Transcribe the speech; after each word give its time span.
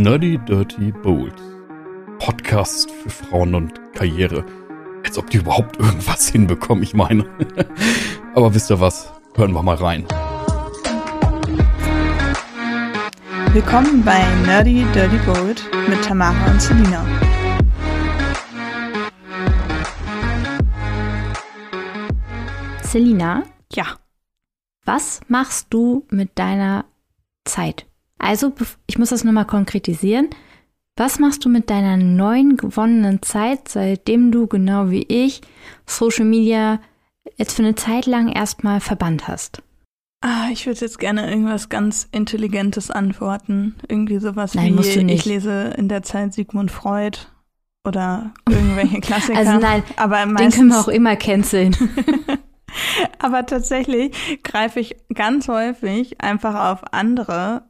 Nerdy 0.00 0.38
Dirty 0.38 0.92
Bold. 0.92 1.34
Podcast 2.20 2.90
für 2.90 3.10
Frauen 3.10 3.54
und 3.54 3.92
Karriere. 3.92 4.46
Als 5.04 5.18
ob 5.18 5.28
die 5.28 5.36
überhaupt 5.36 5.76
irgendwas 5.78 6.26
hinbekommen, 6.26 6.82
ich 6.82 6.94
meine. 6.94 7.26
Aber 8.34 8.54
wisst 8.54 8.70
ihr 8.70 8.80
was? 8.80 9.12
Hören 9.34 9.52
wir 9.52 9.62
mal 9.62 9.74
rein. 9.76 10.06
Willkommen 13.52 14.02
bei 14.02 14.24
Nerdy 14.46 14.86
Dirty 14.94 15.18
Bold 15.18 15.62
mit 15.86 16.02
Tamara 16.02 16.50
und 16.50 16.62
Selina. 16.62 17.04
Selina, 22.84 23.42
Ja, 23.70 23.98
was 24.86 25.20
machst 25.28 25.66
du 25.68 26.06
mit 26.08 26.38
deiner 26.38 26.86
Zeit? 27.44 27.89
Also, 28.20 28.52
ich 28.86 28.98
muss 28.98 29.10
das 29.10 29.24
nochmal 29.24 29.46
konkretisieren. 29.46 30.28
Was 30.96 31.18
machst 31.18 31.44
du 31.44 31.48
mit 31.48 31.70
deiner 31.70 31.96
neuen 31.96 32.56
gewonnenen 32.56 33.22
Zeit, 33.22 33.68
seitdem 33.68 34.32
du 34.32 34.46
genau 34.46 34.90
wie 34.90 35.04
ich 35.08 35.40
Social 35.86 36.26
Media 36.26 36.80
jetzt 37.36 37.56
für 37.56 37.62
eine 37.62 37.74
Zeit 37.74 38.06
lang 38.06 38.28
erstmal 38.28 38.80
verbannt 38.80 39.26
hast? 39.26 39.62
ah, 40.20 40.48
ich 40.52 40.66
würde 40.66 40.80
jetzt 40.80 40.98
gerne 40.98 41.28
irgendwas 41.28 41.68
ganz 41.68 42.08
Intelligentes 42.12 42.90
antworten. 42.90 43.76
Irgendwie 43.88 44.18
sowas 44.18 44.54
Nein, 44.54 44.66
wie, 44.66 44.70
musst 44.72 44.96
du 44.96 45.02
nicht. 45.02 45.20
ich 45.20 45.24
lese 45.24 45.74
in 45.76 45.88
der 45.88 46.02
Zeit 46.02 46.34
Sigmund 46.34 46.70
Freud 46.70 47.18
oder 47.86 48.32
irgendwelche 48.48 49.00
Klassiker. 49.00 49.38
Also 49.38 49.58
nein, 49.58 49.82
aber 49.96 50.26
Den 50.26 50.50
können 50.50 50.68
wir 50.68 50.80
auch 50.80 50.88
immer 50.88 51.16
canceln. 51.16 51.76
aber 53.18 53.46
tatsächlich 53.46 54.12
greife 54.42 54.80
ich 54.80 54.96
ganz 55.14 55.48
häufig 55.48 56.20
einfach 56.20 56.70
auf 56.70 56.92
andere 56.92 57.62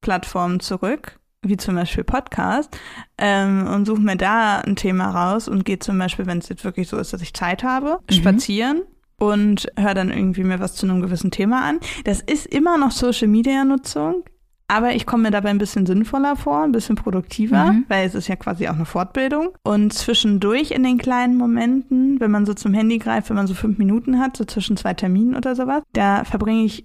Plattformen 0.00 0.60
zurück, 0.60 1.18
wie 1.42 1.56
zum 1.56 1.74
Beispiel 1.76 2.04
Podcast, 2.04 2.76
ähm, 3.16 3.66
und 3.66 3.84
suche 3.86 4.00
mir 4.00 4.16
da 4.16 4.58
ein 4.58 4.76
Thema 4.76 5.10
raus 5.10 5.48
und 5.48 5.64
gehe 5.64 5.78
zum 5.78 5.98
Beispiel, 5.98 6.26
wenn 6.26 6.38
es 6.38 6.48
jetzt 6.48 6.64
wirklich 6.64 6.88
so 6.88 6.96
ist, 6.98 7.12
dass 7.12 7.22
ich 7.22 7.34
Zeit 7.34 7.62
habe, 7.62 7.98
Mhm. 8.10 8.14
spazieren 8.14 8.82
und 9.18 9.66
höre 9.78 9.94
dann 9.94 10.10
irgendwie 10.10 10.44
mir 10.44 10.60
was 10.60 10.74
zu 10.74 10.86
einem 10.86 11.00
gewissen 11.00 11.30
Thema 11.30 11.64
an. 11.68 11.80
Das 12.04 12.20
ist 12.20 12.46
immer 12.46 12.78
noch 12.78 12.90
Social 12.92 13.28
Media 13.28 13.64
Nutzung, 13.64 14.24
aber 14.68 14.94
ich 14.94 15.06
komme 15.06 15.24
mir 15.24 15.30
dabei 15.30 15.48
ein 15.50 15.58
bisschen 15.58 15.86
sinnvoller 15.86 16.36
vor, 16.36 16.62
ein 16.62 16.72
bisschen 16.72 16.96
produktiver, 16.96 17.72
Mhm. 17.72 17.84
weil 17.88 18.06
es 18.06 18.14
ist 18.14 18.28
ja 18.28 18.36
quasi 18.36 18.68
auch 18.68 18.74
eine 18.74 18.84
Fortbildung. 18.84 19.50
Und 19.62 19.92
zwischendurch 19.92 20.72
in 20.72 20.82
den 20.82 20.98
kleinen 20.98 21.36
Momenten, 21.36 22.20
wenn 22.20 22.30
man 22.30 22.46
so 22.46 22.54
zum 22.54 22.74
Handy 22.74 22.98
greift, 22.98 23.30
wenn 23.30 23.36
man 23.36 23.46
so 23.46 23.54
fünf 23.54 23.78
Minuten 23.78 24.18
hat, 24.20 24.36
so 24.36 24.44
zwischen 24.44 24.76
zwei 24.76 24.94
Terminen 24.94 25.34
oder 25.36 25.56
sowas, 25.56 25.82
da 25.92 26.24
verbringe 26.24 26.64
ich 26.64 26.84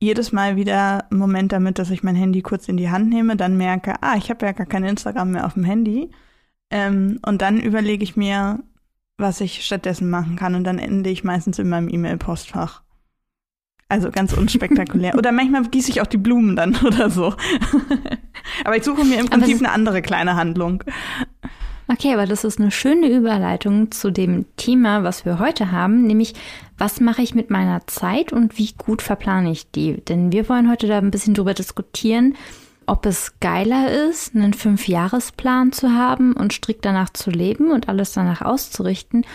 jedes 0.00 0.32
Mal 0.32 0.56
wieder 0.56 1.10
einen 1.10 1.18
Moment 1.18 1.52
damit, 1.52 1.78
dass 1.78 1.90
ich 1.90 2.02
mein 2.02 2.14
Handy 2.14 2.42
kurz 2.42 2.68
in 2.68 2.76
die 2.76 2.90
Hand 2.90 3.08
nehme, 3.08 3.36
dann 3.36 3.56
merke, 3.56 3.94
ah, 4.00 4.16
ich 4.16 4.30
habe 4.30 4.46
ja 4.46 4.52
gar 4.52 4.66
kein 4.66 4.84
Instagram 4.84 5.32
mehr 5.32 5.46
auf 5.46 5.54
dem 5.54 5.64
Handy. 5.64 6.10
Ähm, 6.70 7.18
und 7.26 7.42
dann 7.42 7.60
überlege 7.60 8.04
ich 8.04 8.16
mir, 8.16 8.60
was 9.16 9.40
ich 9.40 9.64
stattdessen 9.64 10.08
machen 10.08 10.36
kann. 10.36 10.54
Und 10.54 10.64
dann 10.64 10.78
ende 10.78 11.10
ich 11.10 11.24
meistens 11.24 11.58
in 11.58 11.68
meinem 11.68 11.88
E-Mail-Postfach. 11.88 12.82
Also 13.88 14.10
ganz 14.10 14.32
unspektakulär. 14.34 15.14
oder 15.18 15.32
manchmal 15.32 15.64
gieße 15.64 15.90
ich 15.90 16.00
auch 16.00 16.06
die 16.06 16.18
Blumen 16.18 16.54
dann 16.54 16.76
oder 16.84 17.10
so. 17.10 17.34
Aber 18.64 18.76
ich 18.76 18.84
suche 18.84 19.04
mir 19.04 19.18
im 19.18 19.26
Prinzip 19.26 19.58
eine 19.58 19.72
andere 19.72 20.02
kleine 20.02 20.36
Handlung. 20.36 20.84
Okay, 21.88 22.12
aber 22.12 22.26
das 22.26 22.44
ist 22.44 22.60
eine 22.60 22.70
schöne 22.70 23.08
Überleitung 23.08 23.90
zu 23.90 24.10
dem 24.10 24.44
Thema, 24.56 25.04
was 25.04 25.24
wir 25.24 25.38
heute 25.38 25.72
haben, 25.72 26.06
nämlich 26.06 26.34
was 26.78 27.00
mache 27.00 27.22
ich 27.22 27.34
mit 27.34 27.50
meiner 27.50 27.86
Zeit 27.86 28.32
und 28.32 28.56
wie 28.56 28.72
gut 28.78 29.02
verplane 29.02 29.50
ich 29.50 29.70
die? 29.70 30.00
Denn 30.04 30.32
wir 30.32 30.48
wollen 30.48 30.70
heute 30.70 30.86
da 30.86 30.98
ein 30.98 31.10
bisschen 31.10 31.34
drüber 31.34 31.54
diskutieren, 31.54 32.36
ob 32.86 33.04
es 33.04 33.38
geiler 33.40 33.92
ist, 34.08 34.34
einen 34.34 34.54
Fünfjahresplan 34.54 35.72
zu 35.72 35.92
haben 35.92 36.32
und 36.32 36.52
strikt 36.52 36.84
danach 36.84 37.10
zu 37.10 37.30
leben 37.30 37.70
und 37.70 37.88
alles 37.88 38.12
danach 38.12 38.40
auszurichten, 38.40 39.26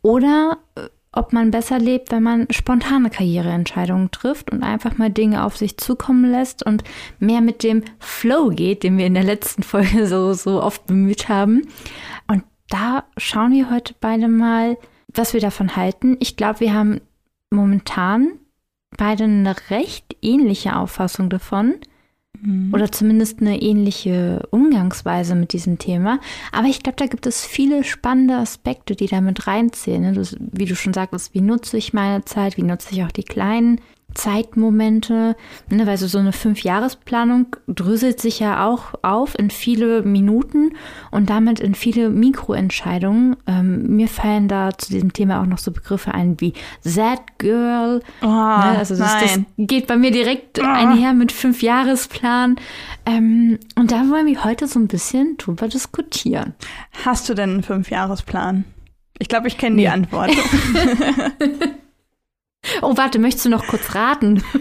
oder 0.00 0.58
äh, 0.74 0.88
ob 1.12 1.32
man 1.32 1.50
besser 1.50 1.78
lebt, 1.78 2.10
wenn 2.10 2.22
man 2.22 2.46
spontane 2.50 3.10
Karriereentscheidungen 3.10 4.10
trifft 4.10 4.50
und 4.50 4.62
einfach 4.62 4.96
mal 4.96 5.10
Dinge 5.10 5.44
auf 5.44 5.58
sich 5.58 5.76
zukommen 5.76 6.30
lässt 6.30 6.64
und 6.64 6.84
mehr 7.18 7.42
mit 7.42 7.62
dem 7.62 7.82
Flow 7.98 8.48
geht, 8.48 8.82
den 8.82 8.96
wir 8.96 9.06
in 9.06 9.14
der 9.14 9.24
letzten 9.24 9.62
Folge 9.62 10.06
so, 10.06 10.32
so 10.32 10.62
oft 10.62 10.86
bemüht 10.86 11.28
haben. 11.28 11.68
Und 12.28 12.44
da 12.70 13.04
schauen 13.18 13.52
wir 13.52 13.70
heute 13.70 13.94
beide 14.00 14.28
mal, 14.28 14.78
was 15.14 15.34
wir 15.34 15.40
davon 15.40 15.76
halten. 15.76 16.16
Ich 16.20 16.36
glaube, 16.36 16.60
wir 16.60 16.74
haben 16.74 17.00
momentan 17.50 18.32
beide 18.96 19.24
eine 19.24 19.54
recht 19.70 20.16
ähnliche 20.22 20.76
Auffassung 20.76 21.30
davon 21.30 21.74
oder 22.72 22.90
zumindest 22.90 23.40
eine 23.40 23.62
ähnliche 23.62 24.48
Umgangsweise 24.50 25.36
mit 25.36 25.52
diesem 25.52 25.78
Thema. 25.78 26.18
Aber 26.50 26.66
ich 26.66 26.82
glaube, 26.82 26.96
da 26.96 27.06
gibt 27.06 27.26
es 27.26 27.46
viele 27.46 27.84
spannende 27.84 28.34
Aspekte, 28.34 28.96
die 28.96 29.06
da 29.06 29.20
mit 29.20 29.46
reinzählen. 29.46 30.02
ne? 30.02 30.12
Das, 30.12 30.36
wie 30.40 30.64
du 30.64 30.74
schon 30.74 30.92
sagtest, 30.92 31.34
wie 31.34 31.40
nutze 31.40 31.76
ich 31.76 31.92
meine 31.92 32.24
Zeit, 32.24 32.56
wie 32.56 32.64
nutze 32.64 32.94
ich 32.94 33.04
auch 33.04 33.12
die 33.12 33.22
kleinen 33.22 33.80
Zeitmomente, 34.14 35.36
ne, 35.70 35.86
weil 35.86 35.96
so, 35.96 36.06
so 36.06 36.18
eine 36.18 36.32
Fünfjahresplanung 36.32 37.56
dröselt 37.68 38.20
sich 38.20 38.40
ja 38.40 38.66
auch 38.66 38.94
auf 39.02 39.38
in 39.38 39.50
viele 39.50 40.02
Minuten 40.02 40.72
und 41.10 41.30
damit 41.30 41.60
in 41.60 41.74
viele 41.74 42.10
Mikroentscheidungen. 42.10 43.36
Ähm, 43.46 43.96
mir 43.96 44.08
fallen 44.08 44.48
da 44.48 44.70
zu 44.76 44.90
diesem 44.92 45.12
Thema 45.12 45.40
auch 45.40 45.46
noch 45.46 45.58
so 45.58 45.70
Begriffe 45.72 46.12
ein 46.14 46.40
wie 46.40 46.52
That 46.84 47.38
Girl, 47.38 48.00
Oh, 48.22 48.26
Ne, 48.26 48.78
also 48.78 48.96
das, 48.96 49.18
das 49.20 49.40
geht 49.58 49.86
bei 49.86 49.96
mir 49.96 50.10
direkt 50.10 50.60
Ah. 50.62 50.74
einher 50.74 51.12
mit 51.14 51.32
Fünfjahresplan. 51.32 52.56
Ähm, 53.06 53.58
und 53.76 53.90
da 53.92 54.08
wollen 54.10 54.26
wir 54.26 54.44
heute 54.44 54.66
so 54.66 54.78
ein 54.78 54.88
bisschen 54.88 55.36
drüber 55.38 55.68
diskutieren. 55.68 56.54
Hast 57.04 57.28
du 57.28 57.34
denn 57.34 57.50
einen 57.50 57.62
Fünfjahresplan? 57.62 58.64
Ich 59.18 59.28
glaube, 59.28 59.48
ich 59.48 59.58
kenne 59.58 59.76
die 59.76 59.82
Nee. 59.82 59.88
Antwort. 59.88 60.30
Oh, 62.80 62.96
warte, 62.96 63.18
möchtest 63.18 63.46
du 63.46 63.50
noch 63.50 63.66
kurz 63.66 63.94
raten? 63.94 64.42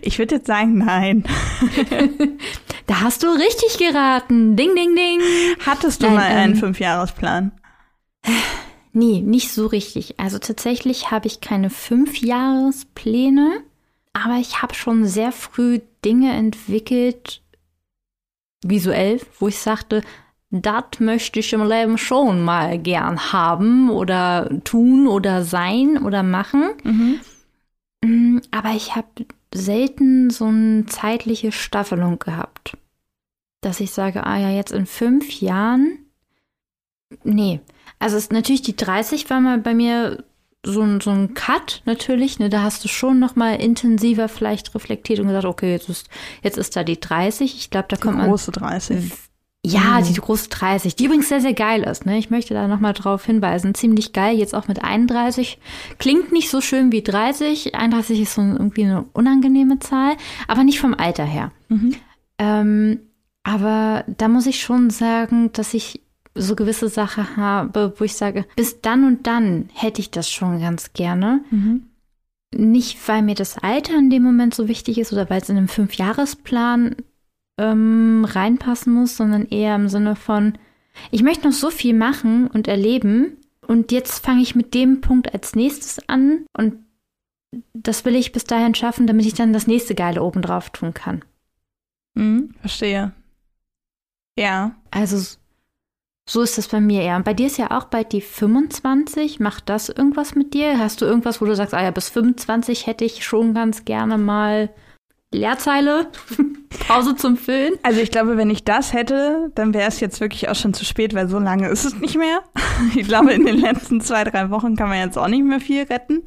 Ich 0.00 0.18
würde 0.18 0.36
jetzt 0.36 0.46
sagen, 0.46 0.78
nein. 0.78 1.24
Da 2.86 3.00
hast 3.00 3.22
du 3.22 3.28
richtig 3.28 3.78
geraten. 3.78 4.56
Ding, 4.56 4.74
ding, 4.74 4.96
ding. 4.96 5.20
Hattest 5.64 6.02
du 6.02 6.06
Nein, 6.06 6.14
mal 6.14 6.24
einen 6.24 6.54
ähm, 6.54 6.58
Fünfjahresplan? 6.58 7.52
Nee, 8.92 9.20
nicht 9.20 9.52
so 9.52 9.66
richtig. 9.66 10.18
Also 10.18 10.38
tatsächlich 10.38 11.10
habe 11.10 11.26
ich 11.26 11.40
keine 11.40 11.70
Fünfjahrespläne, 11.70 13.60
aber 14.12 14.36
ich 14.40 14.62
habe 14.62 14.74
schon 14.74 15.06
sehr 15.06 15.30
früh 15.32 15.80
Dinge 16.04 16.32
entwickelt, 16.32 17.42
visuell, 18.64 19.20
wo 19.38 19.48
ich 19.48 19.58
sagte, 19.58 20.02
das 20.50 20.84
möchte 20.98 21.40
ich 21.40 21.52
im 21.52 21.66
Leben 21.66 21.96
schon 21.98 22.42
mal 22.42 22.78
gern 22.78 23.32
haben 23.32 23.90
oder 23.90 24.50
tun 24.64 25.06
oder 25.06 25.44
sein 25.44 25.98
oder 26.02 26.22
machen. 26.22 26.70
Mhm. 26.84 27.20
Mm, 28.04 28.38
Aber 28.50 28.70
ich 28.70 28.94
habe 28.94 29.08
selten 29.54 30.30
so 30.30 30.46
eine 30.46 30.86
zeitliche 30.86 31.52
Staffelung 31.52 32.18
gehabt. 32.18 32.76
Dass 33.60 33.80
ich 33.80 33.92
sage, 33.92 34.26
ah 34.26 34.38
ja, 34.38 34.50
jetzt 34.50 34.72
in 34.72 34.86
fünf 34.86 35.40
Jahren. 35.40 35.98
Nee. 37.22 37.60
Also 37.98 38.16
ist 38.16 38.32
natürlich 38.32 38.62
die 38.62 38.76
30 38.76 39.30
war 39.30 39.40
mal 39.40 39.58
bei 39.58 39.74
mir 39.74 40.24
so 40.64 40.80
ein, 40.82 41.00
so 41.00 41.10
ein 41.10 41.34
Cut 41.34 41.82
natürlich. 41.84 42.38
Ne, 42.38 42.48
da 42.48 42.62
hast 42.62 42.84
du 42.84 42.88
schon 42.88 43.18
noch 43.18 43.36
mal 43.36 43.54
intensiver 43.54 44.28
vielleicht 44.28 44.74
reflektiert 44.74 45.20
und 45.20 45.28
gesagt, 45.28 45.44
okay, 45.44 45.72
jetzt 45.72 45.88
ist, 45.88 46.08
jetzt 46.42 46.58
ist 46.58 46.74
da 46.76 46.84
die 46.84 46.98
30. 46.98 47.56
Ich 47.56 47.70
glaube, 47.70 47.86
da 47.88 47.96
kommt 47.96 48.18
man 48.18 48.28
Große 48.28 48.52
30. 48.52 49.12
ja, 49.64 50.00
Mhm. 50.00 50.04
die 50.04 50.14
große 50.14 50.48
30, 50.48 50.96
die 50.96 51.04
übrigens 51.04 51.28
sehr, 51.28 51.40
sehr 51.40 51.54
geil 51.54 51.82
ist. 51.84 52.04
Ne? 52.04 52.18
Ich 52.18 52.30
möchte 52.30 52.52
da 52.54 52.66
nochmal 52.66 52.94
drauf 52.94 53.24
hinweisen. 53.24 53.74
Ziemlich 53.74 54.12
geil, 54.12 54.36
jetzt 54.36 54.54
auch 54.54 54.66
mit 54.68 54.82
31. 54.82 55.58
Klingt 55.98 56.32
nicht 56.32 56.50
so 56.50 56.60
schön 56.60 56.90
wie 56.90 57.02
30. 57.02 57.74
31 57.74 58.20
ist 58.20 58.34
so 58.34 58.42
irgendwie 58.42 58.84
eine 58.84 59.04
unangenehme 59.12 59.78
Zahl, 59.78 60.16
aber 60.48 60.64
nicht 60.64 60.80
vom 60.80 60.94
Alter 60.94 61.24
her. 61.24 61.52
Mhm. 61.68 61.94
Ähm, 62.38 63.00
aber 63.44 64.04
da 64.08 64.28
muss 64.28 64.46
ich 64.46 64.60
schon 64.60 64.90
sagen, 64.90 65.52
dass 65.52 65.74
ich 65.74 66.00
so 66.34 66.56
gewisse 66.56 66.88
Sachen 66.88 67.36
habe, 67.36 67.92
wo 67.98 68.04
ich 68.04 68.14
sage, 68.14 68.46
bis 68.56 68.80
dann 68.80 69.04
und 69.04 69.26
dann 69.26 69.68
hätte 69.74 70.00
ich 70.00 70.10
das 70.10 70.30
schon 70.30 70.60
ganz 70.60 70.92
gerne. 70.92 71.44
Mhm. 71.50 71.82
Nicht, 72.54 72.98
weil 73.06 73.22
mir 73.22 73.34
das 73.34 73.58
Alter 73.58 73.96
in 73.96 74.10
dem 74.10 74.22
Moment 74.22 74.54
so 74.54 74.66
wichtig 74.66 74.98
ist 74.98 75.12
oder 75.12 75.30
weil 75.30 75.40
es 75.40 75.48
in 75.48 75.56
einem 75.56 75.68
Fünfjahresplan 75.68 76.96
ähm, 77.58 78.24
reinpassen 78.28 78.92
muss, 78.92 79.16
sondern 79.16 79.46
eher 79.46 79.74
im 79.74 79.88
Sinne 79.88 80.16
von, 80.16 80.58
ich 81.10 81.22
möchte 81.22 81.46
noch 81.46 81.54
so 81.54 81.70
viel 81.70 81.94
machen 81.94 82.46
und 82.48 82.68
erleben 82.68 83.38
und 83.66 83.92
jetzt 83.92 84.24
fange 84.24 84.42
ich 84.42 84.54
mit 84.54 84.74
dem 84.74 85.00
Punkt 85.00 85.32
als 85.32 85.54
nächstes 85.54 86.08
an 86.08 86.44
und 86.56 86.76
das 87.74 88.04
will 88.04 88.16
ich 88.16 88.32
bis 88.32 88.44
dahin 88.44 88.74
schaffen, 88.74 89.06
damit 89.06 89.26
ich 89.26 89.34
dann 89.34 89.52
das 89.52 89.66
nächste 89.66 89.94
Geile 89.94 90.22
oben 90.22 90.42
drauf 90.42 90.70
tun 90.70 90.94
kann. 90.94 91.24
Mhm. 92.14 92.54
Verstehe. 92.60 93.12
Ja. 94.38 94.74
Also 94.90 95.38
so 96.28 96.40
ist 96.40 96.56
das 96.56 96.68
bei 96.68 96.80
mir 96.80 97.02
eher. 97.02 97.16
Und 97.16 97.24
bei 97.24 97.34
dir 97.34 97.46
ist 97.46 97.58
ja 97.58 97.70
auch 97.76 97.84
bald 97.84 98.12
die 98.12 98.20
25. 98.20 99.40
Macht 99.40 99.68
das 99.68 99.88
irgendwas 99.88 100.34
mit 100.34 100.54
dir? 100.54 100.78
Hast 100.78 101.00
du 101.00 101.04
irgendwas, 101.04 101.40
wo 101.40 101.44
du 101.44 101.54
sagst, 101.54 101.74
ah 101.74 101.82
ja, 101.82 101.90
bis 101.90 102.08
25 102.08 102.86
hätte 102.86 103.04
ich 103.04 103.24
schon 103.24 103.54
ganz 103.54 103.84
gerne 103.84 104.18
mal 104.18 104.70
Leerzeile, 105.32 106.08
Pause 106.86 107.16
zum 107.16 107.36
Füllen. 107.36 107.74
Also 107.82 108.00
ich 108.00 108.10
glaube, 108.10 108.36
wenn 108.36 108.50
ich 108.50 108.64
das 108.64 108.92
hätte, 108.92 109.50
dann 109.54 109.74
wäre 109.74 109.88
es 109.88 110.00
jetzt 110.00 110.20
wirklich 110.20 110.48
auch 110.48 110.54
schon 110.54 110.74
zu 110.74 110.84
spät, 110.84 111.14
weil 111.14 111.28
so 111.28 111.38
lange 111.38 111.68
ist 111.68 111.84
es 111.84 111.98
nicht 111.98 112.16
mehr. 112.16 112.40
Ich 112.96 113.06
glaube, 113.06 113.32
in 113.32 113.46
den 113.46 113.58
letzten 113.58 114.00
zwei, 114.00 114.24
drei 114.24 114.50
Wochen 114.50 114.74
kann 114.74 114.88
man 114.88 114.98
jetzt 114.98 115.16
auch 115.16 115.28
nicht 115.28 115.44
mehr 115.44 115.60
viel 115.60 115.84
retten. 115.84 116.22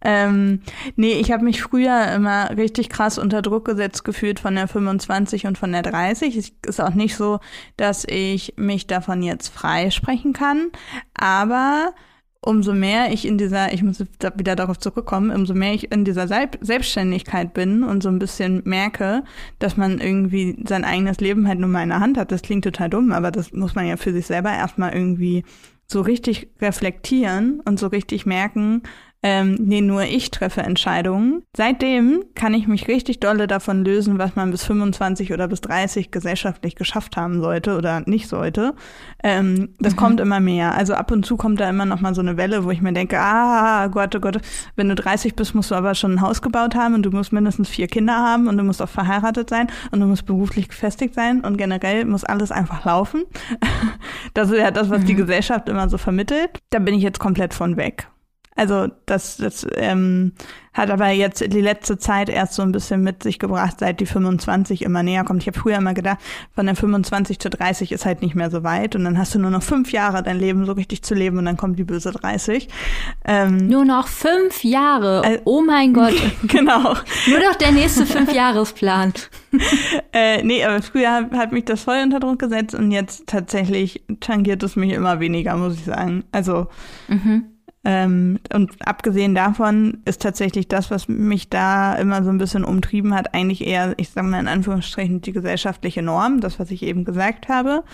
Ähm, 0.00 0.62
nee, 0.94 1.14
ich 1.14 1.32
habe 1.32 1.44
mich 1.44 1.60
früher 1.60 2.12
immer 2.12 2.50
richtig 2.56 2.88
krass 2.88 3.18
unter 3.18 3.42
Druck 3.42 3.64
gesetzt 3.64 4.04
gefühlt 4.04 4.38
von 4.38 4.54
der 4.54 4.68
25 4.68 5.46
und 5.46 5.58
von 5.58 5.72
der 5.72 5.82
30. 5.82 6.36
Es 6.36 6.52
ist 6.64 6.80
auch 6.80 6.94
nicht 6.94 7.16
so, 7.16 7.40
dass 7.76 8.04
ich 8.08 8.54
mich 8.56 8.86
davon 8.86 9.22
jetzt 9.22 9.48
freisprechen 9.48 10.34
kann, 10.34 10.70
aber 11.14 11.92
umso 12.40 12.72
mehr 12.72 13.12
ich 13.12 13.26
in 13.26 13.36
dieser, 13.36 13.72
ich 13.72 13.82
muss 13.82 14.00
wieder 14.36 14.54
darauf 14.56 14.78
zurückkommen, 14.78 15.30
umso 15.30 15.54
mehr 15.54 15.74
ich 15.74 15.90
in 15.90 16.04
dieser 16.04 16.28
Selbstständigkeit 16.28 17.52
bin 17.52 17.82
und 17.82 18.02
so 18.02 18.08
ein 18.08 18.18
bisschen 18.18 18.62
merke, 18.64 19.24
dass 19.58 19.76
man 19.76 19.98
irgendwie 19.98 20.56
sein 20.66 20.84
eigenes 20.84 21.18
Leben 21.18 21.48
halt 21.48 21.58
nur 21.58 21.68
mal 21.68 21.82
in 21.82 21.88
der 21.88 22.00
Hand 22.00 22.16
hat. 22.16 22.30
Das 22.30 22.42
klingt 22.42 22.64
total 22.64 22.90
dumm, 22.90 23.12
aber 23.12 23.30
das 23.30 23.52
muss 23.52 23.74
man 23.74 23.86
ja 23.86 23.96
für 23.96 24.12
sich 24.12 24.26
selber 24.26 24.52
erstmal 24.52 24.94
irgendwie 24.94 25.44
so 25.90 26.02
richtig 26.02 26.48
reflektieren 26.60 27.60
und 27.64 27.78
so 27.78 27.86
richtig 27.86 28.26
merken, 28.26 28.82
ähm, 29.22 29.56
nee, 29.58 29.80
nur 29.80 30.02
ich 30.02 30.30
treffe 30.30 30.60
Entscheidungen. 30.62 31.42
Seitdem 31.56 32.24
kann 32.36 32.54
ich 32.54 32.68
mich 32.68 32.86
richtig 32.86 33.18
dolle 33.18 33.48
davon 33.48 33.84
lösen, 33.84 34.16
was 34.18 34.36
man 34.36 34.52
bis 34.52 34.64
25 34.64 35.32
oder 35.32 35.48
bis 35.48 35.60
30 35.60 36.12
gesellschaftlich 36.12 36.76
geschafft 36.76 37.16
haben 37.16 37.40
sollte 37.40 37.76
oder 37.76 38.02
nicht 38.06 38.28
sollte. 38.28 38.74
Ähm, 39.24 39.74
das 39.80 39.94
mhm. 39.94 39.96
kommt 39.96 40.20
immer 40.20 40.38
mehr. 40.38 40.74
Also 40.76 40.94
ab 40.94 41.10
und 41.10 41.26
zu 41.26 41.36
kommt 41.36 41.58
da 41.58 41.68
immer 41.68 41.84
noch 41.84 42.00
mal 42.00 42.14
so 42.14 42.20
eine 42.20 42.36
Welle, 42.36 42.64
wo 42.64 42.70
ich 42.70 42.80
mir 42.80 42.92
denke, 42.92 43.18
ah, 43.18 43.88
Gott, 43.88 44.14
oh 44.14 44.20
Gott, 44.20 44.40
wenn 44.76 44.88
du 44.88 44.94
30 44.94 45.34
bist, 45.34 45.52
musst 45.52 45.72
du 45.72 45.74
aber 45.74 45.96
schon 45.96 46.12
ein 46.12 46.20
Haus 46.20 46.40
gebaut 46.40 46.76
haben 46.76 46.94
und 46.94 47.02
du 47.02 47.10
musst 47.10 47.32
mindestens 47.32 47.68
vier 47.68 47.88
Kinder 47.88 48.14
haben 48.14 48.46
und 48.46 48.56
du 48.56 48.62
musst 48.62 48.80
auch 48.80 48.88
verheiratet 48.88 49.50
sein 49.50 49.66
und 49.90 49.98
du 49.98 50.06
musst 50.06 50.26
beruflich 50.26 50.68
gefestigt 50.68 51.14
sein 51.14 51.40
und 51.40 51.56
generell 51.56 52.04
muss 52.04 52.22
alles 52.22 52.52
einfach 52.52 52.84
laufen. 52.84 53.24
das 54.34 54.50
ist 54.50 54.58
ja 54.58 54.70
das, 54.70 54.90
was 54.90 55.00
mhm. 55.00 55.06
die 55.06 55.14
Gesellschaft 55.16 55.68
immer 55.68 55.88
so 55.88 55.98
vermittelt. 55.98 56.60
Da 56.70 56.78
bin 56.78 56.94
ich 56.94 57.02
jetzt 57.02 57.18
komplett 57.18 57.52
von 57.52 57.76
weg. 57.76 58.08
Also 58.58 58.88
das, 59.06 59.36
das 59.36 59.64
ähm, 59.76 60.32
hat 60.74 60.90
aber 60.90 61.10
jetzt 61.10 61.40
die 61.40 61.60
letzte 61.60 61.96
Zeit 61.96 62.28
erst 62.28 62.54
so 62.54 62.62
ein 62.62 62.72
bisschen 62.72 63.04
mit 63.04 63.22
sich 63.22 63.38
gebracht, 63.38 63.76
seit 63.78 64.00
die 64.00 64.06
25 64.06 64.82
immer 64.82 65.04
näher 65.04 65.22
kommt. 65.22 65.42
Ich 65.42 65.46
habe 65.46 65.56
früher 65.56 65.76
immer 65.76 65.94
gedacht, 65.94 66.18
von 66.56 66.66
der 66.66 66.74
25 66.74 67.38
zu 67.38 67.50
30 67.50 67.92
ist 67.92 68.04
halt 68.04 68.20
nicht 68.20 68.34
mehr 68.34 68.50
so 68.50 68.64
weit 68.64 68.96
und 68.96 69.04
dann 69.04 69.16
hast 69.16 69.32
du 69.32 69.38
nur 69.38 69.52
noch 69.52 69.62
fünf 69.62 69.92
Jahre 69.92 70.24
dein 70.24 70.40
Leben 70.40 70.66
so 70.66 70.72
richtig 70.72 71.02
zu 71.02 71.14
leben 71.14 71.38
und 71.38 71.44
dann 71.44 71.56
kommt 71.56 71.78
die 71.78 71.84
böse 71.84 72.10
30. 72.10 72.68
Ähm, 73.24 73.68
nur 73.68 73.84
noch 73.84 74.08
fünf 74.08 74.64
Jahre. 74.64 75.22
Äh, 75.24 75.40
oh 75.44 75.62
mein 75.62 75.94
Gott. 75.94 76.20
genau. 76.42 76.94
nur 77.28 77.38
noch 77.38 77.54
der 77.60 77.70
nächste 77.70 78.06
Fünfjahresplan. 78.06 79.12
äh, 80.12 80.42
nee, 80.42 80.64
aber 80.64 80.82
früher 80.82 81.12
hat, 81.12 81.32
hat 81.32 81.52
mich 81.52 81.64
das 81.64 81.84
voll 81.84 82.00
unter 82.02 82.18
Druck 82.18 82.40
gesetzt 82.40 82.74
und 82.74 82.90
jetzt 82.90 83.28
tatsächlich 83.28 84.02
tangiert 84.18 84.64
es 84.64 84.74
mich 84.74 84.92
immer 84.92 85.20
weniger, 85.20 85.56
muss 85.56 85.74
ich 85.74 85.84
sagen. 85.84 86.24
Also 86.32 86.66
mhm. 87.06 87.44
Ähm, 87.90 88.38
und 88.52 88.86
abgesehen 88.86 89.34
davon 89.34 90.02
ist 90.04 90.20
tatsächlich 90.20 90.68
das, 90.68 90.90
was 90.90 91.08
mich 91.08 91.48
da 91.48 91.94
immer 91.94 92.22
so 92.22 92.28
ein 92.28 92.36
bisschen 92.36 92.62
umtrieben 92.62 93.14
hat, 93.14 93.32
eigentlich 93.32 93.66
eher, 93.66 93.94
ich 93.96 94.10
sage 94.10 94.26
mal 94.26 94.40
in 94.40 94.46
Anführungsstrichen, 94.46 95.22
die 95.22 95.32
gesellschaftliche 95.32 96.02
Norm, 96.02 96.42
das, 96.42 96.58
was 96.58 96.70
ich 96.70 96.82
eben 96.82 97.06
gesagt 97.06 97.48
habe, 97.48 97.84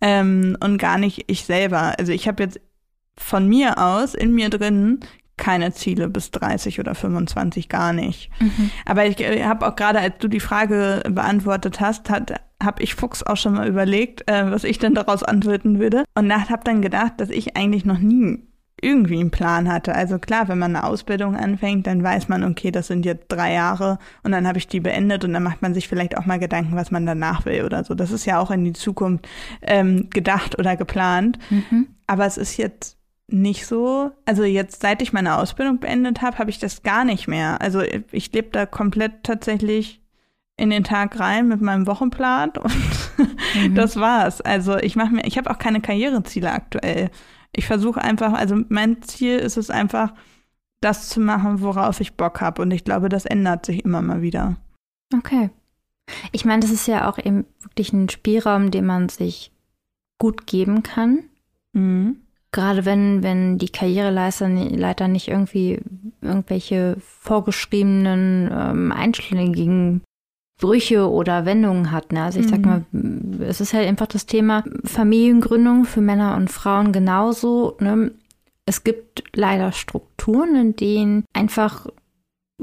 ähm, 0.00 0.56
und 0.60 0.78
gar 0.78 0.98
nicht 0.98 1.24
ich 1.26 1.44
selber. 1.44 1.98
Also 1.98 2.12
ich 2.12 2.28
habe 2.28 2.44
jetzt 2.44 2.60
von 3.16 3.48
mir 3.48 3.78
aus 3.78 4.14
in 4.14 4.32
mir 4.32 4.50
drin 4.50 5.00
keine 5.36 5.72
Ziele 5.72 6.08
bis 6.08 6.30
30 6.30 6.78
oder 6.78 6.94
25 6.94 7.68
gar 7.68 7.92
nicht. 7.92 8.30
Mhm. 8.40 8.70
Aber 8.86 9.06
ich 9.06 9.18
äh, 9.18 9.42
habe 9.42 9.66
auch 9.66 9.74
gerade, 9.74 9.98
als 9.98 10.18
du 10.20 10.28
die 10.28 10.38
Frage 10.38 11.02
beantwortet 11.10 11.80
hast, 11.80 12.08
hat 12.08 12.40
habe 12.62 12.82
ich 12.82 12.94
Fuchs 12.94 13.22
auch 13.22 13.38
schon 13.38 13.54
mal 13.54 13.66
überlegt, 13.66 14.30
äh, 14.30 14.50
was 14.50 14.64
ich 14.64 14.78
denn 14.78 14.94
daraus 14.94 15.22
antworten 15.22 15.80
würde. 15.80 16.04
Und 16.14 16.30
habe 16.30 16.62
dann 16.62 16.82
gedacht, 16.82 17.14
dass 17.16 17.30
ich 17.30 17.56
eigentlich 17.56 17.86
noch 17.86 17.98
nie 17.98 18.49
irgendwie 18.82 19.20
einen 19.20 19.30
Plan 19.30 19.70
hatte. 19.70 19.94
Also 19.94 20.18
klar, 20.18 20.48
wenn 20.48 20.58
man 20.58 20.74
eine 20.74 20.84
Ausbildung 20.84 21.36
anfängt, 21.36 21.86
dann 21.86 22.02
weiß 22.02 22.28
man, 22.28 22.44
okay, 22.44 22.70
das 22.70 22.86
sind 22.86 23.04
jetzt 23.04 23.26
drei 23.28 23.52
Jahre 23.52 23.98
und 24.22 24.32
dann 24.32 24.46
habe 24.46 24.58
ich 24.58 24.68
die 24.68 24.80
beendet 24.80 25.24
und 25.24 25.32
dann 25.32 25.42
macht 25.42 25.62
man 25.62 25.74
sich 25.74 25.88
vielleicht 25.88 26.16
auch 26.16 26.26
mal 26.26 26.38
Gedanken, 26.38 26.76
was 26.76 26.90
man 26.90 27.06
danach 27.06 27.44
will 27.44 27.64
oder 27.64 27.84
so. 27.84 27.94
Das 27.94 28.10
ist 28.10 28.24
ja 28.24 28.38
auch 28.38 28.50
in 28.50 28.64
die 28.64 28.72
Zukunft 28.72 29.28
ähm, 29.62 30.08
gedacht 30.10 30.58
oder 30.58 30.76
geplant. 30.76 31.38
Mhm. 31.50 31.88
Aber 32.06 32.26
es 32.26 32.36
ist 32.36 32.56
jetzt 32.56 32.96
nicht 33.28 33.66
so. 33.66 34.10
Also 34.24 34.44
jetzt, 34.44 34.82
seit 34.82 35.02
ich 35.02 35.12
meine 35.12 35.36
Ausbildung 35.36 35.78
beendet 35.78 36.22
habe, 36.22 36.38
habe 36.38 36.50
ich 36.50 36.58
das 36.58 36.82
gar 36.82 37.04
nicht 37.04 37.28
mehr. 37.28 37.60
Also 37.60 37.82
ich 38.10 38.32
lebe 38.32 38.48
da 38.50 38.66
komplett 38.66 39.22
tatsächlich 39.22 40.00
in 40.56 40.70
den 40.70 40.84
Tag 40.84 41.18
rein 41.18 41.48
mit 41.48 41.62
meinem 41.62 41.86
Wochenplan 41.86 42.50
und 42.62 43.70
mhm. 43.70 43.74
das 43.74 43.96
war's. 43.96 44.40
Also 44.40 44.76
ich 44.76 44.94
mache 44.94 45.14
mir, 45.14 45.24
ich 45.24 45.38
habe 45.38 45.50
auch 45.50 45.58
keine 45.58 45.80
Karriereziele 45.80 46.52
aktuell. 46.52 47.10
Ich 47.52 47.66
versuche 47.66 48.00
einfach, 48.00 48.32
also 48.32 48.56
mein 48.68 49.02
Ziel 49.02 49.38
ist 49.38 49.56
es 49.56 49.70
einfach, 49.70 50.14
das 50.80 51.08
zu 51.08 51.20
machen, 51.20 51.60
worauf 51.60 52.00
ich 52.00 52.14
Bock 52.14 52.40
habe. 52.40 52.62
Und 52.62 52.70
ich 52.70 52.84
glaube, 52.84 53.08
das 53.08 53.26
ändert 53.26 53.66
sich 53.66 53.84
immer 53.84 54.02
mal 54.02 54.22
wieder. 54.22 54.56
Okay. 55.14 55.50
Ich 56.32 56.44
meine, 56.44 56.60
das 56.60 56.70
ist 56.70 56.86
ja 56.86 57.08
auch 57.08 57.18
eben 57.18 57.44
wirklich 57.60 57.92
ein 57.92 58.08
Spielraum, 58.08 58.70
den 58.70 58.86
man 58.86 59.08
sich 59.08 59.52
gut 60.18 60.46
geben 60.46 60.82
kann. 60.82 61.24
Mhm. 61.72 62.16
Gerade 62.52 62.84
wenn, 62.84 63.22
wenn 63.22 63.58
die 63.58 63.68
Karriereleiter 63.68 64.48
nicht 65.08 65.28
irgendwie 65.28 65.80
irgendwelche 66.20 66.96
vorgeschriebenen 67.00 68.50
ähm, 68.52 68.92
einschlägigen 68.92 70.02
Brüche 70.60 71.10
oder 71.10 71.46
Wendungen 71.46 71.90
hat. 71.90 72.12
Ne? 72.12 72.22
Also 72.22 72.38
ich 72.38 72.48
sag 72.48 72.60
mhm. 72.60 72.66
mal, 72.66 72.84
es 73.48 73.60
ist 73.60 73.72
halt 73.72 73.88
einfach 73.88 74.06
das 74.06 74.26
Thema 74.26 74.64
Familiengründung 74.84 75.84
für 75.84 76.00
Männer 76.00 76.36
und 76.36 76.50
Frauen 76.50 76.92
genauso. 76.92 77.76
Ne? 77.80 78.12
Es 78.66 78.84
gibt 78.84 79.24
leider 79.34 79.72
Strukturen, 79.72 80.54
in 80.54 80.76
denen 80.76 81.24
einfach 81.32 81.86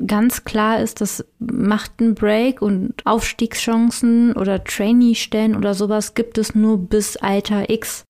ganz 0.05 0.43
klar 0.43 0.79
ist, 0.79 1.01
dass 1.01 1.25
macht 1.39 1.99
ein 1.99 2.13
Break 2.13 2.61
und 2.61 2.93
Aufstiegschancen 3.05 4.33
oder 4.33 4.63
Trainee-Stellen 4.63 5.55
oder 5.55 5.73
sowas 5.73 6.13
gibt 6.13 6.37
es 6.37 6.53
nur 6.53 6.77
bis 6.77 7.17
Alter 7.17 7.69
X 7.69 8.03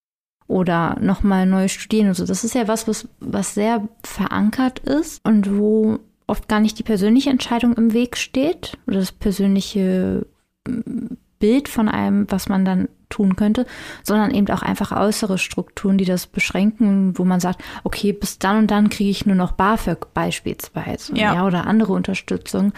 oder 0.47 0.97
nochmal 0.99 1.45
neu 1.45 1.67
studieren 1.67 2.09
und 2.09 2.15
so. 2.15 2.25
Das 2.25 2.43
ist 2.43 2.55
ja 2.55 2.67
was, 2.67 2.87
was, 2.87 3.07
was 3.19 3.53
sehr 3.53 3.87
verankert 4.03 4.79
ist 4.79 5.19
und 5.25 5.57
wo 5.57 5.99
oft 6.27 6.47
gar 6.47 6.59
nicht 6.59 6.77
die 6.77 6.83
persönliche 6.83 7.29
Entscheidung 7.29 7.73
im 7.73 7.93
Weg 7.93 8.17
steht 8.17 8.77
oder 8.85 8.99
das 8.99 9.11
persönliche 9.11 10.27
mm, 10.67 11.15
Bild 11.39 11.69
von 11.69 11.87
einem, 11.87 12.25
was 12.29 12.49
man 12.49 12.65
dann 12.65 12.89
tun 13.09 13.35
könnte, 13.35 13.65
sondern 14.03 14.31
eben 14.31 14.49
auch 14.49 14.61
einfach 14.61 14.91
äußere 14.91 15.37
Strukturen, 15.37 15.97
die 15.97 16.05
das 16.05 16.27
beschränken, 16.27 17.17
wo 17.17 17.23
man 17.23 17.39
sagt, 17.39 17.63
okay, 17.83 18.11
bis 18.11 18.39
dann 18.39 18.57
und 18.57 18.71
dann 18.71 18.89
kriege 18.89 19.09
ich 19.09 19.25
nur 19.25 19.35
noch 19.35 19.53
BAföG 19.53 20.13
beispielsweise, 20.13 21.15
ja, 21.15 21.35
ja 21.35 21.45
oder 21.45 21.67
andere 21.67 21.93
Unterstützung, 21.93 22.73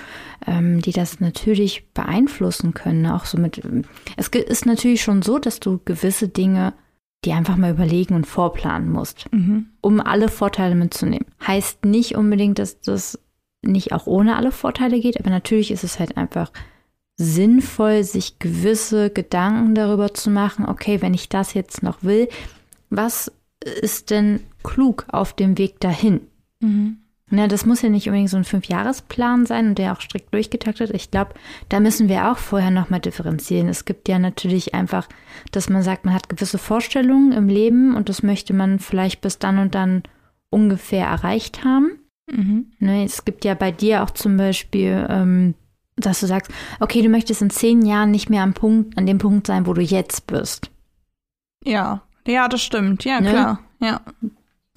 ähm, 0.46 0.82
die 0.82 0.92
das 0.92 1.20
natürlich 1.20 1.88
beeinflussen 1.94 2.74
können. 2.74 3.08
Auch 3.08 3.26
so 3.26 3.38
mit, 3.40 3.62
es 4.18 4.28
ist 4.28 4.66
natürlich 4.66 5.02
schon 5.02 5.22
so, 5.22 5.40
dass 5.40 5.60
du 5.60 5.80
gewisse 5.84 6.28
Dinge 6.28 6.74
die 7.26 7.34
einfach 7.34 7.58
mal 7.58 7.72
überlegen 7.72 8.16
und 8.16 8.26
vorplanen 8.26 8.90
musst, 8.90 9.26
mhm. 9.34 9.68
um 9.82 10.00
alle 10.00 10.30
Vorteile 10.30 10.76
mitzunehmen. 10.76 11.26
Heißt 11.46 11.84
nicht 11.84 12.16
unbedingt, 12.16 12.60
dass 12.60 12.80
das 12.80 13.20
nicht 13.62 13.92
auch 13.92 14.08
ohne 14.08 14.36
alle 14.36 14.52
Vorteile 14.52 15.00
geht, 15.00 15.20
aber 15.20 15.30
natürlich 15.30 15.72
ist 15.72 15.84
es 15.84 16.00
halt 16.00 16.18
einfach 16.18 16.52
sinnvoll, 17.18 18.04
sich 18.04 18.40
gewisse 18.40 19.10
Gedanken 19.10 19.76
darüber 19.76 20.14
zu 20.14 20.30
machen, 20.30 20.66
okay, 20.66 21.02
wenn 21.02 21.14
ich 21.14 21.28
das 21.28 21.54
jetzt 21.54 21.84
noch 21.84 22.02
will, 22.02 22.30
was 22.90 23.32
ist 23.82 24.10
denn 24.10 24.40
klug 24.64 25.06
auf 25.10 25.34
dem 25.34 25.58
Weg 25.58 25.82
dahin? 25.82 26.22
Mhm. 26.62 27.00
Na, 27.32 27.48
das 27.48 27.66
muss 27.66 27.84
ja 27.84 27.90
nicht 27.90 28.08
unbedingt 28.08 28.30
so 28.30 28.38
ein 28.38 28.44
Fünfjahresplan 28.44 29.46
sein 29.46 29.70
und 29.70 29.78
der 29.78 29.94
auch 29.94 30.02
strikt 30.02 30.34
durchgetaktet. 30.34 30.92
Ich 30.96 31.12
glaube, 31.12 31.34
da 31.68 31.80
müssen 31.80 32.10
wir 32.10 32.32
auch 32.32 32.38
vorher 32.38 32.72
nochmal 32.72 33.00
differenzieren. 33.00 33.68
Es 33.68 33.86
gibt 33.86 34.08
ja 34.08 34.18
natürlich 34.18 34.74
einfach, 34.74 35.08
dass 35.52 35.70
man 35.70 35.84
sagt, 35.84 36.06
man 36.06 36.14
hat 36.16 36.30
gewisse 36.30 36.58
Vorstellungen 36.58 37.32
im 37.32 37.48
Leben 37.48 37.96
und 37.96 38.10
das 38.10 38.24
möchte 38.24 38.54
man 38.54 38.80
vielleicht 38.80 39.22
bis 39.22 39.38
dann 39.38 39.60
und 39.60 39.76
dann 39.76 40.02
ungefähr 40.50 41.06
erreicht 41.06 41.64
haben. 41.64 42.00
Mhm. 42.32 42.72
Ne, 42.80 43.04
es 43.04 43.26
gibt 43.26 43.46
ja 43.46 43.54
bei 43.54 43.72
dir 43.72 44.04
auch 44.04 44.12
zum 44.12 44.38
Beispiel, 44.38 45.06
ähm, 45.10 45.56
dass 45.96 46.20
du 46.20 46.28
sagst, 46.28 46.52
okay, 46.80 47.02
du 47.02 47.10
möchtest 47.10 47.42
in 47.42 47.50
zehn 47.50 47.86
Jahren 47.86 48.12
nicht 48.12 48.30
mehr 48.30 48.44
am 48.44 48.54
Punkt, 48.54 48.98
an 48.98 49.06
dem 49.06 49.18
Punkt 49.18 49.48
sein, 49.48 49.66
wo 49.66 49.74
du 49.74 49.82
jetzt 49.82 50.28
bist. 50.28 50.72
Ja, 51.64 52.04
ja, 52.26 52.48
das 52.48 52.62
stimmt. 52.62 53.06
Ja, 53.06 53.20
ne? 53.20 53.30
klar. 53.30 53.60
Ja. 53.82 54.02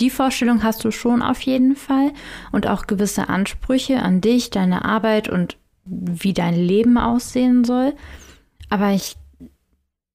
Die 0.00 0.11
Vorstellung 0.11 0.62
hast 0.62 0.85
du 0.85 0.90
schon 0.90 1.23
auf 1.23 1.40
jeden 1.42 1.76
Fall 1.76 2.12
und 2.50 2.66
auch 2.66 2.87
gewisse 2.87 3.28
Ansprüche 3.28 4.02
an 4.02 4.21
dich, 4.21 4.50
deine 4.50 4.85
Arbeit 4.85 5.28
und 5.28 5.56
wie 5.85 6.32
dein 6.32 6.54
Leben 6.54 6.99
aussehen 6.99 7.64
soll. 7.64 7.94
Aber 8.71 8.92
ich 8.92 9.16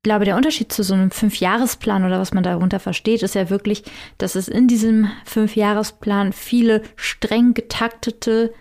glaube, 0.03 0.25
der 0.25 0.35
Unterschied 0.35 0.71
zu 0.71 0.83
so 0.83 0.93
einem 0.93 1.11
Fünfjahresplan 1.11 2.05
oder 2.05 2.19
was 2.19 2.33
man 2.33 2.43
darunter 2.43 2.79
versteht, 2.79 3.23
ist 3.23 3.35
ja 3.35 3.49
wirklich, 3.49 3.83
dass 4.17 4.35
es 4.35 4.47
in 4.47 4.67
diesem 4.67 5.09
Fünfjahresplan 5.25 6.33
viele 6.33 6.83
streng 6.95 7.53
getaktete 7.53 8.53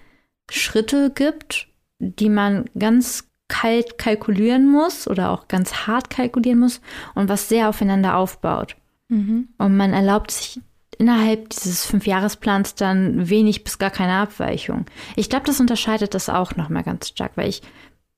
Schritte 0.50 1.10
gibt 1.10 1.68
die 1.98 2.28
man 2.28 2.66
ganz 2.78 3.28
kalt 3.48 3.98
kalkulieren 3.98 4.70
muss 4.70 5.06
oder 5.06 5.30
auch 5.30 5.48
ganz 5.48 5.86
hart 5.86 6.10
kalkulieren 6.10 6.58
muss 6.58 6.80
und 7.14 7.28
was 7.28 7.48
sehr 7.48 7.68
aufeinander 7.68 8.16
aufbaut. 8.16 8.76
Mhm. 9.08 9.48
Und 9.58 9.76
man 9.76 9.92
erlaubt 9.92 10.32
sich 10.32 10.60
innerhalb 10.98 11.50
dieses 11.50 11.84
Fünfjahresplans 11.84 12.74
dann 12.74 13.28
wenig 13.28 13.62
bis 13.62 13.78
gar 13.78 13.90
keine 13.90 14.14
Abweichung. 14.14 14.86
Ich 15.14 15.30
glaube, 15.30 15.46
das 15.46 15.60
unterscheidet 15.60 16.14
das 16.14 16.28
auch 16.28 16.56
nochmal 16.56 16.82
ganz 16.82 17.08
stark, 17.08 17.32
weil 17.36 17.48
ich 17.48 17.62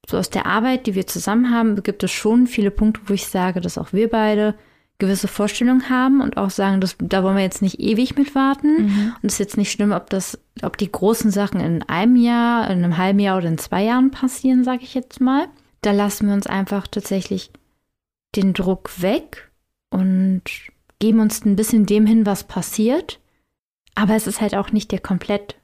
so 0.08 0.16
aus 0.16 0.30
der 0.30 0.46
Arbeit, 0.46 0.86
die 0.86 0.94
wir 0.94 1.06
zusammen 1.06 1.50
haben, 1.50 1.82
gibt 1.82 2.02
es 2.02 2.10
schon 2.10 2.46
viele 2.46 2.70
Punkte, 2.70 3.02
wo 3.06 3.14
ich 3.14 3.26
sage, 3.26 3.60
dass 3.60 3.76
auch 3.76 3.92
wir 3.92 4.08
beide 4.08 4.54
gewisse 4.98 5.28
Vorstellungen 5.28 5.90
haben 5.90 6.20
und 6.20 6.36
auch 6.36 6.50
sagen, 6.50 6.80
dass, 6.80 6.96
da 6.98 7.22
wollen 7.22 7.36
wir 7.36 7.42
jetzt 7.42 7.62
nicht 7.62 7.78
ewig 7.78 8.16
mit 8.16 8.34
warten. 8.34 8.86
Mhm. 8.86 9.14
Und 9.22 9.26
es 9.26 9.34
ist 9.34 9.38
jetzt 9.38 9.56
nicht 9.56 9.70
schlimm, 9.70 9.92
ob 9.92 10.10
das, 10.10 10.38
ob 10.62 10.76
die 10.76 10.90
großen 10.90 11.30
Sachen 11.30 11.60
in 11.60 11.82
einem 11.84 12.16
Jahr, 12.16 12.68
in 12.70 12.82
einem 12.82 12.96
halben 12.96 13.20
Jahr 13.20 13.36
oder 13.36 13.48
in 13.48 13.58
zwei 13.58 13.84
Jahren 13.84 14.10
passieren, 14.10 14.64
sage 14.64 14.82
ich 14.82 14.94
jetzt 14.94 15.20
mal. 15.20 15.46
Da 15.82 15.92
lassen 15.92 16.26
wir 16.26 16.34
uns 16.34 16.48
einfach 16.48 16.88
tatsächlich 16.88 17.52
den 18.34 18.54
Druck 18.54 19.00
weg 19.00 19.52
und 19.90 20.42
geben 20.98 21.20
uns 21.20 21.44
ein 21.44 21.54
bisschen 21.54 21.86
dem 21.86 22.06
hin, 22.06 22.26
was 22.26 22.44
passiert. 22.44 23.20
Aber 23.94 24.14
es 24.14 24.26
ist 24.26 24.40
halt 24.40 24.56
auch 24.56 24.72
nicht 24.72 24.90
der 24.90 25.00
komplett 25.00 25.56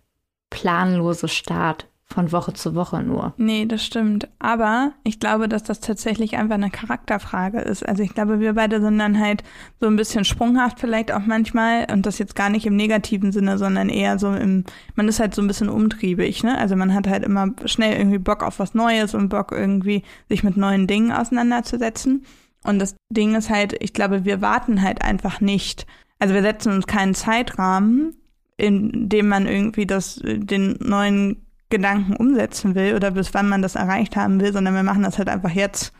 planlose 0.50 1.28
Start 1.28 1.88
von 2.06 2.32
Woche 2.32 2.52
zu 2.52 2.74
Woche 2.74 3.02
nur. 3.02 3.32
Nee, 3.38 3.66
das 3.66 3.84
stimmt. 3.84 4.28
Aber 4.38 4.92
ich 5.04 5.20
glaube, 5.20 5.48
dass 5.48 5.62
das 5.62 5.80
tatsächlich 5.80 6.36
einfach 6.36 6.54
eine 6.54 6.70
Charakterfrage 6.70 7.60
ist. 7.60 7.86
Also 7.86 8.02
ich 8.02 8.14
glaube, 8.14 8.40
wir 8.40 8.52
beide 8.52 8.80
sind 8.80 8.98
dann 8.98 9.18
halt 9.18 9.42
so 9.80 9.86
ein 9.86 9.96
bisschen 9.96 10.24
sprunghaft 10.24 10.80
vielleicht 10.80 11.12
auch 11.12 11.26
manchmal 11.26 11.86
und 11.90 12.06
das 12.06 12.18
jetzt 12.18 12.36
gar 12.36 12.50
nicht 12.50 12.66
im 12.66 12.76
negativen 12.76 13.32
Sinne, 13.32 13.58
sondern 13.58 13.88
eher 13.88 14.18
so 14.18 14.32
im, 14.32 14.64
man 14.94 15.08
ist 15.08 15.18
halt 15.18 15.34
so 15.34 15.42
ein 15.42 15.48
bisschen 15.48 15.68
umtriebig, 15.68 16.44
ne? 16.44 16.58
Also 16.58 16.76
man 16.76 16.94
hat 16.94 17.08
halt 17.08 17.24
immer 17.24 17.48
schnell 17.64 17.96
irgendwie 17.96 18.18
Bock 18.18 18.42
auf 18.42 18.58
was 18.58 18.74
Neues 18.74 19.14
und 19.14 19.30
Bock 19.30 19.50
irgendwie 19.50 20.02
sich 20.28 20.44
mit 20.44 20.56
neuen 20.56 20.86
Dingen 20.86 21.10
auseinanderzusetzen. 21.10 22.24
Und 22.64 22.78
das 22.78 22.96
Ding 23.10 23.34
ist 23.34 23.50
halt, 23.50 23.74
ich 23.80 23.92
glaube, 23.92 24.24
wir 24.24 24.40
warten 24.40 24.82
halt 24.82 25.02
einfach 25.02 25.40
nicht. 25.40 25.86
Also 26.18 26.34
wir 26.34 26.42
setzen 26.42 26.72
uns 26.72 26.86
keinen 26.86 27.14
Zeitrahmen, 27.14 28.14
in 28.56 29.08
dem 29.08 29.28
man 29.28 29.46
irgendwie 29.46 29.86
das, 29.86 30.20
den 30.22 30.78
neuen 30.80 31.43
Gedanken 31.70 32.16
umsetzen 32.16 32.74
will 32.74 32.94
oder 32.94 33.10
bis 33.10 33.34
wann 33.34 33.48
man 33.48 33.62
das 33.62 33.74
erreicht 33.74 34.16
haben 34.16 34.40
will, 34.40 34.52
sondern 34.52 34.74
wir 34.74 34.82
machen 34.82 35.02
das 35.02 35.18
halt 35.18 35.28
einfach 35.28 35.50
jetzt. 35.50 35.92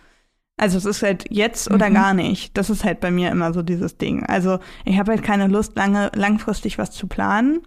Also 0.57 0.79
es 0.79 0.85
ist 0.85 1.03
halt 1.03 1.25
jetzt 1.31 1.71
oder 1.71 1.91
mhm. 1.91 1.95
gar 1.95 2.15
nicht. 2.15 2.57
Das 2.57 2.71
ist 2.71 2.85
halt 2.85 3.01
bei 3.01 3.11
mir 3.11 3.31
immer 3.31 3.53
so 3.53 3.63
dieses 3.63 3.99
Ding. 3.99 4.25
Also 4.25 4.61
ich 4.85 4.99
habe 4.99 5.13
halt 5.13 5.23
keine 5.23 5.49
Lust, 5.49 5.77
lange, 5.77 6.13
langfristig 6.15 6.79
was 6.79 6.93
zu 6.93 7.09
planen, 7.09 7.61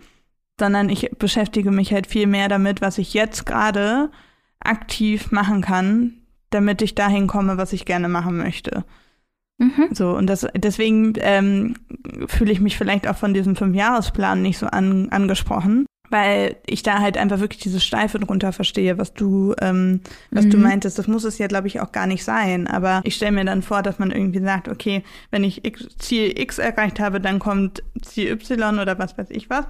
sondern 0.60 0.90
ich 0.90 1.12
beschäftige 1.18 1.72
mich 1.72 1.92
halt 1.92 2.08
viel 2.08 2.28
mehr 2.28 2.48
damit, 2.48 2.82
was 2.82 2.98
ich 2.98 3.14
jetzt 3.14 3.46
gerade 3.46 4.10
aktiv 4.60 5.32
machen 5.32 5.62
kann, 5.62 6.14
damit 6.50 6.82
ich 6.82 6.96
dahin 6.96 7.28
komme, 7.28 7.58
was 7.58 7.74
ich 7.74 7.86
gerne 7.86 8.08
machen 8.08 8.38
möchte. 8.38 8.86
Mhm. 9.60 9.90
So, 9.92 10.12
und 10.16 10.28
das, 10.28 10.48
deswegen 10.56 11.14
ähm, 11.18 11.76
fühle 12.28 12.52
ich 12.52 12.62
mich 12.62 12.78
vielleicht 12.78 13.08
auch 13.08 13.18
von 13.18 13.34
diesem 13.34 13.56
Fünfjahresplan 13.56 14.42
nicht 14.42 14.58
so 14.58 14.68
an, 14.68 15.10
angesprochen, 15.10 15.86
weil 16.10 16.58
ich 16.66 16.84
da 16.84 17.00
halt 17.00 17.18
einfach 17.18 17.40
wirklich 17.40 17.62
diese 17.62 17.80
Steife 17.80 18.20
drunter 18.20 18.54
verstehe, 18.54 18.98
was 18.98 19.14
du, 19.14 19.54
ähm, 19.62 20.02
was 20.32 20.46
mhm. 20.46 20.50
du 20.52 20.58
meintest. 20.58 20.98
Das 20.98 21.08
muss 21.08 21.24
es 21.24 21.38
ja, 21.38 21.48
glaube 21.48 21.68
ich, 21.68 21.80
auch 21.82 21.92
gar 21.92 22.08
nicht 22.08 22.24
sein. 22.24 22.68
Aber 22.68 23.02
ich 23.04 23.16
stelle 23.16 23.34
mir 23.34 23.46
dann 23.46 23.62
vor, 23.62 23.82
dass 23.82 24.00
man 24.00 24.12
irgendwie 24.12 24.40
sagt, 24.40 24.70
okay, 24.70 25.04
wenn 25.32 25.44
ich 25.44 25.66
X, 25.66 25.88
Ziel 25.98 26.40
X 26.40 26.60
erreicht 26.60 27.00
habe, 27.00 27.20
dann 27.20 27.40
kommt 27.40 27.84
Ziel 28.02 28.32
Y 28.32 28.80
oder 28.80 28.98
was 29.00 29.18
weiß 29.18 29.30
ich 29.32 29.50
was. 29.50 29.66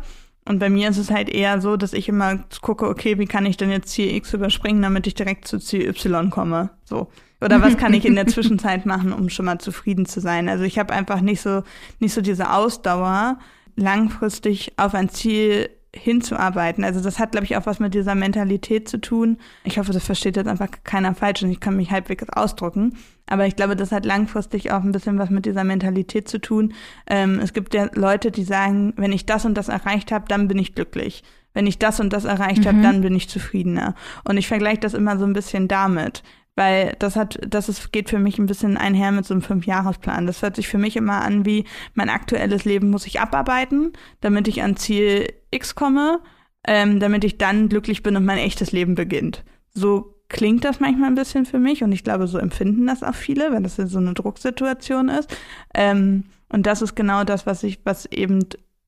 Und 0.47 0.59
bei 0.59 0.69
mir 0.69 0.89
ist 0.89 0.97
es 0.97 1.11
halt 1.11 1.29
eher 1.29 1.59
so, 1.59 1.75
dass 1.75 1.91
ich 1.91 2.07
immer 2.07 2.39
gucke, 2.61 2.87
okay, 2.87 3.19
wie 3.19 3.25
kann 3.25 3.45
ich 3.45 3.57
denn 3.57 3.69
jetzt 3.69 3.89
Ziel 3.89 4.15
X 4.15 4.33
überspringen, 4.33 4.81
damit 4.81 5.05
ich 5.05 5.13
direkt 5.13 5.47
zu 5.47 5.59
Ziel 5.59 5.87
Y 5.87 6.29
komme. 6.29 6.69
So. 6.85 7.09
Oder 7.41 7.61
was 7.61 7.77
kann 7.77 7.93
ich 7.93 8.05
in 8.05 8.15
der 8.15 8.27
Zwischenzeit 8.27 8.85
machen, 8.85 9.11
um 9.11 9.29
schon 9.29 9.45
mal 9.45 9.59
zufrieden 9.59 10.05
zu 10.05 10.21
sein? 10.21 10.47
Also 10.47 10.63
ich 10.63 10.79
habe 10.79 10.93
einfach 10.93 11.21
nicht 11.21 11.41
so, 11.41 11.63
nicht 11.99 12.13
so 12.13 12.21
diese 12.21 12.51
Ausdauer, 12.51 13.39
langfristig 13.75 14.73
auf 14.77 14.95
ein 14.95 15.09
Ziel 15.09 15.69
hinzuarbeiten. 15.97 16.83
Also 16.83 17.01
das 17.01 17.19
hat, 17.19 17.31
glaube 17.31 17.45
ich, 17.45 17.57
auch 17.57 17.65
was 17.65 17.79
mit 17.79 17.93
dieser 17.93 18.15
Mentalität 18.15 18.87
zu 18.87 18.99
tun. 18.99 19.37
Ich 19.63 19.77
hoffe, 19.77 19.91
das 19.91 20.05
versteht 20.05 20.37
jetzt 20.37 20.47
einfach 20.47 20.69
keiner 20.83 21.13
falsch 21.15 21.43
und 21.43 21.51
ich 21.51 21.59
kann 21.59 21.75
mich 21.75 21.91
halbwegs 21.91 22.29
ausdrücken. 22.29 22.97
Aber 23.27 23.45
ich 23.45 23.55
glaube, 23.55 23.75
das 23.75 23.91
hat 23.91 24.05
langfristig 24.05 24.71
auch 24.71 24.83
ein 24.83 24.91
bisschen 24.91 25.19
was 25.19 25.29
mit 25.29 25.45
dieser 25.45 25.63
Mentalität 25.63 26.29
zu 26.29 26.39
tun. 26.39 26.73
Ähm, 27.07 27.39
es 27.39 27.53
gibt 27.53 27.73
ja 27.73 27.89
Leute, 27.93 28.31
die 28.31 28.43
sagen, 28.43 28.93
wenn 28.95 29.11
ich 29.11 29.25
das 29.25 29.45
und 29.45 29.55
das 29.55 29.67
erreicht 29.67 30.11
habe, 30.11 30.25
dann 30.27 30.47
bin 30.47 30.57
ich 30.57 30.75
glücklich. 30.75 31.23
Wenn 31.53 31.67
ich 31.67 31.79
das 31.79 31.99
und 31.99 32.13
das 32.13 32.25
erreicht 32.25 32.63
mhm. 32.63 32.67
habe, 32.67 32.81
dann 32.81 33.01
bin 33.01 33.15
ich 33.15 33.29
zufriedener. 33.29 33.95
Und 34.23 34.37
ich 34.37 34.47
vergleiche 34.47 34.79
das 34.79 34.93
immer 34.93 35.17
so 35.17 35.25
ein 35.25 35.33
bisschen 35.33 35.67
damit. 35.67 36.23
Weil 36.57 36.95
das 36.97 37.15
hat, 37.15 37.39
das 37.47 37.69
ist, 37.69 37.91
geht 37.91 38.09
für 38.09 38.17
mich 38.17 38.39
ein 38.39 38.47
bisschen 38.47 38.77
einher 38.77 39.11
mit 39.11 39.25
so 39.25 39.35
einem 39.35 39.43
Fünfjahresplan. 39.43 40.25
Das 40.25 40.41
hört 40.41 40.55
sich 40.55 40.67
für 40.67 40.79
mich 40.79 40.95
immer 40.95 41.21
an 41.21 41.45
wie, 41.45 41.65
mein 41.93 42.09
aktuelles 42.09 42.65
Leben 42.65 42.89
muss 42.89 43.05
ich 43.05 43.19
abarbeiten, 43.19 43.93
damit 44.21 44.47
ich 44.47 44.63
an 44.63 44.75
Ziel 44.75 45.27
X 45.51 45.75
komme, 45.75 46.19
ähm, 46.65 46.99
damit 46.99 47.23
ich 47.23 47.37
dann 47.37 47.69
glücklich 47.69 48.03
bin 48.03 48.15
und 48.15 48.25
mein 48.25 48.37
echtes 48.37 48.71
Leben 48.71 48.95
beginnt. 48.95 49.43
So 49.73 50.15
klingt 50.29 50.65
das 50.65 50.79
manchmal 50.79 51.09
ein 51.09 51.15
bisschen 51.15 51.45
für 51.45 51.59
mich 51.59 51.83
und 51.83 51.91
ich 51.91 52.03
glaube, 52.03 52.27
so 52.27 52.37
empfinden 52.37 52.87
das 52.87 53.03
auch 53.03 53.15
viele, 53.15 53.51
wenn 53.51 53.63
das 53.63 53.75
so 53.77 53.97
eine 53.97 54.13
Drucksituation 54.13 55.09
ist. 55.09 55.35
Ähm, 55.73 56.25
und 56.49 56.65
das 56.65 56.81
ist 56.81 56.95
genau 56.95 57.23
das, 57.23 57.45
was 57.45 57.63
ich, 57.63 57.79
was 57.83 58.05
eben 58.07 58.39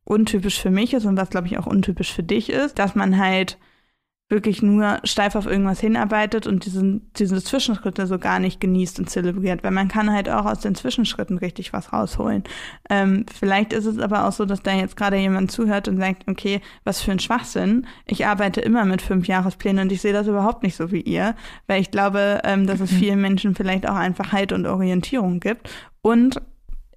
untypisch 0.04 0.60
für 0.60 0.72
mich 0.72 0.94
ist 0.94 1.06
und 1.06 1.18
was, 1.18 1.30
glaube 1.30 1.48
ich, 1.48 1.58
auch 1.58 1.68
untypisch 1.68 2.14
für 2.14 2.24
dich 2.24 2.50
ist, 2.50 2.80
dass 2.80 2.96
man 2.96 3.18
halt 3.18 3.58
wirklich 4.30 4.62
nur 4.62 5.00
steif 5.04 5.36
auf 5.36 5.48
irgendwas 5.48 5.80
hinarbeitet 5.80 6.46
und 6.46 6.66
diesen, 6.66 7.12
diese 7.16 7.44
Zwischenschritte 7.44 8.06
so 8.06 8.20
gar 8.20 8.40
nicht 8.40 8.62
genießt 8.62 9.00
und 9.00 9.10
zelebriert, 9.10 9.64
weil 9.64 9.72
man 9.72 9.88
kann 9.88 10.14
halt 10.14 10.30
auch 10.30 10.46
aus 10.46 10.60
den 10.60 10.76
Zwischenschritten 10.76 11.40
richtig 11.40 11.74
was 11.74 11.92
rausholen. 11.92 12.44
Ähm, 12.92 13.26
vielleicht 13.38 13.74
ist 13.74 13.86
es 13.86 13.98
aber 13.98 14.28
auch 14.28 14.32
so, 14.32 14.46
dass 14.46 14.62
da 14.62 14.72
jetzt 14.72 14.96
gerade 14.96 15.18
jemand 15.18 15.52
zuhört 15.52 15.88
und 15.88 15.98
sagt, 15.98 16.28
okay, 16.28 16.62
was 16.84 17.02
für 17.02 17.12
ein 17.12 17.20
Schwachsinn. 17.20 17.88
Ich 18.06 18.28
arbeite 18.28 18.62
immer 18.62 18.86
mit 18.86 19.02
fünf 19.02 19.28
Jahresplänen 19.28 19.86
und 19.86 19.92
ich 19.92 20.02
sehe 20.02 20.14
das 20.14 20.28
überhaupt 20.28 20.62
nicht 20.62 20.76
so 20.76 20.92
wie 20.92 21.02
ihr, 21.02 21.36
weil 21.66 21.82
ich 21.82 21.90
glaube, 21.90 22.42
ähm, 22.44 22.68
dass 22.68 22.82
es 22.82 22.92
mhm. 22.92 22.98
vielen 22.98 23.22
Menschen 23.22 23.56
vielleicht 23.56 23.90
auch 23.90 23.96
einfach 23.96 24.32
Halt 24.32 24.52
und 24.52 24.68
Orientierung 24.68 25.40
gibt. 25.40 25.70
Und 26.02 26.40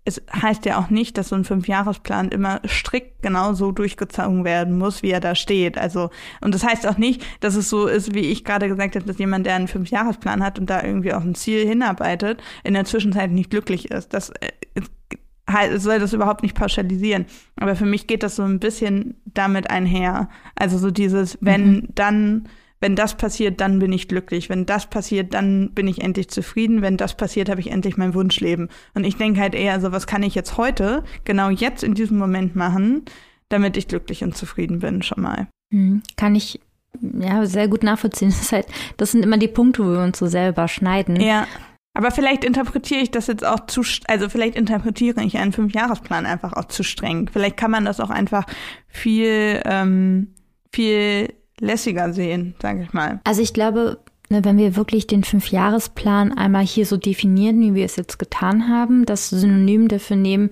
es 0.04 0.20
heißt 0.32 0.64
ja 0.64 0.78
auch 0.78 0.90
nicht, 0.90 1.16
dass 1.16 1.28
so 1.28 1.36
ein 1.36 1.44
Fünfjahresplan 1.44 2.30
immer 2.30 2.60
strikt 2.66 3.22
genau 3.22 3.52
so 3.52 3.70
durchgezogen 3.70 4.44
werden 4.44 4.76
muss, 4.76 5.02
wie 5.02 5.10
er 5.10 5.20
da 5.20 5.36
steht. 5.36 5.78
Also, 5.78 6.10
und 6.40 6.54
das 6.54 6.64
heißt 6.64 6.88
auch 6.88 6.98
nicht, 6.98 7.24
dass 7.40 7.54
es 7.54 7.70
so 7.70 7.86
ist, 7.86 8.12
wie 8.12 8.32
ich 8.32 8.44
gerade 8.44 8.66
gesagt 8.66 8.96
habe, 8.96 9.06
dass 9.06 9.18
jemand, 9.18 9.46
der 9.46 9.54
einen 9.54 9.68
Fünfjahresplan 9.68 10.44
hat 10.44 10.58
und 10.58 10.68
da 10.68 10.82
irgendwie 10.82 11.12
auf 11.12 11.22
ein 11.22 11.36
Ziel 11.36 11.66
hinarbeitet, 11.66 12.42
in 12.64 12.74
der 12.74 12.84
Zwischenzeit 12.84 13.30
nicht 13.30 13.50
glücklich 13.50 13.92
ist. 13.92 14.12
Das 14.12 14.30
äh, 14.30 15.78
soll 15.78 16.00
das 16.00 16.12
überhaupt 16.12 16.42
nicht 16.42 16.56
pauschalisieren. 16.56 17.26
Aber 17.56 17.76
für 17.76 17.86
mich 17.86 18.08
geht 18.08 18.24
das 18.24 18.36
so 18.36 18.42
ein 18.42 18.58
bisschen 18.58 19.20
damit 19.24 19.70
einher. 19.70 20.28
Also 20.56 20.78
so 20.78 20.90
dieses, 20.90 21.38
wenn 21.40 21.72
mhm. 21.72 21.88
dann 21.94 22.48
wenn 22.82 22.96
das 22.96 23.16
passiert, 23.16 23.60
dann 23.60 23.78
bin 23.78 23.92
ich 23.92 24.08
glücklich. 24.08 24.48
Wenn 24.48 24.66
das 24.66 24.90
passiert, 24.90 25.34
dann 25.34 25.70
bin 25.70 25.86
ich 25.86 26.02
endlich 26.02 26.28
zufrieden. 26.28 26.82
Wenn 26.82 26.96
das 26.96 27.16
passiert, 27.16 27.48
habe 27.48 27.60
ich 27.60 27.70
endlich 27.70 27.96
mein 27.96 28.12
Wunschleben. 28.12 28.70
Und 28.94 29.04
ich 29.04 29.16
denke 29.16 29.40
halt 29.40 29.54
eher 29.54 29.80
so, 29.80 29.92
was 29.92 30.08
kann 30.08 30.24
ich 30.24 30.34
jetzt 30.34 30.56
heute, 30.56 31.04
genau 31.24 31.48
jetzt 31.48 31.84
in 31.84 31.94
diesem 31.94 32.18
Moment 32.18 32.56
machen, 32.56 33.04
damit 33.48 33.76
ich 33.76 33.86
glücklich 33.86 34.24
und 34.24 34.36
zufrieden 34.36 34.80
bin 34.80 35.02
schon 35.02 35.22
mal. 35.22 35.46
Hm, 35.72 36.02
kann 36.16 36.34
ich 36.34 36.60
ja 37.00 37.46
sehr 37.46 37.68
gut 37.68 37.84
nachvollziehen. 37.84 38.30
Das, 38.32 38.42
ist 38.42 38.52
halt, 38.52 38.66
das 38.96 39.12
sind 39.12 39.24
immer 39.24 39.38
die 39.38 39.46
Punkte, 39.46 39.84
wo 39.84 39.92
wir 39.92 40.02
uns 40.02 40.18
so 40.18 40.26
selber 40.26 40.66
schneiden. 40.66 41.20
Ja. 41.20 41.46
Aber 41.94 42.10
vielleicht 42.10 42.42
interpretiere 42.42 43.00
ich 43.00 43.12
das 43.12 43.28
jetzt 43.28 43.46
auch 43.46 43.66
zu, 43.66 43.82
also 44.08 44.28
vielleicht 44.28 44.56
interpretiere 44.56 45.22
ich 45.22 45.38
einen 45.38 45.52
Fünfjahresplan 45.52 46.26
einfach 46.26 46.54
auch 46.54 46.64
zu 46.64 46.82
streng. 46.82 47.30
Vielleicht 47.32 47.56
kann 47.56 47.70
man 47.70 47.84
das 47.84 48.00
auch 48.00 48.10
einfach 48.10 48.44
viel, 48.88 49.62
ähm, 49.66 50.34
viel 50.72 51.32
lässiger 51.60 52.12
sehen, 52.12 52.54
sage 52.60 52.82
ich 52.82 52.92
mal. 52.92 53.20
Also 53.24 53.42
ich 53.42 53.52
glaube, 53.52 53.98
ne, 54.28 54.44
wenn 54.44 54.58
wir 54.58 54.76
wirklich 54.76 55.06
den 55.06 55.24
Fünfjahresplan 55.24 56.36
einmal 56.36 56.64
hier 56.64 56.86
so 56.86 56.96
definieren, 56.96 57.60
wie 57.60 57.74
wir 57.74 57.84
es 57.84 57.96
jetzt 57.96 58.18
getan 58.18 58.68
haben, 58.68 59.06
das 59.06 59.30
Synonym 59.30 59.88
dafür 59.88 60.16
nehmen, 60.16 60.50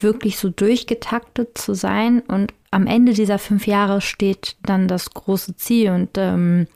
wirklich 0.00 0.38
so 0.38 0.50
durchgetaktet 0.50 1.56
zu 1.56 1.74
sein 1.74 2.20
und 2.20 2.52
am 2.70 2.86
Ende 2.86 3.14
dieser 3.14 3.38
fünf 3.38 3.66
Jahre 3.66 4.02
steht 4.02 4.56
dann 4.62 4.88
das 4.88 5.10
große 5.10 5.56
Ziel 5.56 5.90
und 5.90 6.10
ähm, 6.18 6.66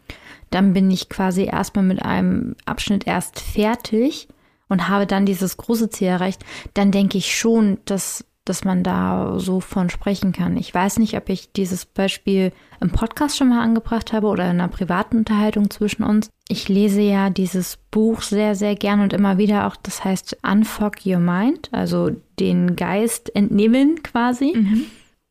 dann 0.49 0.73
bin 0.73 0.90
ich 0.90 1.09
quasi 1.09 1.45
erstmal 1.45 1.85
mit 1.85 2.02
einem 2.02 2.57
Abschnitt 2.64 3.07
erst 3.07 3.38
fertig 3.38 4.28
und 4.69 4.88
habe 4.88 5.07
dann 5.07 5.26
dieses 5.26 5.57
große 5.57 5.90
Ziel 5.90 6.09
erreicht, 6.09 6.45
dann 6.75 6.90
denke 6.90 7.19
ich 7.19 7.37
schon, 7.37 7.78
dass 7.85 8.25
dass 8.44 8.64
man 8.64 8.82
da 8.82 9.35
so 9.38 9.61
von 9.61 9.90
sprechen 9.90 10.32
kann. 10.32 10.56
Ich 10.56 10.73
weiß 10.75 10.99
nicht, 10.99 11.16
ob 11.16 11.28
ich 11.28 11.52
dieses 11.52 11.85
Beispiel 11.87 12.52
im 12.80 12.90
Podcast 12.90 13.37
schon 13.37 13.49
mal 13.50 13.62
angebracht 13.62 14.12
habe 14.12 14.26
oder 14.28 14.44
in 14.44 14.59
einer 14.61 14.68
privaten 14.68 15.18
Unterhaltung 15.18 15.70
zwischen 15.70 16.02
uns. 16.02 16.28
Ich 16.49 16.68
lese 16.68 17.00
ja 17.02 17.30
dieses 17.30 17.76
Buch 17.90 18.23
sehr, 18.23 18.54
sehr 18.54 18.75
gern 18.75 19.00
und 19.00 19.12
immer 19.12 19.38
wieder 19.38 19.66
auch, 19.66 19.76
das 19.76 20.04
heißt 20.04 20.38
Unfog 20.42 21.04
Your 21.06 21.18
Mind, 21.20 21.68
also 21.73 22.11
den 22.40 22.75
Geist 22.76 23.35
entnehmen 23.37 24.02
quasi. 24.02 24.54
Mhm. 24.56 24.85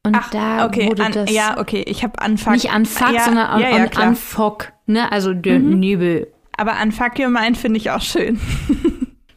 Und 0.06 0.16
Ach, 0.16 0.30
da 0.30 0.66
okay, 0.66 0.88
wurde 0.88 1.04
an, 1.06 1.12
das 1.12 1.30
ja, 1.32 1.60
okay, 1.60 1.84
ich 1.86 2.04
habe 2.04 2.14
Unfuck. 2.26 2.54
nicht 2.54 2.74
Unfuck, 2.74 3.12
ja, 3.12 3.26
sondern 3.26 3.60
ja, 3.60 3.70
ja. 3.86 4.08
Unfuck, 4.08 4.72
ne? 4.86 5.12
Also 5.12 5.34
der 5.34 5.60
Mhm. 5.60 5.80
Nebel. 5.80 6.28
Aber 6.56 6.76
Unfuck 6.82 7.20
Your 7.20 7.30
Mind 7.30 7.58
finde 7.58 7.78
ich 7.78 7.92
auch 7.92 8.02
schön. 8.02 8.40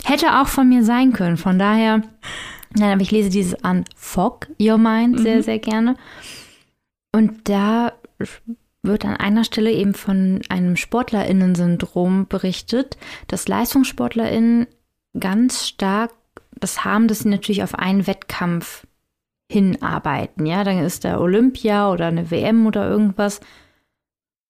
Hätte 0.05 0.41
auch 0.41 0.47
von 0.49 0.69
mir 0.69 0.85
sein 0.85 1.13
können. 1.13 1.37
Von 1.37 1.59
daher, 1.59 2.03
nein, 2.77 2.93
aber 2.93 3.03
ich 3.03 3.11
lese 3.11 3.31
dieses 3.31 3.55
Unfuck 3.63 4.49
Your 4.61 4.79
Mind 4.79 5.21
sehr, 5.21 5.37
Mhm. 5.39 5.43
sehr 5.43 5.59
gerne. 5.59 5.97
Und 7.13 7.49
da 7.49 7.93
wird 8.83 9.05
an 9.05 9.17
einer 9.17 9.45
Stelle 9.45 9.71
eben 9.73 9.95
von 9.95 10.41
einem 10.49 10.77
SportlerInnen-Syndrom 10.77 12.27
berichtet, 12.29 12.97
dass 13.29 13.47
LeistungssportlerInnen 13.49 14.67
ganz 15.19 15.69
stark 15.69 16.13
das 16.59 16.85
haben, 16.85 17.09
dass 17.09 17.21
sie 17.21 17.29
natürlich 17.29 17.63
auf 17.63 17.75
einen 17.75 18.07
Wettkampf 18.07 18.87
hinarbeiten. 19.51 20.47
Ja, 20.47 20.65
dann 20.65 20.79
ist 20.79 21.05
da 21.05 21.19
Olympia 21.21 21.93
oder 21.93 22.07
eine 22.07 22.31
WM 22.31 22.67
oder 22.67 22.89
irgendwas. 22.89 23.41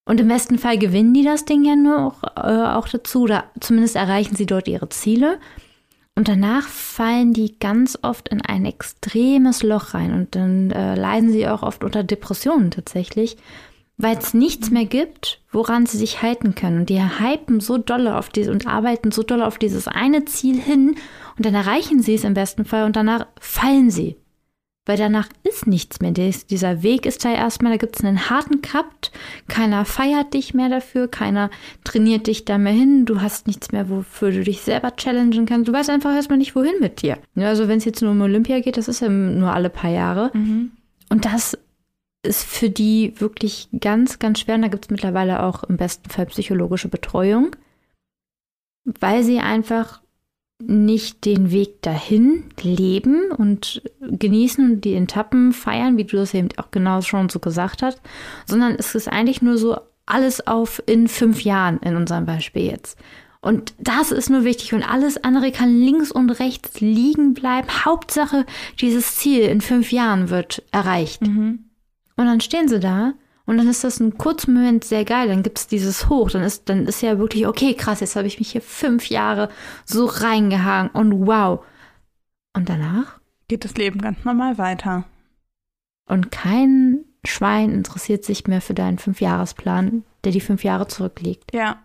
Und 0.04 0.20
im 0.20 0.28
besten 0.28 0.58
Fall 0.58 0.78
gewinnen 0.78 1.14
die 1.14 1.24
das 1.24 1.44
Ding 1.44 1.64
ja 1.64 1.76
nur 1.76 1.98
auch, 1.98 2.22
äh, 2.36 2.76
auch 2.76 2.88
dazu 2.88 3.22
oder 3.22 3.44
zumindest 3.60 3.96
erreichen 3.96 4.36
sie 4.36 4.46
dort 4.46 4.68
ihre 4.68 4.88
Ziele. 4.88 5.38
Und 6.14 6.28
danach 6.28 6.68
fallen 6.68 7.32
die 7.32 7.58
ganz 7.58 7.98
oft 8.02 8.28
in 8.28 8.42
ein 8.42 8.66
extremes 8.66 9.62
Loch 9.62 9.94
rein 9.94 10.12
und 10.12 10.34
dann 10.34 10.70
äh, 10.70 10.94
leiden 10.94 11.32
sie 11.32 11.48
auch 11.48 11.62
oft 11.62 11.84
unter 11.84 12.04
Depressionen 12.04 12.70
tatsächlich, 12.70 13.38
weil 13.96 14.18
es 14.18 14.34
nichts 14.34 14.70
mehr 14.70 14.84
gibt, 14.84 15.40
woran 15.50 15.86
sie 15.86 15.96
sich 15.96 16.20
halten 16.20 16.54
können. 16.54 16.80
Und 16.80 16.90
die 16.90 17.00
hypen 17.00 17.60
so 17.60 17.78
dolle 17.78 18.18
auf 18.18 18.28
diese 18.28 18.50
und 18.50 18.66
arbeiten 18.66 19.10
so 19.10 19.22
dolle 19.22 19.46
auf 19.46 19.56
dieses 19.56 19.88
eine 19.88 20.26
Ziel 20.26 20.60
hin 20.60 20.96
und 21.38 21.46
dann 21.46 21.54
erreichen 21.54 22.02
sie 22.02 22.14
es 22.14 22.24
im 22.24 22.34
besten 22.34 22.66
Fall 22.66 22.84
und 22.84 22.96
danach 22.96 23.26
fallen 23.40 23.90
sie. 23.90 24.16
Weil 24.84 24.96
danach 24.96 25.28
ist 25.44 25.68
nichts 25.68 26.00
mehr. 26.00 26.10
Dies- 26.10 26.46
Dieser 26.46 26.82
Weg 26.82 27.06
ist 27.06 27.24
da 27.24 27.32
erstmal, 27.32 27.70
da 27.70 27.76
gibt 27.78 27.96
es 27.96 28.04
einen 28.04 28.28
harten 28.30 28.62
Cut. 28.62 29.12
Keiner 29.46 29.84
feiert 29.84 30.34
dich 30.34 30.54
mehr 30.54 30.68
dafür, 30.68 31.06
keiner 31.06 31.50
trainiert 31.84 32.26
dich 32.26 32.44
da 32.44 32.58
mehr 32.58 32.72
hin. 32.72 33.04
Du 33.04 33.20
hast 33.20 33.46
nichts 33.46 33.70
mehr, 33.70 33.88
wofür 33.88 34.32
du 34.32 34.42
dich 34.42 34.60
selber 34.62 34.96
challengen 34.96 35.46
kannst. 35.46 35.68
Du 35.68 35.72
weißt 35.72 35.88
einfach 35.88 36.12
erstmal 36.14 36.38
nicht, 36.38 36.56
wohin 36.56 36.80
mit 36.80 37.00
dir. 37.02 37.18
Also 37.36 37.68
wenn 37.68 37.78
es 37.78 37.84
jetzt 37.84 38.02
nur 38.02 38.10
um 38.10 38.20
Olympia 38.22 38.58
geht, 38.60 38.76
das 38.76 38.88
ist 38.88 39.00
ja 39.00 39.08
nur 39.08 39.52
alle 39.52 39.70
paar 39.70 39.90
Jahre. 39.90 40.32
Und 41.10 41.24
das 41.26 41.56
ist 42.24 42.42
für 42.44 42.68
die 42.70 43.14
wirklich 43.20 43.68
ganz, 43.80 44.18
ganz 44.18 44.40
schwer. 44.40 44.56
Und 44.56 44.62
da 44.62 44.68
gibt 44.68 44.86
es 44.86 44.90
mittlerweile 44.90 45.44
auch 45.44 45.62
im 45.62 45.76
besten 45.76 46.10
Fall 46.10 46.26
psychologische 46.26 46.88
Betreuung, 46.88 47.54
weil 48.84 49.22
sie 49.22 49.38
einfach 49.38 50.01
nicht 50.66 51.24
den 51.24 51.50
Weg 51.50 51.82
dahin 51.82 52.44
leben 52.60 53.30
und 53.30 53.82
genießen 54.00 54.72
und 54.72 54.80
die 54.82 54.94
Etappen 54.94 55.52
feiern, 55.52 55.96
wie 55.96 56.04
du 56.04 56.16
das 56.16 56.34
eben 56.34 56.48
auch 56.56 56.70
genau 56.70 57.00
schon 57.02 57.28
so 57.28 57.38
gesagt 57.38 57.82
hast, 57.82 58.00
sondern 58.46 58.74
es 58.74 58.94
ist 58.94 59.08
eigentlich 59.08 59.42
nur 59.42 59.58
so 59.58 59.76
alles 60.06 60.46
auf 60.46 60.82
in 60.86 61.08
fünf 61.08 61.42
Jahren 61.42 61.78
in 61.78 61.96
unserem 61.96 62.26
Beispiel 62.26 62.64
jetzt. 62.64 62.98
Und 63.40 63.74
das 63.78 64.12
ist 64.12 64.30
nur 64.30 64.44
wichtig 64.44 64.72
und 64.72 64.88
alles 64.88 65.22
andere 65.24 65.50
kann 65.50 65.80
links 65.80 66.12
und 66.12 66.30
rechts 66.30 66.80
liegen 66.80 67.34
bleiben. 67.34 67.68
Hauptsache, 67.84 68.46
dieses 68.80 69.16
Ziel 69.16 69.42
in 69.42 69.60
fünf 69.60 69.90
Jahren 69.90 70.30
wird 70.30 70.62
erreicht. 70.70 71.22
Mhm. 71.22 71.64
Und 72.16 72.26
dann 72.26 72.40
stehen 72.40 72.68
sie 72.68 72.78
da 72.78 73.14
und 73.44 73.58
dann 73.58 73.68
ist 73.68 73.84
das 73.84 74.00
ein 74.00 74.16
kurzen 74.18 74.54
Moment 74.54 74.84
sehr 74.84 75.04
geil. 75.04 75.28
Dann 75.28 75.42
gibt 75.42 75.58
es 75.58 75.66
dieses 75.66 76.08
Hoch. 76.08 76.30
Dann 76.30 76.42
ist, 76.42 76.68
dann 76.68 76.86
ist 76.86 77.02
ja 77.02 77.18
wirklich, 77.18 77.46
okay, 77.46 77.74
krass, 77.74 78.00
jetzt 78.00 78.16
habe 78.16 78.28
ich 78.28 78.38
mich 78.38 78.52
hier 78.52 78.62
fünf 78.62 79.08
Jahre 79.08 79.48
so 79.84 80.06
reingehangen 80.06 80.90
und 80.92 81.26
wow. 81.26 81.64
Und 82.54 82.68
danach? 82.68 83.20
Geht 83.48 83.64
das 83.64 83.74
Leben 83.74 84.00
ganz 84.00 84.24
normal 84.24 84.58
weiter. 84.58 85.04
Und 86.06 86.30
kein 86.30 87.04
Schwein 87.24 87.70
interessiert 87.70 88.24
sich 88.24 88.46
mehr 88.46 88.60
für 88.60 88.74
deinen 88.74 88.98
Fünfjahresplan, 88.98 90.04
der 90.24 90.32
die 90.32 90.40
fünf 90.40 90.64
Jahre 90.64 90.86
zurückliegt. 90.86 91.54
Ja. 91.54 91.82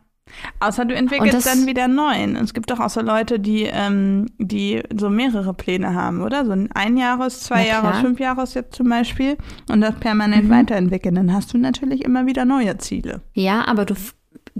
Außer 0.60 0.86
du 0.86 0.96
entwickelst 0.96 1.46
dann 1.48 1.66
wieder 1.66 1.88
neuen. 1.88 2.36
Es 2.36 2.54
gibt 2.54 2.70
doch 2.72 2.80
auch 2.80 2.90
so 2.90 3.02
Leute, 3.02 3.40
die, 3.40 3.64
ähm, 3.64 4.28
die 4.38 4.82
so 4.96 5.10
mehrere 5.10 5.54
Pläne 5.54 5.94
haben, 5.94 6.22
oder? 6.22 6.46
So 6.46 6.52
ein 6.52 6.72
Einjahres-, 6.72 7.42
zwei 7.42 7.68
Jahres-, 7.68 8.00
fünf 8.00 8.20
Jahres 8.20 8.54
jetzt 8.54 8.76
zum 8.76 8.90
Beispiel 8.90 9.38
und 9.70 9.82
das 9.82 9.96
permanent 9.96 10.46
Mhm. 10.46 10.50
weiterentwickeln. 10.50 11.16
Dann 11.16 11.34
hast 11.34 11.54
du 11.54 11.58
natürlich 11.58 12.04
immer 12.04 12.26
wieder 12.26 12.46
neue 12.46 12.78
Ziele. 12.78 13.22
Ja, 13.34 13.68
aber 13.68 13.86
du 13.86 13.96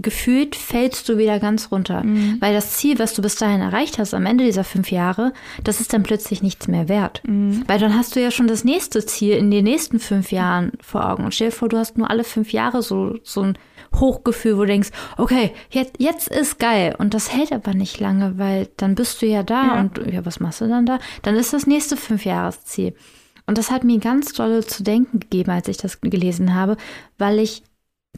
gefühlt 0.00 0.54
fällst 0.54 1.08
du 1.08 1.18
wieder 1.18 1.40
ganz 1.40 1.72
runter. 1.72 2.04
Mhm. 2.04 2.36
Weil 2.40 2.54
das 2.54 2.76
Ziel, 2.76 2.98
was 3.00 3.14
du 3.14 3.22
bis 3.22 3.34
dahin 3.34 3.60
erreicht 3.60 3.98
hast, 3.98 4.14
am 4.14 4.26
Ende 4.26 4.44
dieser 4.44 4.62
fünf 4.62 4.92
Jahre, 4.92 5.32
das 5.64 5.80
ist 5.80 5.92
dann 5.92 6.04
plötzlich 6.04 6.40
nichts 6.42 6.68
mehr 6.68 6.88
wert. 6.88 7.20
Mhm. 7.26 7.64
Weil 7.66 7.80
dann 7.80 7.96
hast 7.96 8.14
du 8.14 8.20
ja 8.22 8.30
schon 8.30 8.46
das 8.46 8.62
nächste 8.62 9.04
Ziel 9.04 9.36
in 9.36 9.50
den 9.50 9.64
nächsten 9.64 9.98
fünf 9.98 10.30
Jahren 10.30 10.72
vor 10.80 11.08
Augen. 11.10 11.24
Und 11.24 11.34
stell 11.34 11.48
dir 11.48 11.56
vor, 11.56 11.68
du 11.68 11.78
hast 11.78 11.98
nur 11.98 12.10
alle 12.10 12.22
fünf 12.22 12.52
Jahre 12.52 12.82
so, 12.82 13.16
so 13.24 13.42
ein 13.42 13.58
Hochgefühl, 13.94 14.56
wo 14.56 14.60
du 14.62 14.66
denkst, 14.68 14.90
okay, 15.16 15.52
jetzt, 15.70 15.96
jetzt 15.98 16.28
ist 16.28 16.58
geil. 16.58 16.94
Und 16.98 17.14
das 17.14 17.32
hält 17.32 17.52
aber 17.52 17.74
nicht 17.74 18.00
lange, 18.00 18.38
weil 18.38 18.68
dann 18.76 18.94
bist 18.94 19.22
du 19.22 19.26
ja 19.26 19.42
da 19.42 19.76
Ja. 19.76 19.80
und 19.80 19.98
ja, 20.12 20.24
was 20.26 20.40
machst 20.40 20.60
du 20.60 20.68
dann 20.68 20.86
da? 20.86 20.98
Dann 21.22 21.34
ist 21.36 21.52
das 21.52 21.66
nächste 21.66 21.96
Fünfjahresziel. 21.96 22.94
Und 23.46 23.56
das 23.56 23.70
hat 23.70 23.82
mir 23.84 23.98
ganz 23.98 24.32
doll 24.34 24.62
zu 24.64 24.82
denken 24.82 25.20
gegeben, 25.20 25.50
als 25.50 25.68
ich 25.68 25.78
das 25.78 26.00
gelesen 26.02 26.54
habe, 26.54 26.76
weil 27.16 27.38
ich 27.38 27.62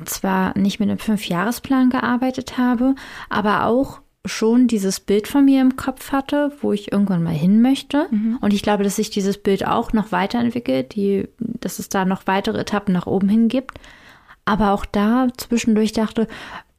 zwar 0.04 0.56
nicht 0.58 0.80
mit 0.80 0.88
einem 0.88 0.98
Fünfjahresplan 0.98 1.90
gearbeitet 1.90 2.58
habe, 2.58 2.94
aber 3.28 3.66
auch 3.66 4.00
schon 4.26 4.66
dieses 4.66 5.00
Bild 5.00 5.28
von 5.28 5.44
mir 5.44 5.62
im 5.62 5.76
Kopf 5.76 6.12
hatte, 6.12 6.52
wo 6.60 6.72
ich 6.72 6.92
irgendwann 6.92 7.22
mal 7.22 7.32
hin 7.32 7.62
möchte. 7.62 8.06
Und 8.40 8.52
ich 8.52 8.62
glaube, 8.62 8.84
dass 8.84 8.96
sich 8.96 9.10
dieses 9.10 9.38
Bild 9.38 9.66
auch 9.66 9.92
noch 9.92 10.12
weiterentwickelt, 10.12 10.94
die, 10.94 11.28
dass 11.38 11.78
es 11.78 11.88
da 11.88 12.04
noch 12.04 12.26
weitere 12.26 12.58
Etappen 12.60 12.92
nach 12.92 13.06
oben 13.06 13.28
hin 13.30 13.48
gibt. 13.48 13.78
Aber 14.50 14.72
auch 14.72 14.84
da 14.84 15.28
zwischendurch 15.36 15.92
dachte, 15.92 16.26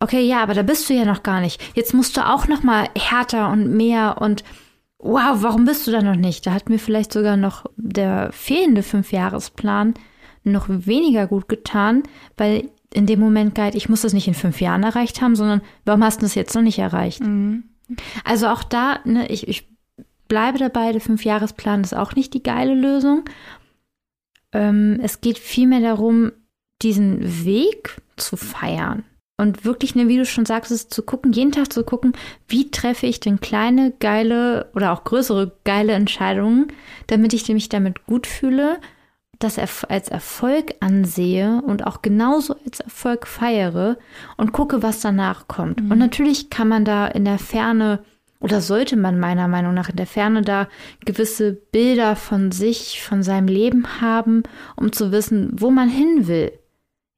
okay, 0.02 0.20
ja, 0.20 0.44
aber 0.44 0.54
da 0.54 0.62
bist 0.62 0.90
du 0.90 0.94
ja 0.94 1.06
noch 1.06 1.24
gar 1.24 1.40
nicht. 1.40 1.62
Jetzt 1.74 1.94
musst 1.94 2.18
du 2.18 2.28
auch 2.28 2.50
noch 2.50 2.64
mal 2.64 2.90
härter 2.98 3.50
und 3.50 3.72
mehr 3.72 4.18
und 4.20 4.44
wow, 5.00 5.38
warum 5.42 5.64
bist 5.64 5.88
du 5.88 5.92
da 5.92 6.02
noch 6.02 6.18
nicht? 6.18 6.46
Da 6.46 6.52
hat 6.52 6.68
mir 6.68 6.80
vielleicht 6.80 7.14
sogar 7.14 7.38
noch 7.38 7.66
der 7.78 8.30
fehlende 8.34 8.84
Fünfjahresplan 8.84 9.94
noch 10.44 10.66
weniger 10.68 11.28
gut 11.28 11.48
getan, 11.48 12.04
weil 12.36 12.70
in 12.94 13.06
dem 13.06 13.22
Moment 13.22 13.56
galt, 13.56 13.76
ich 13.76 13.88
muss 13.88 14.02
das 14.02 14.12
nicht 14.12 14.28
in 14.28 14.34
fünf 14.34 14.60
Jahren 14.60 14.84
erreicht 14.84 15.22
haben, 15.22 15.38
sondern 15.38 15.62
warum 15.86 16.04
hast 16.04 16.18
du 16.18 16.26
das 16.26 16.36
jetzt 16.36 16.54
noch 16.54 16.62
nicht 16.62 16.80
erreicht? 16.80 17.22
Mhm. 17.22 17.64
Also 18.26 18.48
auch 18.48 18.64
da, 18.64 19.00
ne, 19.06 19.28
ich, 19.28 19.48
ich 19.48 19.70
bleibe 20.28 20.58
dabei, 20.58 20.92
der 20.92 21.00
Fünfjahresplan 21.00 21.84
ist 21.84 21.96
auch 21.96 22.16
nicht 22.16 22.34
die 22.34 22.44
geile 22.44 22.74
Lösung. 22.74 23.24
Ähm, 24.52 25.00
es 25.02 25.22
geht 25.22 25.40
vielmehr 25.40 25.80
darum, 25.80 26.34
diesen 26.82 27.46
Weg 27.46 28.02
zu 28.18 28.38
feiern. 28.38 29.04
Und 29.38 29.66
wirklich, 29.66 29.96
ne, 29.96 30.08
wie 30.08 30.18
du 30.18 30.26
schon 30.26 30.46
sagst, 30.46 30.72
ist 30.72 30.94
zu 30.94 31.02
gucken, 31.02 31.34
jeden 31.34 31.52
Tag 31.52 31.74
zu 31.74 31.84
gucken, 31.84 32.14
wie 32.48 32.70
treffe 32.70 33.08
ich 33.08 33.20
denn 33.20 33.40
kleine, 33.40 33.92
geile 34.00 34.70
oder 34.76 34.92
auch 34.92 35.04
größere, 35.04 35.58
geile 35.64 35.94
Entscheidungen, 35.94 36.68
damit 37.08 37.34
ich 37.34 37.50
mich 37.50 37.68
damit 37.68 38.06
gut 38.06 38.28
fühle, 38.28 38.80
das 39.40 39.58
als 39.58 40.10
Erfolg 40.10 40.76
ansehe 40.80 41.64
und 41.66 41.88
auch 41.88 42.04
genauso 42.04 42.56
als 42.66 42.82
Erfolg 42.82 43.26
feiere 43.26 43.98
und 44.38 44.54
gucke, 44.54 44.84
was 44.84 45.00
danach 45.00 45.48
kommt. 45.48 45.82
Und 45.82 45.98
natürlich 45.98 46.52
kann 46.52 46.68
man 46.68 46.86
da 46.86 47.08
in 47.08 47.26
der 47.26 47.40
Ferne 47.40 48.04
oder 48.40 48.62
sollte 48.62 48.98
man 48.98 49.20
meiner 49.20 49.48
Meinung 49.48 49.74
nach 49.74 49.90
in 49.90 49.96
der 49.96 50.08
Ferne 50.08 50.42
da 50.42 50.68
gewisse 51.06 51.54
Bilder 51.54 52.16
von 52.16 52.52
sich, 52.52 53.02
von 53.02 53.24
seinem 53.24 53.48
Leben 53.48 54.02
haben, 54.02 54.44
um 54.76 54.92
zu 54.92 55.12
wissen, 55.12 55.52
wo 55.54 55.72
man 55.72 55.90
hin 55.90 56.28
will. 56.28 56.52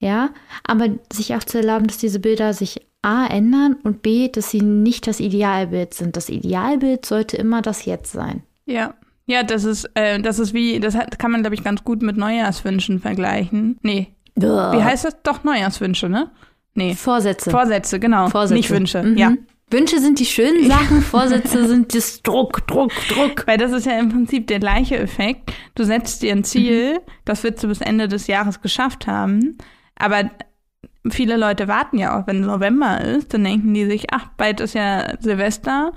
Ja, 0.03 0.31
aber 0.65 0.89
sich 1.11 1.33
auch 1.33 1.43
zu 1.43 1.59
erlauben, 1.59 1.87
dass 1.87 1.97
diese 1.97 2.19
Bilder 2.19 2.53
sich 2.53 2.81
A 3.01 3.25
ändern 3.27 3.77
und 3.83 4.01
B, 4.01 4.27
dass 4.29 4.51
sie 4.51 4.61
nicht 4.61 5.07
das 5.07 5.19
Idealbild 5.19 5.93
sind. 5.93 6.17
Das 6.17 6.29
Idealbild 6.29 7.05
sollte 7.05 7.37
immer 7.37 7.61
das 7.61 7.85
Jetzt 7.85 8.11
sein. 8.11 8.43
Ja. 8.65 8.95
Ja, 9.25 9.43
das 9.43 9.63
ist, 9.63 9.89
äh, 9.95 10.19
das 10.19 10.39
ist 10.39 10.53
wie, 10.53 10.81
das 10.81 10.95
hat, 10.95 11.17
kann 11.17 11.31
man, 11.31 11.41
glaube 11.41 11.55
ich, 11.55 11.63
ganz 11.63 11.85
gut 11.85 12.01
mit 12.01 12.17
Neujahrswünschen 12.17 12.99
vergleichen. 12.99 13.77
Nee. 13.81 14.09
Wie 14.35 14.45
heißt 14.83 15.05
das? 15.05 15.15
Doch 15.23 15.45
Neujahrswünsche, 15.45 16.09
ne? 16.09 16.31
Nee. 16.73 16.95
Vorsätze. 16.95 17.49
Vorsätze, 17.49 17.99
genau. 18.01 18.27
Vorsätze. 18.27 18.55
Nicht 18.55 18.69
Wünsche. 18.71 19.01
Mhm. 19.03 19.17
Ja. 19.17 19.33
Wünsche 19.69 19.99
sind 19.99 20.19
die 20.19 20.25
schönen 20.25 20.67
Sachen, 20.67 21.01
Vorsätze 21.01 21.65
sind 21.69 21.95
das 21.95 22.21
Druck, 22.21 22.67
Druck, 22.67 22.91
Druck. 23.07 23.47
Weil 23.47 23.57
das 23.57 23.71
ist 23.71 23.85
ja 23.85 23.97
im 23.97 24.09
Prinzip 24.09 24.47
der 24.47 24.59
gleiche 24.59 24.97
Effekt. 24.97 25.53
Du 25.75 25.83
setzt 25.85 26.21
dir 26.21 26.33
ein 26.33 26.43
Ziel, 26.43 26.95
Mhm. 26.95 26.99
das 27.25 27.43
willst 27.43 27.63
du 27.63 27.69
bis 27.69 27.79
Ende 27.79 28.07
des 28.09 28.27
Jahres 28.27 28.61
geschafft 28.61 29.07
haben. 29.07 29.57
Aber 29.95 30.29
viele 31.09 31.37
Leute 31.37 31.67
warten 31.67 31.97
ja 31.97 32.19
auch, 32.19 32.27
wenn 32.27 32.41
November 32.41 33.01
ist, 33.01 33.33
dann 33.33 33.43
denken 33.43 33.73
die 33.73 33.85
sich, 33.85 34.07
ach, 34.13 34.27
bald 34.37 34.59
ist 34.59 34.73
ja 34.73 35.13
Silvester, 35.19 35.91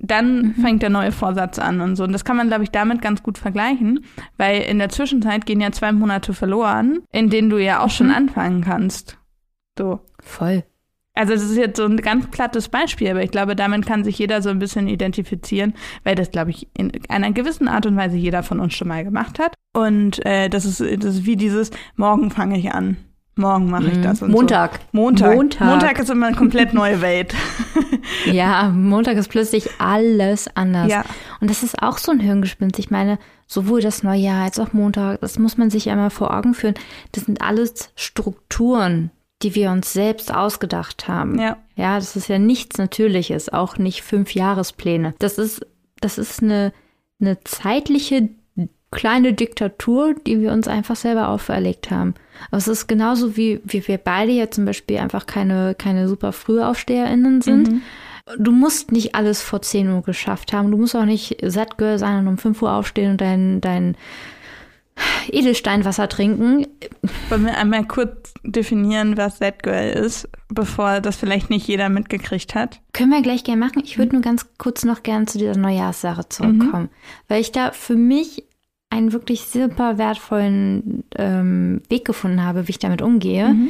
dann 0.00 0.42
Mhm. 0.42 0.54
fängt 0.62 0.82
der 0.82 0.90
neue 0.90 1.10
Vorsatz 1.12 1.58
an 1.58 1.80
und 1.80 1.96
so. 1.96 2.04
Und 2.04 2.12
das 2.12 2.24
kann 2.24 2.36
man, 2.36 2.48
glaube 2.48 2.62
ich, 2.64 2.70
damit 2.70 3.02
ganz 3.02 3.22
gut 3.22 3.36
vergleichen, 3.38 4.04
weil 4.36 4.62
in 4.62 4.78
der 4.78 4.90
Zwischenzeit 4.90 5.44
gehen 5.46 5.60
ja 5.60 5.72
zwei 5.72 5.90
Monate 5.92 6.34
verloren, 6.34 7.00
in 7.12 7.30
denen 7.30 7.50
du 7.50 7.58
ja 7.58 7.80
auch 7.80 7.86
Mhm. 7.86 7.90
schon 7.92 8.10
anfangen 8.12 8.60
kannst. 8.62 9.18
So. 9.76 10.00
Voll. 10.20 10.64
Also 11.14 11.32
es 11.32 11.42
ist 11.42 11.56
jetzt 11.56 11.76
so 11.78 11.84
ein 11.84 11.96
ganz 11.96 12.28
plattes 12.28 12.68
Beispiel, 12.68 13.10
aber 13.10 13.24
ich 13.24 13.32
glaube, 13.32 13.56
damit 13.56 13.86
kann 13.86 14.04
sich 14.04 14.16
jeder 14.20 14.40
so 14.40 14.50
ein 14.50 14.60
bisschen 14.60 14.86
identifizieren, 14.86 15.74
weil 16.04 16.14
das, 16.14 16.30
glaube 16.30 16.50
ich, 16.50 16.68
in 16.76 16.92
einer 17.08 17.32
gewissen 17.32 17.66
Art 17.66 17.86
und 17.86 17.96
Weise 17.96 18.16
jeder 18.16 18.44
von 18.44 18.60
uns 18.60 18.74
schon 18.74 18.86
mal 18.86 19.02
gemacht 19.02 19.40
hat. 19.40 19.54
Und 19.74 20.24
äh, 20.24 20.48
das, 20.48 20.64
ist, 20.64 20.78
das 20.80 21.14
ist 21.16 21.26
wie 21.26 21.34
dieses, 21.34 21.72
morgen 21.96 22.30
fange 22.30 22.56
ich 22.56 22.70
an. 22.72 22.98
Morgen 23.38 23.70
mache 23.70 23.88
ich 23.88 24.00
das. 24.00 24.20
Und 24.20 24.30
Montag. 24.30 24.74
So. 24.74 24.78
Montag. 24.92 25.36
Montag. 25.36 25.66
Montag 25.66 25.98
ist 25.98 26.10
immer 26.10 26.26
eine 26.26 26.36
komplett 26.36 26.74
neue 26.74 27.00
Welt. 27.00 27.34
ja, 28.26 28.68
Montag 28.68 29.16
ist 29.16 29.28
plötzlich 29.28 29.68
alles 29.78 30.48
anders. 30.56 30.90
Ja. 30.90 31.04
Und 31.40 31.48
das 31.50 31.62
ist 31.62 31.82
auch 31.82 31.98
so 31.98 32.12
ein 32.12 32.20
Hirngespinst. 32.20 32.78
Ich 32.78 32.90
meine, 32.90 33.18
sowohl 33.46 33.80
das 33.80 34.02
Neujahr 34.02 34.44
als 34.44 34.58
auch 34.58 34.72
Montag, 34.72 35.20
das 35.20 35.38
muss 35.38 35.56
man 35.56 35.70
sich 35.70 35.88
einmal 35.88 36.10
vor 36.10 36.36
Augen 36.36 36.54
führen. 36.54 36.74
Das 37.12 37.24
sind 37.24 37.40
alles 37.40 37.90
Strukturen, 37.96 39.10
die 39.42 39.54
wir 39.54 39.70
uns 39.70 39.92
selbst 39.92 40.34
ausgedacht 40.34 41.08
haben. 41.08 41.38
Ja. 41.38 41.56
Ja, 41.76 41.96
das 41.96 42.16
ist 42.16 42.28
ja 42.28 42.38
nichts 42.38 42.78
Natürliches, 42.78 43.52
auch 43.52 43.78
nicht 43.78 44.02
fünf 44.02 44.34
Jahrespläne. 44.34 45.14
Das 45.18 45.38
ist, 45.38 45.64
das 46.00 46.18
ist 46.18 46.42
eine, 46.42 46.72
eine 47.20 47.40
zeitliche 47.44 48.28
kleine 48.90 49.32
Diktatur, 49.32 50.14
die 50.26 50.40
wir 50.40 50.52
uns 50.52 50.68
einfach 50.68 50.96
selber 50.96 51.28
auferlegt 51.28 51.90
haben. 51.90 52.14
Aber 52.48 52.58
es 52.58 52.68
ist 52.68 52.86
genauso 52.86 53.36
wie, 53.36 53.60
wie 53.64 53.86
wir 53.86 53.98
beide 53.98 54.32
ja 54.32 54.50
zum 54.50 54.64
Beispiel 54.64 54.98
einfach 54.98 55.26
keine, 55.26 55.74
keine 55.76 56.08
super 56.08 56.32
FrühaufsteherInnen 56.32 57.42
sind. 57.42 57.70
Mhm. 57.70 57.82
Du 58.38 58.52
musst 58.52 58.92
nicht 58.92 59.14
alles 59.14 59.42
vor 59.42 59.62
10 59.62 59.90
Uhr 59.90 60.02
geschafft 60.02 60.52
haben. 60.52 60.70
Du 60.70 60.76
musst 60.76 60.94
auch 60.94 61.04
nicht 61.04 61.38
Girl 61.76 61.98
sein 61.98 62.18
und 62.18 62.28
um 62.28 62.38
5 62.38 62.60
Uhr 62.62 62.72
aufstehen 62.72 63.12
und 63.12 63.20
dein, 63.20 63.60
dein 63.60 63.96
Edelsteinwasser 65.30 66.08
trinken. 66.08 66.66
Wollen 67.28 67.46
wir 67.46 67.56
einmal 67.56 67.86
kurz 67.86 68.34
definieren, 68.42 69.16
was 69.16 69.38
Z-Girl 69.38 69.90
ist, 69.90 70.28
bevor 70.48 71.00
das 71.00 71.16
vielleicht 71.16 71.50
nicht 71.50 71.66
jeder 71.66 71.88
mitgekriegt 71.88 72.54
hat? 72.54 72.80
Können 72.92 73.10
wir 73.10 73.22
gleich 73.22 73.44
gerne 73.44 73.64
machen. 73.64 73.82
Ich 73.84 73.98
würde 73.98 74.14
nur 74.14 74.22
ganz 74.22 74.46
kurz 74.58 74.84
noch 74.84 75.02
gerne 75.02 75.26
zu 75.26 75.38
dieser 75.38 75.56
Neujahrssache 75.56 76.28
zurückkommen, 76.28 76.84
mhm. 76.84 77.28
weil 77.28 77.40
ich 77.40 77.52
da 77.52 77.72
für 77.72 77.96
mich 77.96 78.44
einen 78.90 79.12
wirklich 79.12 79.42
super 79.42 79.98
wertvollen 79.98 81.04
ähm, 81.16 81.82
Weg 81.88 82.04
gefunden 82.04 82.42
habe, 82.42 82.66
wie 82.66 82.72
ich 82.72 82.78
damit 82.78 83.02
umgehe. 83.02 83.48
Mhm. 83.50 83.68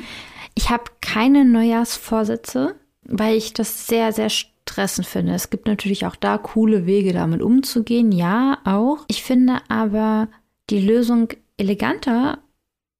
Ich 0.54 0.70
habe 0.70 0.84
keine 1.00 1.44
Neujahrsvorsätze, 1.44 2.74
weil 3.02 3.36
ich 3.36 3.52
das 3.52 3.86
sehr, 3.86 4.12
sehr 4.12 4.30
stressend 4.30 5.06
finde. 5.06 5.34
Es 5.34 5.50
gibt 5.50 5.66
natürlich 5.66 6.06
auch 6.06 6.16
da 6.16 6.38
coole 6.38 6.86
Wege, 6.86 7.12
damit 7.12 7.42
umzugehen. 7.42 8.12
Ja, 8.12 8.58
auch. 8.64 9.04
Ich 9.08 9.22
finde 9.22 9.58
aber 9.68 10.28
die 10.70 10.80
Lösung 10.80 11.28
eleganter 11.56 12.38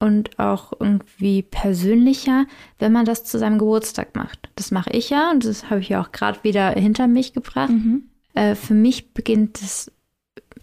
und 0.01 0.39
auch 0.39 0.73
irgendwie 0.79 1.43
persönlicher, 1.43 2.47
wenn 2.79 2.93
man 2.93 3.05
das 3.05 3.25
zu 3.25 3.39
seinem 3.39 3.59
Geburtstag 3.59 4.15
macht. 4.15 4.49
Das 4.57 4.71
mache 4.71 4.91
ich 4.91 5.11
ja 5.11 5.31
und 5.31 5.45
das 5.45 5.71
habe 5.71 5.81
ich 5.81 5.89
ja 5.89 6.01
auch 6.01 6.13
gerade 6.13 6.43
wieder 6.45 6.71
hinter 6.71 7.07
mich 7.07 7.33
gebracht. 7.33 7.71
Mhm. 7.71 8.05
Äh, 8.35 8.55
für 8.55 8.75
mich 8.75 9.13
beginnt 9.13 9.61
es 9.61 9.91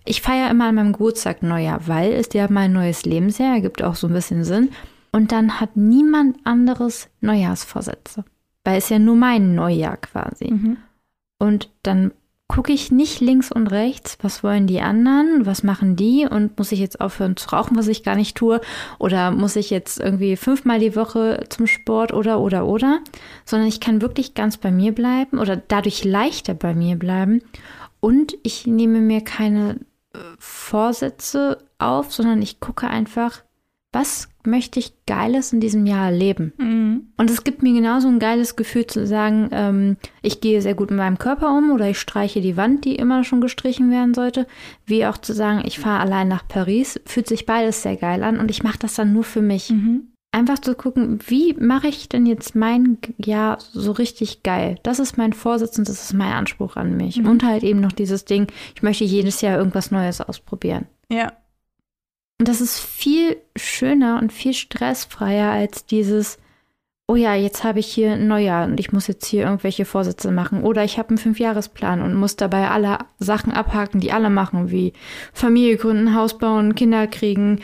ich 0.06 0.22
feiere 0.22 0.52
immer 0.52 0.66
an 0.66 0.76
meinem 0.76 0.94
Geburtstag 0.94 1.44
Neujahr, 1.44 1.88
weil 1.88 2.14
es 2.14 2.30
ja 2.34 2.48
mein 2.50 2.74
neues 2.74 3.06
Lebensjahr, 3.06 3.56
ergibt 3.56 3.84
auch 3.84 3.96
so 3.96 4.08
ein 4.08 4.14
bisschen 4.14 4.44
Sinn. 4.44 4.70
Und 5.12 5.32
dann 5.32 5.60
hat 5.60 5.76
niemand 5.76 6.38
anderes 6.46 7.10
Neujahrsvorsätze, 7.22 8.26
weil 8.64 8.78
es 8.78 8.90
ja 8.90 9.00
nur 9.00 9.16
mein 9.16 9.56
Neujahr 9.56 9.98
quasi. 9.98 10.52
Mhm. 10.52 10.78
Und 11.40 11.70
dann 11.84 12.12
gucke 12.48 12.72
ich 12.72 12.92
nicht 12.92 13.22
links 13.22 13.52
und 13.52 13.68
rechts, 13.68 14.18
was 14.22 14.44
wollen 14.44 14.68
die 14.68 14.82
anderen, 14.82 15.46
was 15.46 15.64
machen 15.64 15.96
die 15.96 16.28
und 16.30 16.58
muss 16.58 16.72
ich 16.72 16.80
jetzt 16.80 17.02
aufhören 17.02 17.36
zu 17.38 17.50
rauchen, 17.50 17.76
was 17.76 17.88
ich 17.88 18.04
gar 18.04 18.16
nicht 18.16 18.38
tue, 18.38 18.62
oder 19.00 19.32
muss 19.32 19.56
ich 19.56 19.72
jetzt 19.72 20.00
irgendwie 20.00 20.36
fünfmal 20.36 20.80
die 20.80 20.96
Woche 20.96 21.46
zum 21.50 21.66
Sport 21.66 22.14
oder 22.14 22.40
oder 22.40 22.68
oder, 22.68 23.00
sondern 23.46 23.68
ich 23.68 23.80
kann 23.80 24.02
wirklich 24.02 24.36
ganz 24.36 24.58
bei 24.58 24.70
mir 24.70 24.92
bleiben 24.92 25.40
oder 25.40 25.56
dadurch 25.56 26.04
leichter 26.04 26.54
bei 26.54 26.76
mir 26.76 26.98
bleiben 26.98 27.42
und 28.00 28.38
ich 28.44 28.68
nehme 28.68 29.00
mir 29.00 29.22
keine 29.22 29.80
Vorsätze 30.40 31.58
auf, 31.78 32.12
sondern 32.14 32.42
ich 32.42 32.60
gucke 32.60 32.88
einfach, 32.88 33.44
was 33.92 34.28
möchte 34.46 34.78
ich 34.78 34.94
Geiles 35.08 35.54
in 35.54 35.62
diesem 35.62 35.86
Jahr 35.86 36.08
erleben. 36.08 36.54
Mhm. 36.58 37.08
Und 37.18 37.30
es 37.30 37.44
gibt 37.46 37.64
mir 37.64 37.74
genauso 37.74 38.10
ein 38.10 38.20
geiles 38.20 38.58
Gefühl 38.58 38.86
zu 38.86 39.08
sagen, 39.08 39.50
ähm, 39.52 39.98
ich 40.22 40.42
gehe 40.42 40.62
sehr 40.62 40.76
gut 40.76 40.90
mit 40.90 41.00
meinem 41.00 41.18
Körper 41.18 41.58
um 41.58 41.72
oder 41.72 41.90
ich 41.90 42.00
streiche 42.00 42.42
die 42.42 42.58
Wand, 42.58 42.84
die 42.84 42.96
immer 42.96 43.24
schon 43.24 43.40
gestrichen 43.42 43.90
werden 43.92 44.14
sollte, 44.14 44.48
wie 44.86 45.06
auch 45.06 45.18
zu 45.18 45.34
sagen, 45.34 45.64
ich 45.66 45.80
fahre 45.80 46.02
allein 46.02 46.28
nach 46.28 46.46
Paris, 46.48 47.00
fühlt 47.06 47.28
sich 47.28 47.46
beides 47.46 47.82
sehr 47.82 47.96
geil 47.96 48.22
an 48.24 48.40
und 48.40 48.52
ich 48.52 48.64
mache 48.64 48.80
das 48.80 48.96
dann 48.96 49.14
nur 49.14 49.24
für 49.24 49.42
mich. 49.42 49.70
Mhm 49.70 50.10
einfach 50.36 50.60
zu 50.60 50.76
gucken, 50.76 51.20
wie 51.28 51.54
mache 51.54 51.88
ich 51.88 52.10
denn 52.10 52.26
jetzt 52.26 52.56
mein 52.56 52.98
Jahr 53.18 53.58
so 53.72 53.94
richtig 53.94 54.44
geil? 54.44 54.78
Das 54.84 55.00
ist 55.00 55.18
mein 55.18 55.32
Vorsitz 55.32 55.78
und 55.78 55.88
das 55.88 56.04
ist 56.04 56.14
mein 56.14 56.34
Anspruch 56.34 56.76
an 56.76 56.98
mich. 56.98 57.18
Mhm. 57.18 57.28
Und 57.30 57.44
halt 57.44 57.64
eben 57.64 57.80
noch 57.80 57.94
dieses 57.94 58.26
Ding, 58.26 58.48
ich 58.76 58.84
möchte 58.84 59.06
jedes 59.06 59.40
Jahr 59.40 59.58
irgendwas 59.58 59.92
Neues 59.92 60.20
ausprobieren. 60.20 60.88
Ja. 61.10 61.32
Und 62.38 62.50
das 62.50 62.60
ist 62.60 62.80
viel 62.80 63.38
schöner 63.56 64.20
und 64.22 64.34
viel 64.34 64.54
stressfreier 64.54 65.52
als 65.52 65.86
dieses, 65.86 66.38
oh 67.08 67.16
ja, 67.16 67.34
jetzt 67.34 67.64
habe 67.64 67.80
ich 67.80 67.88
hier 67.88 68.14
ein 68.14 68.28
Neujahr 68.28 68.66
und 68.66 68.78
ich 68.78 68.92
muss 68.92 69.08
jetzt 69.08 69.26
hier 69.26 69.44
irgendwelche 69.44 69.86
Vorsätze 69.86 70.32
machen. 70.32 70.64
Oder 70.64 70.84
ich 70.84 70.98
habe 70.98 71.10
einen 71.10 71.18
Fünfjahresplan 71.18 72.02
und 72.02 72.14
muss 72.14 72.36
dabei 72.36 72.70
alle 72.70 72.98
Sachen 73.20 73.54
abhaken, 73.54 74.02
die 74.02 74.12
alle 74.12 74.30
machen, 74.30 74.70
wie 74.70 74.92
Familie 75.32 75.78
gründen, 75.78 76.14
Haus 76.14 76.38
bauen, 76.38 76.76
Kinder 76.76 77.08
kriegen, 77.08 77.62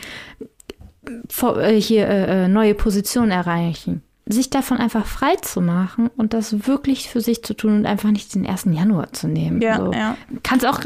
hier 1.78 2.08
äh, 2.08 2.44
äh, 2.44 2.48
neue 2.48 2.74
Positionen 2.74 3.30
erreichen. 3.30 4.02
Sich 4.26 4.50
davon 4.50 4.78
einfach 4.78 5.06
frei 5.06 5.34
zu 5.36 5.60
machen 5.60 6.08
und 6.16 6.32
das 6.32 6.66
wirklich 6.66 7.08
für 7.08 7.20
sich 7.20 7.42
zu 7.42 7.54
tun 7.54 7.78
und 7.78 7.86
einfach 7.86 8.10
nicht 8.10 8.34
den 8.34 8.46
1. 8.46 8.66
Januar 8.70 9.12
zu 9.12 9.26
nehmen. 9.26 9.60
Ja, 9.60 9.78
so. 9.78 9.92
ja. 9.92 10.16
Kannst 10.44 10.64
auch 10.64 10.80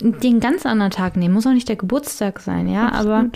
den 0.00 0.40
ganz 0.40 0.64
anderen 0.64 0.90
Tag 0.90 1.16
nehmen, 1.16 1.34
muss 1.34 1.46
auch 1.46 1.52
nicht 1.52 1.68
der 1.68 1.76
Geburtstag 1.76 2.40
sein, 2.40 2.68
ja, 2.68 2.88
Absolut. 2.88 3.08
aber. 3.08 3.30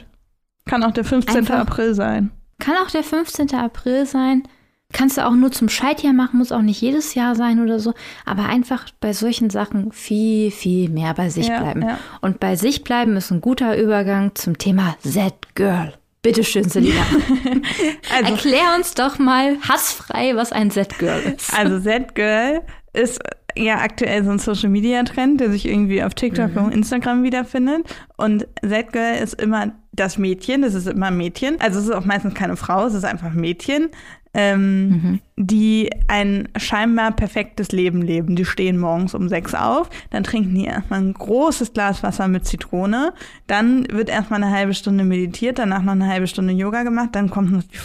Kann 0.65 0.85
auch 0.85 0.93
der 0.93 1.05
15. 1.05 1.37
Einfach, 1.37 1.59
April 1.59 1.95
sein. 1.95 2.31
Kann 2.61 2.77
auch 2.77 2.91
der 2.91 3.03
15. 3.03 3.53
April 3.55 4.07
sein. 4.07 4.45
Kannst 4.93 5.17
du 5.17 5.27
auch 5.27 5.33
nur 5.33 5.51
zum 5.51 5.69
Scheitjahr 5.69 6.13
machen, 6.13 6.39
muss 6.39 6.53
auch 6.53 6.63
nicht 6.63 6.81
jedes 6.81 7.15
Jahr 7.15 7.35
sein 7.35 7.61
oder 7.61 7.81
so, 7.81 7.95
aber 8.27 8.45
einfach 8.45 8.87
bei 9.01 9.13
solchen 9.13 9.51
Sachen 9.51 9.91
viel, 9.91 10.51
viel 10.51 10.91
mehr 10.91 11.15
bei 11.15 11.31
sich 11.31 11.49
ja, 11.49 11.61
bleiben. 11.61 11.83
Ja. 11.83 11.99
Und 12.21 12.41
bei 12.41 12.57
sich 12.57 12.85
bleiben 12.85 13.17
ist 13.17 13.31
ein 13.31 13.41
guter 13.41 13.77
Übergang 13.79 14.35
zum 14.35 14.59
Thema 14.59 14.95
Z-Girl. 15.01 15.95
Bitte 16.23 16.45
schön, 16.45 16.69
Selina. 16.69 17.05
also, 18.17 18.33
Erklär 18.33 18.77
uns 18.77 18.95
doch 18.95 19.19
mal 19.19 19.59
hassfrei, 19.69 20.37
was 20.37 20.53
ein 20.53 20.71
Z-Girl 20.71 21.35
ist. 21.37 21.53
Also 21.53 21.81
Z-Girl 21.81 22.63
ist 22.93 23.21
ja 23.57 23.79
aktuell 23.79 24.23
so 24.25 24.31
ein 24.31 24.39
Social 24.39 24.69
Media 24.69 25.03
Trend, 25.03 25.41
der 25.41 25.51
sich 25.51 25.67
irgendwie 25.67 26.03
auf 26.03 26.15
TikTok 26.15 26.55
mhm. 26.55 26.65
und 26.67 26.75
Instagram 26.75 27.25
wiederfindet. 27.25 27.87
Und 28.17 28.47
Z-Girl 28.65 29.17
ist 29.17 29.41
immer 29.43 29.73
das 29.93 30.17
Mädchen, 30.17 30.63
das 30.63 30.75
ist 30.75 30.87
immer 30.87 31.07
ein 31.07 31.17
Mädchen. 31.17 31.61
Also 31.61 31.81
es 31.81 31.87
ist 31.87 31.93
auch 31.93 32.05
meistens 32.05 32.35
keine 32.35 32.57
Frau, 32.57 32.87
es 32.87 32.95
ist 32.95 33.05
einfach 33.05 33.33
ein 33.33 33.41
Mädchen, 33.41 33.91
ähm, 34.35 34.89
mhm. 34.89 35.21
die 35.37 35.91
ein 36.09 36.49
scheinbar 36.57 37.13
perfektes 37.13 37.73
Leben 37.73 38.03
leben. 38.03 38.37
Die 38.37 38.45
stehen 38.45 38.79
morgens 38.79 39.15
um 39.15 39.29
sechs 39.29 39.55
auf, 39.55 39.91
dann 40.11 40.25
trinken 40.25 40.55
die 40.55 40.65
erstmal 40.65 41.01
ein 41.01 41.13
großes 41.13 41.73
Glas 41.73 42.03
Wasser 42.03 42.29
mit 42.29 42.47
Zitrone, 42.47 43.13
dann 43.47 43.87
wird 43.91 44.09
erstmal 44.09 44.43
eine 44.43 44.53
halbe 44.53 44.75
Stunde 44.75 45.05
meditiert, 45.05 45.59
danach 45.59 45.83
noch 45.83 45.93
eine 45.93 46.09
halbe 46.09 46.27
Stunde 46.27 46.53
Yoga 46.53 46.83
gemacht, 46.83 47.11
dann 47.13 47.31
kommt 47.31 47.53
noch 47.53 47.63
die 47.63 47.79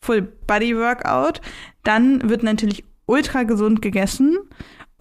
Full 0.00 0.22
Body 0.46 0.76
Workout, 0.76 1.40
dann 1.84 2.28
wird 2.28 2.42
natürlich 2.42 2.84
ultra 3.06 3.42
gesund 3.42 3.82
gegessen 3.82 4.38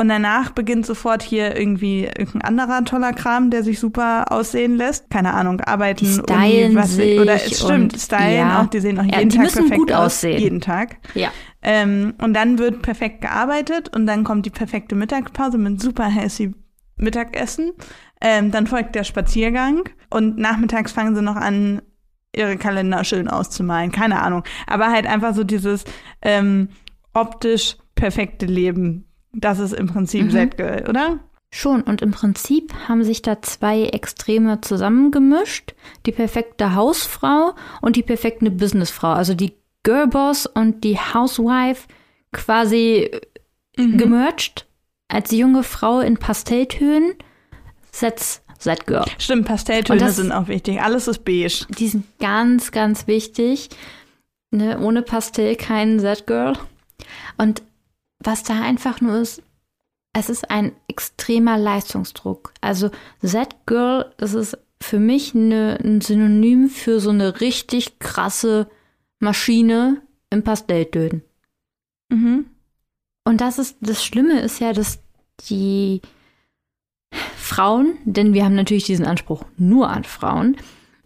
und 0.02 0.08
danach 0.08 0.50
beginnt 0.50 0.88
sofort 0.88 1.22
hier 1.22 1.56
irgendwie 1.56 2.06
irgendein 2.06 2.42
anderer 2.42 2.84
toller 2.86 3.14
Kram, 3.14 3.52
der 3.52 3.62
sich 3.64 3.80
super 3.80 4.32
aussehen 4.32 4.76
lässt. 4.76 5.12
Keine 5.12 5.36
Ahnung, 5.36 5.62
arbeiten, 5.62 6.06
die 6.06 6.34
Uni, 6.34 6.76
was 6.76 6.96
sich 6.96 7.20
oder 7.20 7.36
es 7.36 7.60
stimmt, 7.60 7.96
stylen 8.00 8.48
ja. 8.48 8.62
auch, 8.62 8.66
die 8.66 8.80
sehen 8.80 8.98
auch 8.98 9.04
jeden 9.04 9.30
ja, 9.30 9.44
Tag 9.44 9.54
perfekt 9.54 9.78
gut 9.78 9.92
aus. 9.92 10.06
Aussehen. 10.08 10.40
Jeden 10.40 10.60
Tag. 10.60 10.98
Ja. 11.14 11.30
Ähm, 11.62 12.16
und 12.20 12.34
dann 12.34 12.58
wird 12.58 12.82
perfekt 12.82 13.22
gearbeitet 13.22 13.96
und 13.96 14.08
dann 14.08 14.24
kommt 14.24 14.48
die 14.48 14.50
perfekte 14.50 14.96
Mittagspause 14.96 15.60
mit 15.60 15.80
super 15.80 16.08
healthy 16.08 16.56
Mittagessen. 16.96 17.72
Ähm, 18.22 18.50
dann 18.50 18.66
folgt 18.66 18.96
der 18.96 19.04
Spaziergang 19.04 19.84
und 20.10 20.40
nachmittags 20.40 20.92
fangen 20.92 21.14
sie 21.14 21.22
noch 21.22 21.36
an, 21.36 21.84
ihre 22.36 22.58
Kalender 22.58 23.04
schön 23.04 23.28
auszumalen. 23.28 23.92
Keine 23.92 24.20
Ahnung. 24.24 24.46
Aber 24.66 24.88
halt 24.88 25.06
einfach 25.06 25.36
so 25.36 25.44
dieses 25.44 25.84
ähm, 26.24 26.70
optisch 27.14 27.78
perfekte 27.94 28.48
Leben 28.48 29.06
das 29.34 29.60
ist 29.60 29.74
im 29.74 29.88
Prinzip 29.88 30.26
mhm. 30.26 30.32
Z-Girl, 30.32 30.90
oder? 30.90 31.20
Schon, 31.54 31.82
und 31.82 32.02
im 32.02 32.12
Prinzip 32.12 32.74
haben 32.88 33.04
sich 33.04 33.22
da 33.22 33.42
zwei 33.42 33.84
Extreme 33.84 34.62
zusammengemischt. 34.62 35.74
Die 36.06 36.14
perfekte 36.14 36.76
Hausfrau 36.76 37.56
und 37.82 37.98
die 37.98 38.04
perfekte 38.04 38.50
Businessfrau. 38.50 39.12
Also 39.12 39.34
die 39.34 39.54
Girlboss 39.84 40.46
und 40.46 40.84
die 40.84 40.98
Housewife 40.98 41.88
quasi 42.32 43.12
mhm. 43.76 43.98
gemerged 43.98 44.66
als 45.10 45.32
junge 45.32 45.64
Frau 45.64 46.00
in 46.00 46.18
Pastelltönen. 46.18 47.16
Setz 47.92 48.42
Z-Girl. 48.58 49.06
Stimmt, 49.18 49.46
Pastelltöne 49.46 50.12
sind 50.12 50.32
auch 50.32 50.48
wichtig. 50.48 50.82
Alles 50.82 51.10
ist 51.10 51.26
beige. 51.26 51.66
Die 51.78 51.88
sind 51.88 52.06
ganz, 52.20 52.72
ganz 52.72 53.08
wichtig. 53.08 53.70
Ne, 54.52 54.80
ohne 54.80 55.02
Pastell 55.02 55.56
kein 55.56 56.00
Z-Girl. 56.00 56.58
Und 57.38 57.64
was 58.24 58.44
da 58.44 58.62
einfach 58.62 59.02
nur 59.02 59.18
ist, 59.18 59.42
es 60.14 60.30
ist 60.30 60.50
ein 60.50 60.74
extremer 60.88 61.58
Leistungsdruck. 61.58 62.54
Also 62.62 62.92
Z-Girl, 63.24 64.14
das 64.18 64.34
ist 64.34 64.58
für 64.82 65.00
mich 65.00 65.36
eine, 65.36 65.80
ein 65.82 66.02
Synonym 66.02 66.70
für 66.70 67.00
so 67.00 67.12
eine 67.12 67.40
richtig 67.40 68.00
krasse 68.00 68.70
Maschine 69.20 70.02
im 70.30 70.44
Pastelldöden. 70.44 71.24
Mhm. 72.10 72.46
Und 73.24 73.42
das 73.42 73.60
ist, 73.60 73.78
das 73.82 74.04
Schlimme 74.04 74.42
ist 74.42 74.60
ja, 74.60 74.74
dass 74.74 75.00
die 75.48 76.02
Frauen, 77.36 77.98
denn 78.06 78.34
wir 78.34 78.44
haben 78.44 78.56
natürlich 78.56 78.86
diesen 78.86 79.06
Anspruch 79.06 79.46
nur 79.58 79.90
an 79.90 80.04
Frauen, 80.04 80.58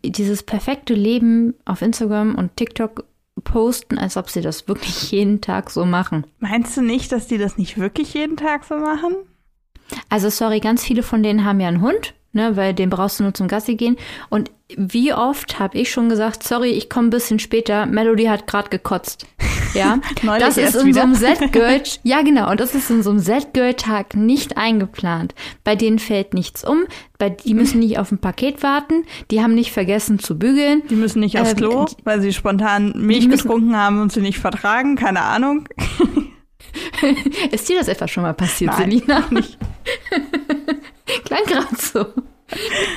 dieses 0.03 0.43
perfekte 0.43 0.93
Leben 0.93 1.55
auf 1.65 1.81
Instagram 1.81 2.35
und 2.35 2.55
TikTok 2.55 3.05
posten, 3.45 3.97
als 3.97 4.17
ob 4.17 4.29
sie 4.29 4.41
das 4.41 4.67
wirklich 4.67 5.11
jeden 5.11 5.39
Tag 5.39 5.69
so 5.71 5.85
machen. 5.85 6.27
Meinst 6.39 6.75
du 6.75 6.81
nicht, 6.81 7.13
dass 7.13 7.27
die 7.27 7.37
das 7.37 7.57
nicht 7.57 7.77
wirklich 7.77 8.13
jeden 8.13 8.35
Tag 8.35 8.65
so 8.65 8.75
machen? 8.75 9.15
Also 10.09 10.29
sorry, 10.29 10.59
ganz 10.59 10.83
viele 10.83 11.03
von 11.03 11.23
denen 11.23 11.45
haben 11.45 11.61
ja 11.61 11.69
einen 11.69 11.81
Hund, 11.81 12.13
ne, 12.35 12.55
weil 12.55 12.73
den 12.75 12.91
brauchst 12.91 13.19
du 13.19 13.23
nur 13.23 13.33
zum 13.33 13.47
Gassi 13.47 13.73
gehen. 13.75 13.97
Und 14.29 14.51
wie 14.77 15.13
oft 15.13 15.59
habe 15.59 15.77
ich 15.77 15.91
schon 15.91 16.09
gesagt, 16.09 16.43
sorry, 16.43 16.69
ich 16.71 16.89
komme 16.89 17.07
ein 17.07 17.11
bisschen 17.11 17.37
später, 17.39 17.85
Melody 17.85 18.25
hat 18.25 18.45
gerade 18.47 18.69
gekotzt. 18.69 19.25
Ja, 19.75 19.99
das 20.39 20.55
ist 20.55 20.73
in 20.77 20.85
wieder. 20.85 21.01
so 21.01 21.01
einem 21.01 21.15
Z-Girl, 21.15 21.81
ja 22.03 22.21
genau, 22.21 22.49
und 22.49 22.61
das 22.61 22.75
ist 22.75 22.89
in 22.89 23.03
so 23.03 23.09
einem 23.09 23.19
Z-Girl-Tag 23.19 24.15
nicht 24.15 24.55
eingeplant. 24.55 25.35
Bei 25.65 25.75
denen 25.75 25.99
fällt 25.99 26.33
nichts 26.33 26.63
um, 26.63 26.85
bei, 27.17 27.29
die 27.31 27.53
müssen 27.53 27.79
nicht 27.79 27.99
auf 27.99 28.09
ein 28.09 28.19
Paket 28.19 28.63
warten, 28.63 29.03
die 29.31 29.41
haben 29.43 29.53
nicht 29.53 29.73
vergessen 29.73 30.17
zu 30.17 30.39
bügeln. 30.39 30.81
Die 30.89 30.95
müssen 30.95 31.19
nicht 31.19 31.37
aufs 31.41 31.51
Ähm, 31.51 31.57
Klo, 31.57 31.85
die- 31.89 31.95
weil 32.05 32.21
sie 32.21 32.31
spontan 32.31 32.93
Milch 32.95 33.29
getrunken 33.29 33.75
haben 33.75 33.99
und 34.01 34.13
sie 34.13 34.21
nicht 34.21 34.39
vertragen, 34.39 34.95
keine 34.95 35.23
Ahnung. 35.23 35.67
Ist 37.51 37.67
dir 37.67 37.77
das 37.77 37.89
etwa 37.89 38.07
schon 38.07 38.23
mal 38.23 38.33
passiert, 38.33 38.71
Nein, 38.79 38.91
Selina? 38.91 39.23
Nicht. 39.29 39.57
Klang 41.25 41.43
gerade 41.45 41.75
so. 41.75 42.05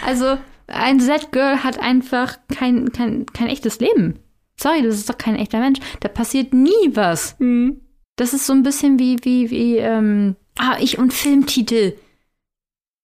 Also, 0.04 0.38
ein 0.66 1.00
Z-Girl 1.00 1.62
hat 1.64 1.78
einfach 1.78 2.38
kein, 2.54 2.92
kein, 2.92 3.26
kein 3.26 3.48
echtes 3.48 3.80
Leben. 3.80 4.18
Sorry, 4.60 4.82
das 4.82 4.96
ist 4.96 5.08
doch 5.08 5.18
kein 5.18 5.36
echter 5.36 5.60
Mensch. 5.60 5.80
Da 6.00 6.08
passiert 6.08 6.52
nie 6.52 6.90
was. 6.94 7.36
Hm. 7.38 7.80
Das 8.16 8.34
ist 8.34 8.46
so 8.46 8.52
ein 8.52 8.64
bisschen 8.64 8.98
wie, 8.98 9.16
wie, 9.22 9.50
wie, 9.50 9.76
ähm, 9.76 10.36
ah, 10.58 10.76
ich 10.80 10.98
und 10.98 11.12
Filmtitel. 11.12 11.94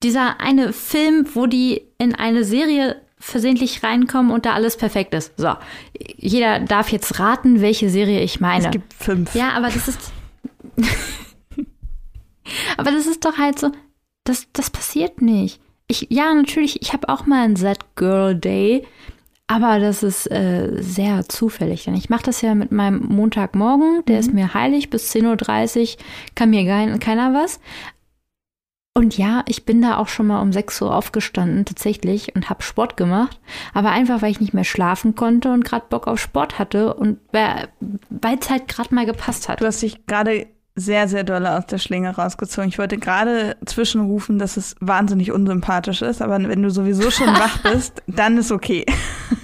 Dieser 0.02 0.40
eine 0.40 0.72
Film, 0.72 1.26
wo 1.34 1.46
die 1.46 1.82
in 1.98 2.14
eine 2.14 2.44
Serie 2.44 3.00
versehentlich 3.18 3.82
reinkommen 3.82 4.32
und 4.32 4.44
da 4.44 4.52
alles 4.52 4.76
perfekt 4.76 5.14
ist. 5.14 5.32
So. 5.38 5.54
Jeder 6.16 6.60
darf 6.60 6.90
jetzt 6.90 7.18
raten, 7.18 7.60
welche 7.62 7.88
Serie 7.88 8.20
ich 8.20 8.40
meine. 8.40 8.66
Es 8.66 8.70
gibt 8.70 8.92
fünf. 8.92 9.34
Ja, 9.34 9.50
aber 9.50 9.68
das 9.68 9.88
ist. 9.88 10.12
aber 12.76 12.90
das 12.90 13.06
ist 13.06 13.24
doch 13.24 13.38
halt 13.38 13.58
so. 13.58 13.70
Das, 14.24 14.48
das 14.52 14.70
passiert 14.70 15.22
nicht. 15.22 15.60
Ich, 15.86 16.06
ja, 16.10 16.32
natürlich, 16.32 16.80
ich 16.80 16.92
habe 16.92 17.08
auch 17.10 17.26
mal 17.26 17.44
einen 17.44 17.56
Z-Girl-Day, 17.56 18.86
aber 19.46 19.78
das 19.78 20.02
ist 20.02 20.30
äh, 20.30 20.70
sehr 20.80 21.28
zufällig. 21.28 21.84
Denn 21.84 21.94
ich 21.94 22.08
mache 22.08 22.24
das 22.24 22.40
ja 22.40 22.54
mit 22.54 22.72
meinem 22.72 23.00
Montagmorgen, 23.00 24.02
der 24.06 24.18
ist 24.18 24.32
mir 24.32 24.54
heilig, 24.54 24.88
bis 24.88 25.14
10.30 25.14 25.92
Uhr 25.92 26.04
kann 26.34 26.50
mir 26.50 26.64
kein, 26.64 26.98
keiner 27.00 27.34
was. 27.34 27.60
Und 28.96 29.18
ja, 29.18 29.42
ich 29.48 29.64
bin 29.64 29.82
da 29.82 29.98
auch 29.98 30.06
schon 30.06 30.28
mal 30.28 30.40
um 30.40 30.52
6 30.52 30.80
Uhr 30.82 30.94
aufgestanden, 30.94 31.64
tatsächlich, 31.64 32.34
und 32.36 32.48
habe 32.48 32.62
Sport 32.62 32.96
gemacht. 32.96 33.40
Aber 33.74 33.90
einfach, 33.90 34.22
weil 34.22 34.30
ich 34.30 34.40
nicht 34.40 34.54
mehr 34.54 34.64
schlafen 34.64 35.16
konnte 35.16 35.52
und 35.52 35.64
gerade 35.64 35.86
Bock 35.90 36.06
auf 36.06 36.20
Sport 36.20 36.60
hatte 36.60 36.94
und 36.94 37.18
weil 37.32 38.38
es 38.40 38.50
halt 38.50 38.68
gerade 38.68 38.94
mal 38.94 39.04
gepasst 39.04 39.48
hat. 39.48 39.60
Du 39.60 39.66
hast 39.66 39.82
dich 39.82 40.06
gerade 40.06 40.46
sehr, 40.76 41.06
sehr 41.08 41.22
doll 41.22 41.46
aus 41.46 41.66
der 41.66 41.78
Schlinge 41.78 42.14
rausgezogen. 42.14 42.68
Ich 42.68 42.78
wollte 42.78 42.98
gerade 42.98 43.56
zwischenrufen, 43.64 44.38
dass 44.38 44.56
es 44.56 44.74
wahnsinnig 44.80 45.30
unsympathisch 45.30 46.02
ist, 46.02 46.20
aber 46.20 46.36
wenn 46.48 46.62
du 46.62 46.70
sowieso 46.70 47.10
schon 47.10 47.28
wach 47.34 47.58
bist, 47.62 48.02
dann 48.06 48.36
ist 48.38 48.50
okay. 48.50 48.84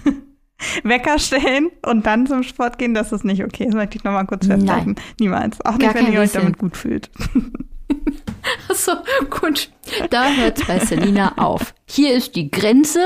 Wecker 0.82 1.18
stellen 1.18 1.70
und 1.86 2.04
dann 2.04 2.26
zum 2.26 2.42
Sport 2.42 2.78
gehen, 2.78 2.94
das 2.94 3.12
ist 3.12 3.24
nicht 3.24 3.42
okay. 3.44 3.66
Das 3.66 3.74
möchte 3.74 3.96
ich 3.96 4.04
nochmal 4.04 4.26
kurz 4.26 4.46
Nein. 4.46 4.60
festhalten. 4.60 4.96
Niemals. 5.18 5.64
Auch 5.64 5.76
nicht, 5.78 5.94
Gar 5.94 5.94
wenn 5.94 6.12
ihr 6.12 6.20
euch 6.20 6.32
damit 6.32 6.58
gut 6.58 6.76
fühlt. 6.76 7.10
Achso, 8.68 8.92
gut. 9.28 9.70
Da 10.10 10.32
hört 10.32 10.66
bei 10.66 10.78
Selina 10.78 11.36
auf. 11.38 11.74
Hier 11.86 12.14
ist 12.14 12.36
die 12.36 12.50
Grenze. 12.50 13.00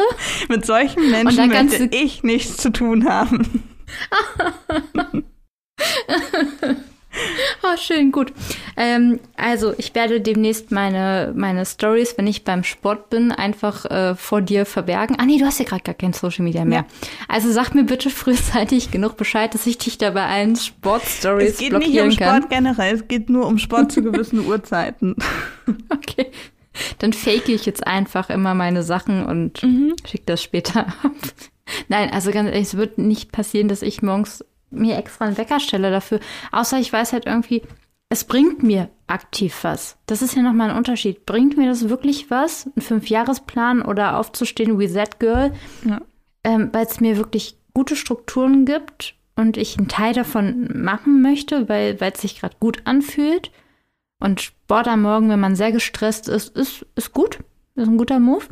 Mit 0.49 0.67
solchen 0.67 1.11
Menschen 1.11 1.49
möchte 1.49 1.89
ich 1.93 2.23
nichts 2.23 2.57
zu 2.57 2.71
tun 2.71 3.09
haben. 3.09 3.63
Oh, 7.63 7.77
schön, 7.81 8.13
gut. 8.13 8.33
Ähm, 8.77 9.21
also, 9.37 9.73
ich 9.79 9.95
werde 9.95 10.21
demnächst 10.21 10.71
meine, 10.71 11.33
meine 11.37 11.65
Stories, 11.65 12.15
wenn 12.19 12.27
ich 12.27 12.45
beim 12.45 12.65
Sport 12.65 13.11
bin, 13.11 13.33
einfach 13.33 13.85
äh, 13.87 14.15
vor 14.15 14.43
dir 14.43 14.67
verbergen. 14.67 15.17
Ah, 15.19 15.25
nee, 15.25 15.39
du 15.39 15.45
hast 15.47 15.59
ja 15.59 15.65
gerade 15.65 15.83
gar 15.83 15.95
kein 15.95 16.13
Social 16.13 16.45
Media 16.45 16.65
mehr. 16.65 16.81
Ja. 16.81 17.09
Also, 17.29 17.51
sag 17.53 17.75
mir 17.75 17.85
bitte 17.85 18.11
frühzeitig 18.11 18.91
genug 18.91 19.17
Bescheid, 19.17 19.55
dass 19.55 19.67
ich 19.67 19.79
dich 19.79 19.99
da 19.99 20.11
bei 20.11 20.27
allen 20.27 20.57
Sport-Stories 20.57 21.51
Es 21.53 21.59
geht 21.59 21.73
nicht 21.79 22.01
um 22.01 22.11
kann. 22.17 22.37
Sport 22.41 22.51
generell, 22.51 22.95
es 22.95 23.09
geht 23.09 23.29
nur 23.31 23.47
um 23.47 23.59
Sport 23.59 23.93
zu 23.93 24.03
gewissen 24.03 24.41
Uhrzeiten. 24.47 25.17
Okay. 25.91 26.31
Dann 26.99 27.13
fake 27.13 27.49
ich 27.49 27.65
jetzt 27.67 27.87
einfach 27.87 28.29
immer 28.31 28.53
meine 28.55 28.83
Sachen 28.83 29.25
und 29.25 29.63
Mhm. 29.63 29.95
schick 30.07 30.27
das 30.27 30.43
später 30.43 30.87
ab. 31.03 31.13
Nein, 31.89 32.11
also 32.11 32.31
ganz 32.33 32.49
ehrlich, 32.51 32.67
es 32.69 32.77
wird 32.77 32.99
nicht 32.99 33.33
passieren, 33.33 33.69
dass 33.69 33.81
ich 33.83 34.03
morgens 34.03 34.45
mir 34.75 34.97
extra 34.97 35.27
einen 35.27 35.39
Wecker 35.39 35.61
stelle 35.61 35.91
dafür. 35.91 36.21
Außer 36.53 36.79
ich 36.79 36.93
weiß 36.93 37.13
halt 37.13 37.27
irgendwie, 37.27 37.63
es 38.09 38.25
bringt 38.25 38.63
mir 38.63 38.91
aktiv 39.07 39.59
was. 39.63 39.97
Das 40.07 40.23
ist 40.23 40.37
ja 40.37 40.43
nochmal 40.43 40.71
ein 40.71 40.77
Unterschied. 40.77 41.27
Bringt 41.27 41.57
mir 41.57 41.67
das 41.67 41.89
wirklich 41.89 42.31
was? 42.31 42.71
Ein 42.77 42.83
Fünfjahresplan 42.83 43.83
oder 43.83 44.19
aufzustehen 44.19 44.79
wie 44.79 44.93
that 44.93 45.19
girl? 45.19 45.53
Ja. 45.85 46.01
Ähm, 46.45 46.71
Weil 46.73 46.87
es 46.87 47.01
mir 47.01 47.17
wirklich 47.17 47.59
gute 47.75 47.97
Strukturen 47.97 48.67
gibt 48.67 49.15
und 49.37 49.57
ich 49.57 49.79
einen 49.79 49.89
Teil 49.89 50.15
davon 50.15 50.71
machen 50.75 51.23
möchte, 51.23 51.69
weil 51.69 52.01
weil 52.01 52.13
es 52.13 52.21
sich 52.21 52.39
gerade 52.39 52.57
gut 52.61 52.83
anfühlt. 52.85 53.51
Und 54.21 54.41
Sport 54.41 54.89
am 54.89 55.03
Morgen, 55.03 55.29
wenn 55.29 55.41
man 55.41 55.57
sehr 55.57 55.73
gestresst 55.73 56.29
ist, 56.29 56.57
ist, 56.57 56.87
ist 56.95 57.13
gut. 57.13 57.41
Ist 57.75 57.89
ein 57.89 57.99
guter 57.99 58.21
Move. 58.21 58.45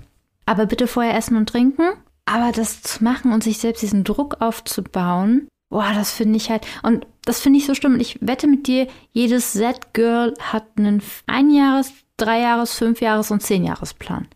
Aber 0.45 0.67
bitte 0.67 0.87
vorher 0.87 1.17
essen 1.17 1.37
und 1.37 1.49
trinken. 1.49 1.93
Aber 2.25 2.53
das 2.53 2.83
zu 2.83 3.03
machen 3.03 3.33
und 3.33 3.43
sich 3.43 3.59
selbst 3.59 3.83
diesen 3.83 4.05
Druck 4.05 4.41
aufzubauen, 4.41 5.49
boah, 5.73 5.93
das 5.95 6.13
finde 6.13 6.37
ich 6.37 6.51
halt. 6.51 6.65
Und 6.83 7.07
das 7.25 7.41
finde 7.41 7.59
ich 7.59 7.67
so 7.67 7.75
schlimm. 7.75 7.95
Und 7.95 8.01
ich 8.01 8.19
wette 8.21 8.47
mit 8.47 8.67
dir, 8.67 8.87
jedes 9.13 9.53
Z-Girl 9.53 10.35
hat 10.41 10.67
einen 10.77 11.03
Einjahres-, 11.27 11.93
Dreijahres-, 12.19 12.75
Fünfjahres- 12.75 13.33
und 13.33 13.43
Zehnjahresplan. 13.43 14.29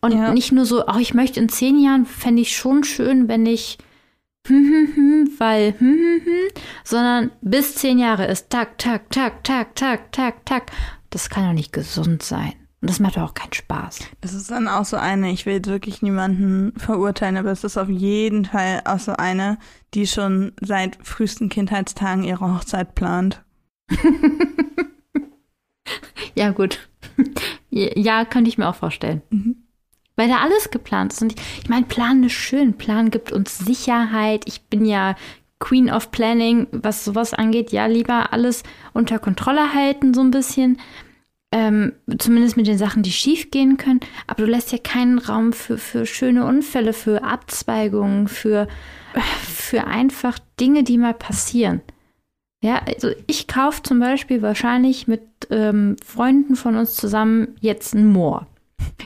Und 0.00 0.12
Ja. 0.12 0.32
nicht 0.32 0.52
nur 0.52 0.64
so, 0.64 0.86
oh, 0.86 0.98
ich 0.98 1.12
möchte 1.12 1.40
in 1.40 1.48
zehn 1.48 1.78
Jahren, 1.80 2.06
fände 2.06 2.40
ich 2.42 2.56
schon 2.56 2.84
schön, 2.84 3.28
wenn 3.28 3.44
ich 3.44 3.78
hm, 4.46 4.56
hm, 4.56 4.94
hm, 4.94 5.30
weil 5.38 5.74
hm, 5.78 5.98
hm, 5.98 6.20
hm, 6.24 6.48
sondern 6.84 7.32
bis 7.42 7.74
zehn 7.74 7.98
Jahre 7.98 8.26
ist 8.26 8.48
tak, 8.48 8.78
tak, 8.78 9.10
tak, 9.10 9.44
tak, 9.44 9.74
tak, 9.74 10.12
tak, 10.12 10.46
tak. 10.46 10.70
Das 11.10 11.28
kann 11.28 11.44
doch 11.44 11.52
nicht 11.52 11.72
gesund 11.72 12.22
sein. 12.22 12.54
Und 12.80 12.90
das 12.90 13.00
macht 13.00 13.16
doch 13.16 13.22
auch 13.22 13.34
keinen 13.34 13.52
Spaß. 13.52 14.00
Das 14.20 14.34
ist 14.34 14.50
dann 14.50 14.68
auch 14.68 14.84
so 14.84 14.96
eine, 14.96 15.32
ich 15.32 15.46
will 15.46 15.54
jetzt 15.54 15.68
wirklich 15.68 16.00
niemanden 16.00 16.72
verurteilen, 16.78 17.36
aber 17.36 17.50
es 17.50 17.64
ist 17.64 17.76
auf 17.76 17.88
jeden 17.88 18.44
Fall 18.44 18.82
auch 18.84 19.00
so 19.00 19.12
eine, 19.12 19.58
die 19.94 20.06
schon 20.06 20.52
seit 20.60 20.96
frühesten 21.02 21.48
Kindheitstagen 21.48 22.22
ihre 22.22 22.54
Hochzeit 22.54 22.94
plant. 22.94 23.44
Ja, 26.38 26.50
gut. 26.50 26.88
ja, 27.70 28.24
könnte 28.24 28.48
ich 28.48 28.58
mir 28.58 28.68
auch 28.68 28.76
vorstellen. 28.76 29.22
Mhm. 29.30 29.56
Weil 30.14 30.28
da 30.28 30.38
alles 30.38 30.70
geplant 30.70 31.12
ist. 31.12 31.22
Und 31.22 31.32
ich, 31.32 31.62
ich 31.62 31.68
meine, 31.68 31.86
Planen 31.86 32.24
ist 32.24 32.32
schön. 32.32 32.74
Plan 32.74 33.10
gibt 33.10 33.32
uns 33.32 33.58
Sicherheit. 33.58 34.44
Ich 34.46 34.62
bin 34.66 34.84
ja 34.84 35.16
Queen 35.58 35.90
of 35.90 36.12
Planning, 36.12 36.68
was 36.70 37.04
sowas 37.04 37.34
angeht. 37.34 37.72
Ja, 37.72 37.86
lieber 37.86 38.32
alles 38.32 38.62
unter 38.92 39.18
Kontrolle 39.18 39.74
halten, 39.74 40.14
so 40.14 40.20
ein 40.20 40.30
bisschen. 40.30 40.78
Ähm, 41.50 41.94
zumindest 42.18 42.58
mit 42.58 42.66
den 42.66 42.76
Sachen, 42.76 43.02
die 43.02 43.12
schief 43.12 43.50
gehen 43.50 43.78
können. 43.78 44.00
Aber 44.26 44.44
du 44.44 44.50
lässt 44.50 44.70
ja 44.70 44.78
keinen 44.78 45.18
Raum 45.18 45.52
für, 45.52 45.78
für 45.78 46.04
schöne 46.04 46.44
Unfälle, 46.44 46.92
für 46.92 47.24
Abzweigungen, 47.24 48.28
für, 48.28 48.68
für 49.46 49.86
einfach 49.86 50.38
Dinge, 50.60 50.82
die 50.82 50.98
mal 50.98 51.14
passieren. 51.14 51.80
Ja, 52.60 52.82
also 52.84 53.10
ich 53.26 53.46
kaufe 53.46 53.82
zum 53.82 54.00
Beispiel 54.00 54.42
wahrscheinlich 54.42 55.06
mit 55.06 55.22
ähm, 55.50 55.96
Freunden 56.04 56.56
von 56.56 56.76
uns 56.76 56.94
zusammen 56.94 57.56
jetzt 57.60 57.94
ein 57.94 58.06
Moor. 58.06 58.46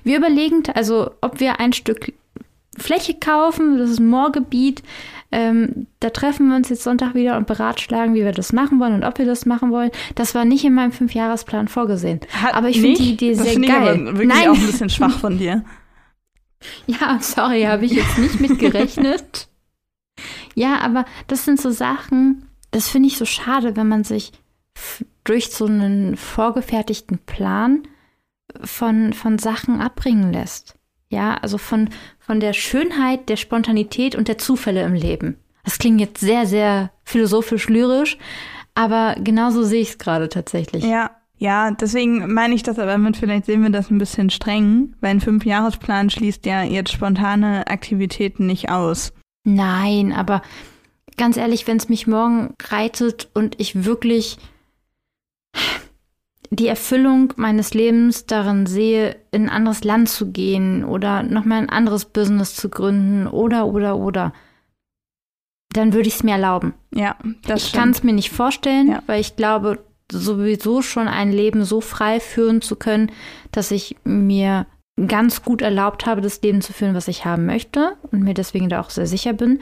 Wir 0.05 0.16
überlegen 0.18 0.62
also, 0.74 1.11
ob 1.20 1.38
wir 1.38 1.61
ein 1.61 1.72
Stück 1.72 2.12
Fläche 2.78 3.14
kaufen, 3.14 3.78
das 3.78 3.90
ist 3.90 4.00
ein 4.00 4.09
Moorgebiet. 4.09 4.83
Ähm, 5.33 5.87
da 6.01 6.11
treffen 6.11 6.49
wir 6.49 6.57
uns 6.57 6.68
jetzt 6.68 6.83
Sonntag 6.83 7.14
wieder 7.14 7.38
und 7.38 7.47
beratschlagen, 7.47 8.14
wie 8.14 8.23
wir 8.23 8.33
das 8.33 8.53
machen 8.53 8.79
wollen 8.79 8.92
und 8.92 9.05
ob 9.05 9.18
wir 9.18 9.25
das 9.25 9.47
machen 9.47 9.71
wollen. 9.71 9.90
Das 10.14 10.35
war 10.35 10.45
nicht 10.45 10.62
in 10.64 10.75
meinem 10.75 10.92
Fünfjahresplan 10.92 11.68
vorgesehen. 11.68 12.21
Hat 12.42 12.55
aber 12.55 12.68
ich 12.68 12.81
finde 12.83 13.01
die 13.01 13.12
Idee 13.12 13.35
das 13.35 13.45
sehr 13.45 13.59
ich 13.59 13.66
geil. 13.66 13.88
aber 13.88 14.05
wirklich 14.18 14.29
Nein, 14.29 14.49
auch 14.49 14.55
ein 14.55 14.66
bisschen 14.66 14.90
schwach 14.90 15.18
von 15.18 15.38
dir. 15.38 15.64
Ja, 16.87 17.18
sorry, 17.21 17.62
habe 17.62 17.87
ich 17.87 17.90
jetzt 17.90 18.18
nicht 18.18 18.40
mit 18.40 18.61
gerechnet. 18.61 19.49
ja, 20.55 20.79
aber 20.79 21.07
das 21.27 21.45
sind 21.45 21.61
so 21.61 21.73
Sachen, 21.73 22.47
das 22.71 22.88
finde 22.88 23.09
ich 23.09 23.16
so 23.16 23.25
schade, 23.25 23.75
wenn 23.75 23.88
man 23.88 24.05
sich 24.05 24.31
durch 25.25 25.51
so 25.51 25.66
einen 25.66 26.16
vorgefertigten 26.16 27.18
Plan 27.18 27.83
von, 28.62 29.12
von 29.12 29.38
Sachen 29.38 29.81
abbringen 29.81 30.33
lässt. 30.33 30.77
Ja, 31.12 31.35
also 31.35 31.59
von, 31.59 31.90
von 32.18 32.40
der 32.40 32.55
Schönheit, 32.55 33.29
der 33.29 33.37
Spontanität 33.37 34.14
und 34.16 34.29
der 34.29 34.38
Zufälle 34.38 34.83
im 34.83 34.94
Leben. 34.94 35.37
Das 35.62 35.79
klingt 35.79 36.01
jetzt 36.01 36.20
sehr, 36.20 36.46
sehr 36.46 36.90
philosophisch 37.05 37.68
lyrisch, 37.68 38.16
aber 38.75 39.16
genauso 39.22 39.62
sehe 39.62 39.83
ich 39.83 39.90
es 39.90 39.98
gerade 39.98 40.31
tatsächlich. 40.31 40.83
Ja, 40.83 41.11
ja, 41.37 41.70
deswegen 41.72 42.33
meine 42.33 42.55
ich 42.55 42.62
das 42.62 42.79
aber 42.79 42.96
mit, 42.96 43.18
vielleicht 43.18 43.44
sehen 43.44 43.62
wir 43.62 43.68
das 43.68 43.90
ein 43.90 43.98
bisschen 43.98 44.31
streng, 44.31 44.96
weil 45.03 45.11
ein 45.11 45.20
Fünfjahresplan 45.20 46.09
schließt 46.09 46.46
ja 46.46 46.62
jetzt 46.62 46.92
spontane 46.92 47.66
Aktivitäten 47.66 48.46
nicht 48.46 48.70
aus. 48.70 49.12
Nein, 49.44 50.14
aber 50.14 50.40
ganz 51.18 51.37
ehrlich, 51.37 51.66
wenn 51.66 51.77
es 51.77 51.90
mich 51.90 52.07
morgen 52.07 52.55
reitet 52.70 53.29
und 53.35 53.61
ich 53.61 53.85
wirklich 53.85 54.38
die 56.54 56.66
Erfüllung 56.66 57.32
meines 57.36 57.72
Lebens 57.72 58.26
darin 58.26 58.66
sehe, 58.66 59.16
in 59.30 59.44
ein 59.44 59.48
anderes 59.48 59.84
Land 59.84 60.10
zu 60.10 60.32
gehen 60.32 60.84
oder 60.84 61.22
nochmal 61.22 61.58
ein 61.58 61.70
anderes 61.70 62.04
Business 62.04 62.54
zu 62.54 62.68
gründen 62.68 63.26
oder, 63.26 63.66
oder, 63.66 63.96
oder, 63.96 64.34
dann 65.72 65.94
würde 65.94 66.08
ich 66.08 66.16
es 66.16 66.22
mir 66.22 66.32
erlauben. 66.32 66.74
Ja, 66.94 67.16
das 67.46 67.64
Ich 67.64 67.72
kann 67.72 67.90
es 67.90 68.02
mir 68.02 68.12
nicht 68.12 68.30
vorstellen, 68.30 68.88
ja. 68.88 69.02
weil 69.06 69.22
ich 69.22 69.34
glaube, 69.36 69.78
sowieso 70.10 70.82
schon 70.82 71.08
ein 71.08 71.32
Leben 71.32 71.64
so 71.64 71.80
frei 71.80 72.20
führen 72.20 72.60
zu 72.60 72.76
können, 72.76 73.10
dass 73.50 73.70
ich 73.70 73.96
mir 74.04 74.66
ganz 75.06 75.42
gut 75.42 75.62
erlaubt 75.62 76.04
habe, 76.04 76.20
das 76.20 76.42
Leben 76.42 76.60
zu 76.60 76.74
führen, 76.74 76.94
was 76.94 77.08
ich 77.08 77.24
haben 77.24 77.46
möchte 77.46 77.96
und 78.10 78.22
mir 78.22 78.34
deswegen 78.34 78.68
da 78.68 78.82
auch 78.82 78.90
sehr 78.90 79.06
sicher 79.06 79.32
bin. 79.32 79.60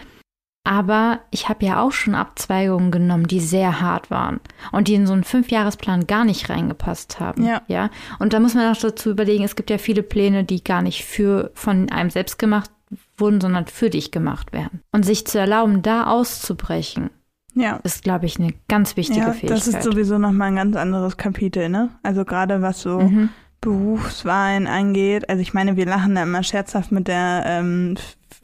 Aber 0.62 1.20
ich 1.30 1.48
habe 1.48 1.64
ja 1.64 1.82
auch 1.82 1.92
schon 1.92 2.14
Abzweigungen 2.14 2.90
genommen, 2.90 3.26
die 3.26 3.40
sehr 3.40 3.80
hart 3.80 4.10
waren 4.10 4.40
und 4.72 4.88
die 4.88 4.94
in 4.94 5.06
so 5.06 5.14
einen 5.14 5.24
Fünfjahresplan 5.24 6.06
gar 6.06 6.24
nicht 6.24 6.50
reingepasst 6.50 7.18
haben. 7.18 7.46
Ja. 7.46 7.62
ja. 7.66 7.90
Und 8.18 8.34
da 8.34 8.40
muss 8.40 8.54
man 8.54 8.70
auch 8.70 8.78
dazu 8.78 9.10
überlegen, 9.10 9.44
es 9.44 9.56
gibt 9.56 9.70
ja 9.70 9.78
viele 9.78 10.02
Pläne, 10.02 10.44
die 10.44 10.62
gar 10.62 10.82
nicht 10.82 11.04
für 11.04 11.50
von 11.54 11.90
einem 11.90 12.10
selbst 12.10 12.38
gemacht 12.38 12.70
wurden, 13.16 13.40
sondern 13.40 13.66
für 13.66 13.88
dich 13.88 14.10
gemacht 14.10 14.52
werden. 14.52 14.82
Und 14.92 15.04
sich 15.04 15.26
zu 15.26 15.38
erlauben, 15.38 15.80
da 15.82 16.06
auszubrechen, 16.06 17.10
ja. 17.54 17.76
ist, 17.82 18.02
glaube 18.02 18.26
ich, 18.26 18.38
eine 18.38 18.52
ganz 18.68 18.96
wichtige 18.96 19.20
ja, 19.20 19.32
Fähigkeit. 19.32 19.58
Das 19.58 19.66
ist 19.66 19.82
sowieso 19.82 20.18
nochmal 20.18 20.48
ein 20.48 20.56
ganz 20.56 20.76
anderes 20.76 21.16
Kapitel, 21.16 21.68
ne? 21.68 21.90
Also 22.02 22.24
gerade 22.24 22.60
was 22.62 22.80
so 22.82 23.00
mhm. 23.00 23.30
Berufswahlen 23.60 24.66
angeht. 24.66 25.28
Also 25.28 25.42
ich 25.42 25.52
meine, 25.52 25.76
wir 25.76 25.86
lachen 25.86 26.14
da 26.14 26.22
immer 26.22 26.42
scherzhaft 26.42 26.92
mit 26.92 27.08
der 27.08 27.44
ähm, 27.46 27.96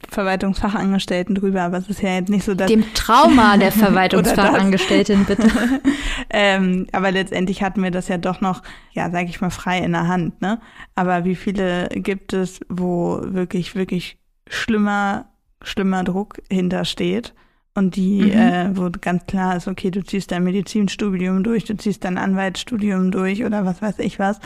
Verwaltungsfachangestellten 0.09 1.33
drüber, 1.33 1.63
aber 1.63 1.77
es 1.77 1.89
ist 1.89 2.01
ja 2.01 2.13
jetzt 2.15 2.29
nicht 2.29 2.45
so, 2.45 2.53
dass... 2.53 2.67
Dem 2.67 2.93
Trauma 2.93 3.57
der 3.57 3.71
Verwaltungsfachangestellten, 3.71 5.25
bitte. 5.25 5.49
ähm, 6.29 6.87
aber 6.91 7.11
letztendlich 7.11 7.63
hatten 7.63 7.81
wir 7.81 7.91
das 7.91 8.07
ja 8.07 8.17
doch 8.17 8.39
noch, 8.39 8.61
ja, 8.91 9.09
sag 9.09 9.27
ich 9.27 9.41
mal, 9.41 9.49
frei 9.49 9.79
in 9.79 9.93
der 9.93 10.07
Hand, 10.07 10.39
ne? 10.41 10.59
Aber 10.93 11.25
wie 11.25 11.35
viele 11.35 11.89
gibt 11.89 12.33
es, 12.33 12.59
wo 12.69 13.19
wirklich, 13.23 13.75
wirklich 13.75 14.19
schlimmer, 14.47 15.25
schlimmer 15.63 16.03
Druck 16.03 16.41
hintersteht? 16.49 17.33
Und 17.73 17.95
die, 17.95 18.21
mhm. 18.21 18.31
äh, 18.31 18.77
wo 18.77 18.89
ganz 18.89 19.25
klar 19.27 19.55
ist, 19.55 19.67
okay, 19.67 19.91
du 19.91 20.03
ziehst 20.03 20.31
dein 20.31 20.43
Medizinstudium 20.43 21.43
durch, 21.43 21.65
du 21.65 21.77
ziehst 21.77 22.03
dein 22.05 22.17
Anwaltsstudium 22.17 23.11
durch 23.11 23.45
oder 23.45 23.65
was 23.65 23.81
weiß 23.83 23.99
ich 23.99 24.17
was. 24.17 24.39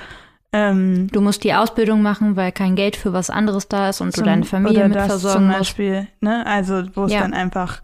Ähm, 0.54 1.08
du 1.12 1.22
musst 1.22 1.44
die 1.44 1.54
Ausbildung 1.54 2.02
machen, 2.02 2.36
weil 2.36 2.52
kein 2.52 2.76
Geld 2.76 2.98
für 2.98 3.14
was 3.14 3.30
anderes 3.30 3.70
da 3.70 3.90
ist 3.90 4.02
und 4.02 4.14
zum, 4.14 4.24
du 4.24 4.30
deine 4.30 4.44
Familie 4.44 4.88
mit 4.90 4.98
versorgen 4.98 5.48
musst. 5.48 5.54
Zum 5.54 5.60
Beispiel, 5.60 6.08
ne? 6.20 6.46
Also 6.46 6.84
wo 6.94 7.06
es 7.06 7.14
ja. 7.14 7.22
dann 7.22 7.34
einfach 7.34 7.82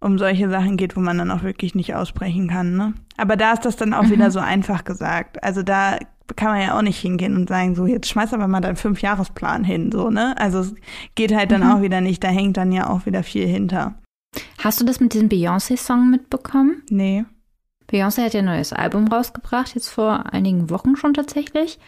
um 0.00 0.18
solche 0.18 0.50
Sachen 0.50 0.76
geht, 0.76 0.96
wo 0.96 1.00
man 1.00 1.18
dann 1.18 1.30
auch 1.30 1.42
wirklich 1.44 1.74
nicht 1.74 1.94
aussprechen 1.94 2.48
kann, 2.48 2.76
ne? 2.76 2.94
Aber 3.16 3.36
da 3.36 3.52
ist 3.52 3.64
das 3.64 3.76
dann 3.76 3.94
auch 3.94 4.02
mhm. 4.02 4.10
wieder 4.10 4.30
so 4.30 4.40
einfach 4.40 4.84
gesagt. 4.84 5.42
Also 5.42 5.62
da 5.62 5.98
kann 6.36 6.48
man 6.48 6.62
ja 6.62 6.76
auch 6.76 6.82
nicht 6.82 6.98
hingehen 6.98 7.36
und 7.36 7.48
sagen, 7.48 7.74
so, 7.74 7.86
jetzt 7.86 8.08
schmeiß 8.08 8.32
aber 8.34 8.48
mal 8.48 8.60
deinen 8.60 8.76
Fünfjahresplan 8.76 9.62
hin, 9.62 9.92
so, 9.92 10.10
ne? 10.10 10.34
Also 10.36 10.60
es 10.60 10.74
geht 11.14 11.34
halt 11.34 11.52
dann 11.52 11.62
mhm. 11.62 11.70
auch 11.70 11.82
wieder 11.82 12.00
nicht, 12.00 12.24
da 12.24 12.28
hängt 12.28 12.56
dann 12.56 12.72
ja 12.72 12.90
auch 12.90 13.06
wieder 13.06 13.22
viel 13.22 13.46
hinter. 13.46 13.94
Hast 14.58 14.80
du 14.80 14.84
das 14.84 15.00
mit 15.00 15.12
diesem 15.14 15.28
Beyoncé-Song 15.28 16.10
mitbekommen? 16.10 16.82
Nee. 16.90 17.24
Beyoncé 17.90 18.24
hat 18.24 18.34
ja 18.34 18.40
ein 18.40 18.46
neues 18.46 18.72
Album 18.72 19.08
rausgebracht, 19.08 19.74
jetzt 19.74 19.88
vor 19.88 20.32
einigen 20.32 20.70
Wochen 20.70 20.96
schon 20.96 21.14
tatsächlich. 21.14 21.78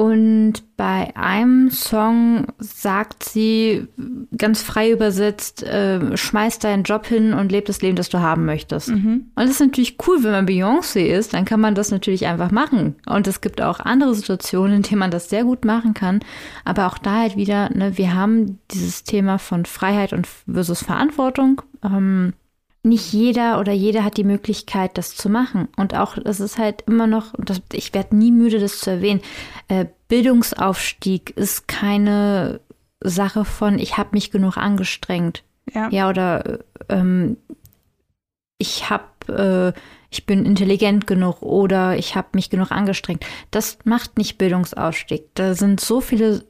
Und 0.00 0.54
bei 0.78 1.14
einem 1.14 1.68
Song 1.70 2.46
sagt 2.58 3.22
sie, 3.22 3.86
ganz 4.34 4.62
frei 4.62 4.90
übersetzt, 4.90 5.62
äh, 5.62 6.16
schmeiß 6.16 6.58
deinen 6.58 6.84
Job 6.84 7.04
hin 7.04 7.34
und 7.34 7.52
leb 7.52 7.66
das 7.66 7.82
Leben, 7.82 7.96
das 7.96 8.08
du 8.08 8.20
haben 8.20 8.46
möchtest. 8.46 8.88
Mhm. 8.88 9.26
Und 9.34 9.42
das 9.42 9.50
ist 9.50 9.60
natürlich 9.60 9.98
cool, 10.06 10.22
wenn 10.22 10.30
man 10.30 10.46
Beyoncé 10.46 11.00
ist, 11.00 11.34
dann 11.34 11.44
kann 11.44 11.60
man 11.60 11.74
das 11.74 11.90
natürlich 11.90 12.26
einfach 12.26 12.50
machen. 12.50 12.94
Und 13.04 13.26
es 13.26 13.42
gibt 13.42 13.60
auch 13.60 13.78
andere 13.78 14.14
Situationen, 14.14 14.76
in 14.76 14.82
denen 14.84 15.00
man 15.00 15.10
das 15.10 15.28
sehr 15.28 15.44
gut 15.44 15.66
machen 15.66 15.92
kann. 15.92 16.20
Aber 16.64 16.86
auch 16.86 16.96
da 16.96 17.16
halt 17.16 17.36
wieder, 17.36 17.68
ne, 17.68 17.98
wir 17.98 18.14
haben 18.14 18.58
dieses 18.70 19.04
Thema 19.04 19.36
von 19.36 19.66
Freiheit 19.66 20.14
und 20.14 20.26
versus 20.50 20.82
Verantwortung. 20.82 21.60
Ähm, 21.84 22.32
nicht 22.82 23.12
jeder 23.12 23.60
oder 23.60 23.72
jeder 23.72 24.04
hat 24.04 24.16
die 24.16 24.24
Möglichkeit, 24.24 24.96
das 24.96 25.14
zu 25.14 25.28
machen. 25.28 25.68
Und 25.76 25.94
auch, 25.94 26.16
das 26.16 26.40
ist 26.40 26.58
halt 26.58 26.82
immer 26.86 27.06
noch, 27.06 27.34
das, 27.38 27.60
ich 27.72 27.92
werde 27.92 28.16
nie 28.16 28.32
müde, 28.32 28.58
das 28.58 28.80
zu 28.80 28.90
erwähnen, 28.90 29.20
äh, 29.68 29.86
Bildungsaufstieg 30.08 31.30
ist 31.36 31.68
keine 31.68 32.60
Sache 33.02 33.44
von, 33.44 33.78
ich 33.78 33.98
habe 33.98 34.10
mich 34.12 34.30
genug 34.30 34.56
angestrengt. 34.56 35.44
Ja, 35.72 35.88
ja 35.90 36.08
oder 36.08 36.60
ähm, 36.88 37.36
ich 38.58 38.90
habe, 38.90 39.74
äh, 39.74 39.80
ich 40.10 40.26
bin 40.26 40.44
intelligent 40.44 41.06
genug 41.06 41.42
oder 41.42 41.96
ich 41.96 42.16
habe 42.16 42.28
mich 42.32 42.50
genug 42.50 42.72
angestrengt. 42.72 43.24
Das 43.50 43.78
macht 43.84 44.18
nicht 44.18 44.38
Bildungsaufstieg. 44.38 45.34
Da 45.34 45.54
sind 45.54 45.80
so 45.80 46.00
viele 46.00 46.44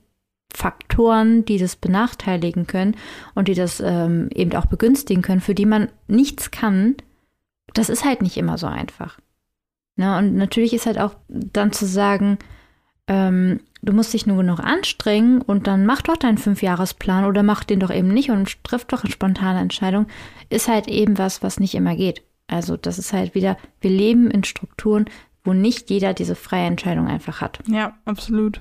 Faktoren, 0.54 1.44
die 1.44 1.58
das 1.58 1.76
benachteiligen 1.76 2.66
können 2.66 2.96
und 3.34 3.48
die 3.48 3.54
das 3.54 3.80
ähm, 3.80 4.28
eben 4.34 4.54
auch 4.54 4.66
begünstigen 4.66 5.22
können, 5.22 5.40
für 5.40 5.54
die 5.54 5.66
man 5.66 5.88
nichts 6.08 6.50
kann, 6.50 6.96
das 7.74 7.88
ist 7.88 8.04
halt 8.04 8.22
nicht 8.22 8.36
immer 8.36 8.58
so 8.58 8.66
einfach. 8.66 9.18
Ne? 9.96 10.16
Und 10.18 10.34
natürlich 10.34 10.72
ist 10.72 10.86
halt 10.86 10.98
auch 10.98 11.14
dann 11.28 11.72
zu 11.72 11.86
sagen, 11.86 12.38
ähm, 13.06 13.60
du 13.82 13.92
musst 13.92 14.12
dich 14.12 14.26
nur 14.26 14.38
genug 14.38 14.60
anstrengen 14.60 15.42
und 15.42 15.66
dann 15.66 15.86
mach 15.86 16.02
doch 16.02 16.16
deinen 16.16 16.38
Fünfjahresplan 16.38 17.24
oder 17.24 17.42
mach 17.42 17.64
den 17.64 17.80
doch 17.80 17.90
eben 17.90 18.08
nicht 18.08 18.30
und 18.30 18.62
triff 18.64 18.84
doch 18.84 19.04
eine 19.04 19.12
spontane 19.12 19.60
Entscheidung, 19.60 20.06
ist 20.48 20.68
halt 20.68 20.88
eben 20.88 21.18
was, 21.18 21.42
was 21.42 21.60
nicht 21.60 21.74
immer 21.74 21.96
geht. 21.96 22.22
Also 22.46 22.76
das 22.76 22.98
ist 22.98 23.12
halt 23.12 23.34
wieder, 23.34 23.56
wir 23.80 23.90
leben 23.90 24.30
in 24.30 24.44
Strukturen, 24.44 25.06
wo 25.44 25.52
nicht 25.52 25.90
jeder 25.90 26.14
diese 26.14 26.34
freie 26.34 26.66
Entscheidung 26.66 27.06
einfach 27.06 27.40
hat. 27.40 27.60
Ja, 27.66 27.96
absolut. 28.04 28.60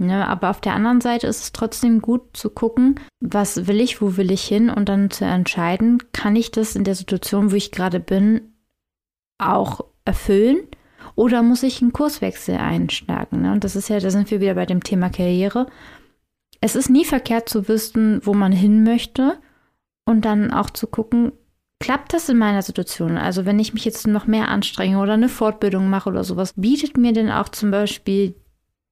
Ne, 0.00 0.26
aber 0.26 0.48
auf 0.48 0.62
der 0.62 0.72
anderen 0.72 1.02
Seite 1.02 1.26
ist 1.26 1.42
es 1.42 1.52
trotzdem 1.52 2.00
gut 2.00 2.22
zu 2.32 2.48
gucken, 2.48 2.98
was 3.20 3.66
will 3.66 3.82
ich, 3.82 4.00
wo 4.00 4.16
will 4.16 4.30
ich 4.30 4.42
hin 4.42 4.70
und 4.70 4.88
dann 4.88 5.10
zu 5.10 5.26
entscheiden, 5.26 6.02
kann 6.12 6.36
ich 6.36 6.50
das 6.50 6.74
in 6.74 6.84
der 6.84 6.94
Situation, 6.94 7.52
wo 7.52 7.56
ich 7.56 7.70
gerade 7.70 8.00
bin, 8.00 8.54
auch 9.36 9.84
erfüllen 10.06 10.60
oder 11.16 11.42
muss 11.42 11.62
ich 11.62 11.82
einen 11.82 11.92
Kurswechsel 11.92 12.56
einschlagen? 12.56 13.42
Ne? 13.42 13.52
Und 13.52 13.62
das 13.62 13.76
ist 13.76 13.90
ja, 13.90 14.00
da 14.00 14.10
sind 14.10 14.30
wir 14.30 14.40
wieder 14.40 14.54
bei 14.54 14.64
dem 14.64 14.82
Thema 14.82 15.10
Karriere. 15.10 15.66
Es 16.62 16.76
ist 16.76 16.88
nie 16.88 17.04
verkehrt 17.04 17.50
zu 17.50 17.68
wissen, 17.68 18.24
wo 18.24 18.32
man 18.32 18.52
hin 18.52 18.84
möchte 18.84 19.38
und 20.06 20.24
dann 20.24 20.50
auch 20.50 20.70
zu 20.70 20.86
gucken, 20.86 21.32
klappt 21.78 22.14
das 22.14 22.30
in 22.30 22.38
meiner 22.38 22.62
Situation? 22.62 23.18
Also 23.18 23.44
wenn 23.44 23.58
ich 23.58 23.74
mich 23.74 23.84
jetzt 23.84 24.06
noch 24.06 24.26
mehr 24.26 24.48
anstrenge 24.48 24.98
oder 24.98 25.12
eine 25.12 25.28
Fortbildung 25.28 25.90
mache 25.90 26.08
oder 26.08 26.24
sowas, 26.24 26.54
bietet 26.56 26.96
mir 26.96 27.12
denn 27.12 27.30
auch 27.30 27.50
zum 27.50 27.70
Beispiel 27.70 28.34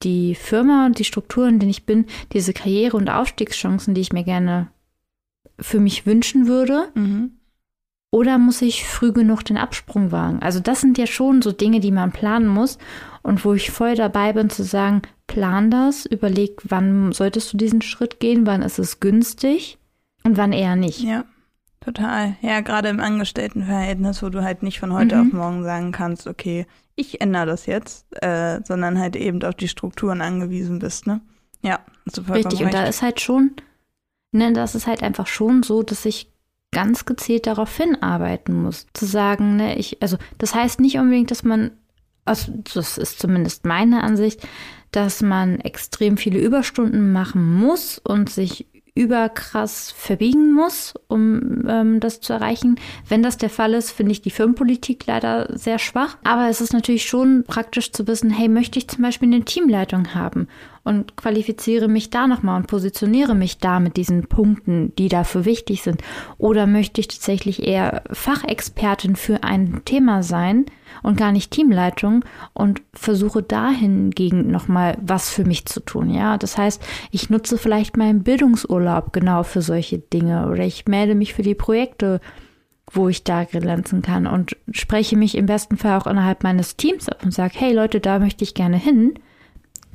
die 0.03 0.35
Firma 0.35 0.87
und 0.87 0.99
die 0.99 1.05
Strukturen, 1.05 1.55
in 1.55 1.59
denen 1.61 1.71
ich 1.71 1.87
bin, 1.87 2.07
diese 2.33 2.53
Karriere- 2.53 2.97
und 2.97 3.11
Aufstiegschancen, 3.11 3.95
die 3.95 4.01
ich 4.01 4.13
mir 4.13 4.25
gerne 4.25 4.69
für 5.59 5.81
mich 5.81 6.07
wünschen 6.07 6.47
würde? 6.47 6.89
Mhm. 6.95 7.33
Oder 8.11 8.39
muss 8.39 8.63
ich 8.63 8.87
früh 8.87 9.13
genug 9.13 9.45
den 9.45 9.59
Absprung 9.59 10.13
wagen? 10.13 10.41
Also 10.41 10.61
das 10.61 10.81
sind 10.81 10.97
ja 10.97 11.07
schon 11.07 11.43
so 11.43 11.53
Dinge, 11.53 11.81
die 11.81 11.93
man 11.93 12.13
planen 12.13 12.49
muss 12.49 12.79
und 13.23 13.45
wo 13.45 13.53
ich 13.53 13.71
voll 13.71 13.97
dabei 13.97 14.33
bin 14.33 14.49
zu 14.49 14.63
sagen, 14.63 15.03
plan 15.27 15.71
das, 15.71 16.07
überleg, 16.07 16.63
wann 16.65 17.13
solltest 17.13 17.53
du 17.53 17.59
diesen 17.59 17.83
Schritt 17.83 18.19
gehen, 18.19 18.47
wann 18.47 18.63
ist 18.63 18.79
es 18.79 19.01
günstig 19.01 19.79
und 20.25 20.39
wann 20.39 20.53
eher 20.53 20.75
nicht. 20.75 21.01
Ja, 21.01 21.25
total. 21.93 22.37
Ja, 22.43 22.61
gerade 22.61 22.89
im 22.89 23.01
Angestelltenverhältnis, 23.01 24.23
wo 24.23 24.29
du 24.29 24.43
halt 24.43 24.63
nicht 24.63 24.81
von 24.81 24.93
heute 24.93 25.17
mhm. 25.17 25.27
auf 25.27 25.33
morgen 25.33 25.65
sagen 25.65 25.93
kannst, 25.93 26.27
okay, 26.27 26.67
ich 26.95 27.21
ändere 27.21 27.47
das 27.47 27.67
jetzt, 27.67 28.07
äh, 28.23 28.61
sondern 28.65 28.99
halt 28.99 29.17
eben 29.17 29.43
auf 29.43 29.55
die 29.55 29.69
Strukturen 29.69 30.21
angewiesen 30.21 30.79
bist, 30.79 31.07
ne? 31.07 31.21
Ja, 31.63 31.81
super. 32.07 32.35
Richtig, 32.35 32.63
und 32.63 32.75
da 32.75 32.85
ist 32.85 33.03
halt 33.03 33.21
schon, 33.21 33.53
ne, 34.33 34.53
das 34.53 34.75
ist 34.75 34.87
halt 34.87 35.03
einfach 35.03 35.27
schon 35.27 35.63
so, 35.63 35.83
dass 35.83 36.05
ich 36.05 36.31
ganz 36.71 37.05
gezielt 37.05 37.47
darauf 37.47 37.75
hinarbeiten 37.77 38.63
muss, 38.63 38.87
zu 38.93 39.07
sagen, 39.07 39.57
ne, 39.57 39.79
ich, 39.79 40.03
also 40.03 40.19
das 40.39 40.55
heißt 40.55 40.81
nicht 40.81 40.99
unbedingt, 40.99 41.31
dass 41.31 41.43
man, 41.43 41.71
also 42.25 42.53
das 42.75 42.99
ist 42.99 43.19
zumindest 43.19 43.65
meine 43.65 44.03
Ansicht, 44.03 44.47
dass 44.91 45.23
man 45.23 45.61
extrem 45.61 46.17
viele 46.17 46.39
Überstunden 46.39 47.13
machen 47.13 47.57
muss 47.57 47.99
und 47.99 48.31
sich 48.31 48.67
überkrass 48.99 49.93
verbiegen 49.93 50.53
muss, 50.53 50.95
um 51.07 51.65
ähm, 51.69 52.01
das 52.01 52.21
zu 52.21 52.33
erreichen. 52.33 52.77
Wenn 53.09 53.23
das 53.23 53.39
der 53.39 53.51
Fall 53.51 53.75
ist, 53.75 53.93
finde 53.93 54.13
ich 54.13 54.23
die 54.23 54.31
Firmenpolitik 54.31 55.07
leider 55.07 55.57
sehr 55.57 55.79
schwach. 55.79 56.19
Aber 56.25 56.49
es 56.49 56.61
ist 56.61 56.73
natürlich 56.73 57.07
schon 57.07 57.45
praktisch 57.47 57.93
zu 57.93 58.07
wissen, 58.09 58.31
hey, 58.31 58.49
möchte 58.49 58.79
ich 58.79 58.89
zum 58.89 59.03
Beispiel 59.03 59.33
eine 59.33 59.45
Teamleitung 59.45 60.15
haben 60.15 60.49
und 60.89 61.17
qualifiziere 61.17 61.87
mich 61.87 62.09
da 62.09 62.27
nochmal 62.27 62.57
und 62.57 62.67
positioniere 62.67 63.35
mich 63.35 63.59
da 63.59 63.79
mit 63.79 63.99
diesen 63.99 64.27
Punkten, 64.27 64.95
die 64.97 65.11
dafür 65.11 65.45
wichtig 65.45 65.83
sind. 65.83 66.01
Oder 66.39 66.67
möchte 66.67 67.03
ich 67.03 67.09
tatsächlich 67.09 67.63
eher 67.63 68.03
Fachexpertin 68.11 69.15
für 69.15 69.45
ein 69.45 69.83
Thema 69.85 70.23
sein 70.23 70.65
und 71.03 71.19
gar 71.19 71.31
nicht 71.31 71.51
Teamleitung 71.51 72.25
und 72.55 72.81
versuche 72.95 73.43
dahingegen 73.43 74.51
nochmal 74.51 74.97
was 75.03 75.29
für 75.29 75.45
mich 75.45 75.67
zu 75.67 75.81
tun. 75.81 76.09
Ja, 76.09 76.39
das 76.39 76.57
heißt, 76.57 76.83
ich 77.11 77.29
nutze 77.29 77.59
vielleicht 77.59 77.99
meinen 77.99 78.23
Bildungsurlaub 78.23 79.13
genau 79.13 79.43
für 79.43 79.61
solche 79.61 79.99
Dinge 79.99 80.49
oder 80.49 80.65
ich 80.65 80.87
melde 80.87 81.15
mich 81.15 81.35
für 81.35 81.43
die 81.43 81.55
Projekte, 81.55 82.21
wo 82.91 83.11
ich 83.11 83.25
da 83.25 83.45
glänzen 83.45 84.01
kann 84.01 84.27
und 84.27 84.57
spreche 84.71 85.19
mich 85.19 85.37
im 85.37 85.45
besten 85.45 85.77
Fall 85.77 85.99
auch 86.01 86.07
innerhalb 86.07 86.43
meines 86.43 86.77
Teams 86.77 87.11
ab 87.11 87.21
und 87.23 87.35
sage, 87.35 87.53
hey 87.57 87.75
Leute, 87.75 88.01
da 88.01 88.19
möchte 88.19 88.45
ich 88.45 88.55
gerne 88.55 88.79
hin. 88.79 89.19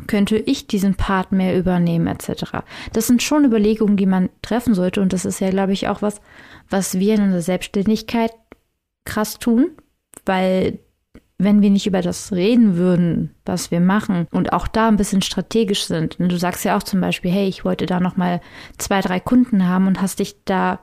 Könnte 0.08 0.38
ich 0.38 0.68
diesen 0.68 0.96
Part 0.96 1.32
mehr 1.32 1.58
übernehmen, 1.58 2.08
etc. 2.08 2.64
Das 2.94 3.08
sind 3.08 3.24
schon 3.24 3.46
Überlegungen, 3.46 3.98
die 3.98 4.06
man 4.06 4.30
treffen 4.42 4.74
sollte. 4.74 5.02
Und 5.02 5.14
das 5.14 5.26
ist 5.26 5.40
ja, 5.40 5.50
glaube 5.50 5.74
ich, 5.74 5.88
auch 5.88 6.02
was, 6.02 6.22
was 6.70 7.00
wir 7.00 7.16
in 7.16 7.24
unserer 7.24 7.42
Selbstständigkeit 7.42 8.32
krass 9.06 9.40
tun, 9.40 9.72
weil 10.26 10.80
wenn 11.38 11.62
wir 11.62 11.70
nicht 11.70 11.88
über 11.88 12.02
das 12.02 12.32
reden 12.32 12.78
würden, 12.78 13.36
was 13.46 13.72
wir 13.72 13.80
machen 13.80 14.28
und 14.32 14.54
auch 14.54 14.68
da 14.68 14.88
ein 14.88 14.98
bisschen 14.98 15.22
strategisch 15.22 15.86
sind. 15.86 16.20
Und 16.20 16.32
du 16.32 16.38
sagst 16.38 16.64
ja 16.64 16.78
auch 16.78 16.84
zum 16.84 17.02
Beispiel, 17.02 17.32
hey, 17.32 17.48
ich 17.48 17.66
wollte 17.66 17.86
da 17.86 18.00
noch 18.00 18.16
mal 18.16 18.40
zwei, 18.78 19.02
drei 19.02 19.20
Kunden 19.20 19.68
haben 19.68 19.88
und 19.88 20.02
hast 20.02 20.20
dich 20.20 20.36
da 20.46 20.80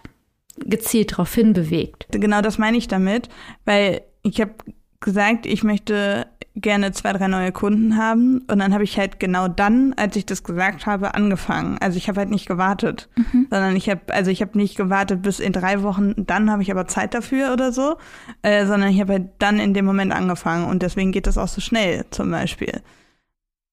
gezielt 0.57 1.13
darauf 1.13 1.35
hinbewegt. 1.35 2.07
Genau 2.11 2.43
das 2.43 2.59
meine 2.59 2.77
ich 2.77 2.89
damit, 2.89 3.29
weil 3.65 4.03
ich 4.23 4.41
habe 4.41 4.55
gesagt, 5.01 5.47
ich 5.47 5.65
möchte 5.65 6.27
gerne 6.57 6.93
zwei, 6.93 7.13
drei 7.13 7.29
neue 7.29 7.53
Kunden 7.53 7.97
haben. 7.97 8.39
Und 8.49 8.59
dann 8.59 8.73
habe 8.73 8.85
ich 8.85 8.99
halt 8.99 9.21
genau 9.21 9.49
dann, 9.49 9.95
als 9.95 10.17
ich 10.17 10.27
das 10.27 10.43
gesagt 10.43 10.87
habe, 10.87 11.15
angefangen. 11.15 11.79
Also 11.81 11.97
ich 11.97 12.09
habe 12.09 12.21
halt 12.21 12.31
nicht 12.31 12.47
gewartet, 12.47 13.09
mhm. 13.17 13.47
sondern 13.51 13.77
ich 13.77 13.89
habe, 13.89 14.01
also 14.09 14.31
ich 14.31 14.43
habe 14.43 14.59
nicht 14.59 14.77
gewartet 14.77 15.23
bis 15.23 15.41
in 15.41 15.53
drei 15.53 15.83
Wochen, 15.83 16.15
dann 16.17 16.51
habe 16.51 16.63
ich 16.63 16.71
aber 16.71 16.87
Zeit 16.87 17.15
dafür 17.15 17.53
oder 17.53 17.73
so, 17.73 17.97
äh, 18.43 18.67
sondern 18.67 18.91
ich 18.91 19.01
habe 19.01 19.13
halt 19.15 19.29
dann 19.39 19.59
in 19.59 19.75
dem 19.75 19.85
Moment 19.85 20.13
angefangen. 20.13 20.67
Und 20.67 20.83
deswegen 20.83 21.13
geht 21.13 21.27
das 21.27 21.39
auch 21.39 21.49
so 21.49 21.61
schnell 21.61 22.05
zum 22.11 22.31
Beispiel. 22.31 22.83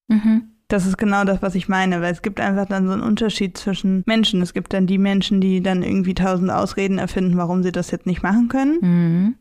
Mhm. 0.07 0.49
Das 0.69 0.85
ist 0.85 0.97
genau 0.97 1.23
das, 1.23 1.41
was 1.41 1.55
ich 1.55 1.69
meine, 1.69 2.01
weil 2.01 2.11
es 2.11 2.21
gibt 2.21 2.41
einfach 2.41 2.65
dann 2.65 2.87
so 2.87 2.93
einen 2.93 3.01
Unterschied 3.01 3.57
zwischen 3.57 4.03
Menschen. 4.05 4.41
Es 4.41 4.53
gibt 4.53 4.73
dann 4.73 4.85
die 4.85 4.97
Menschen, 4.97 5.39
die 5.39 5.61
dann 5.61 5.81
irgendwie 5.81 6.13
tausend 6.13 6.51
Ausreden 6.51 6.97
erfinden, 6.97 7.37
warum 7.37 7.63
sie 7.63 7.71
das 7.71 7.89
jetzt 7.89 8.05
nicht 8.05 8.21
machen 8.21 8.49
können. 8.49 8.77
Mhm. 8.81 9.35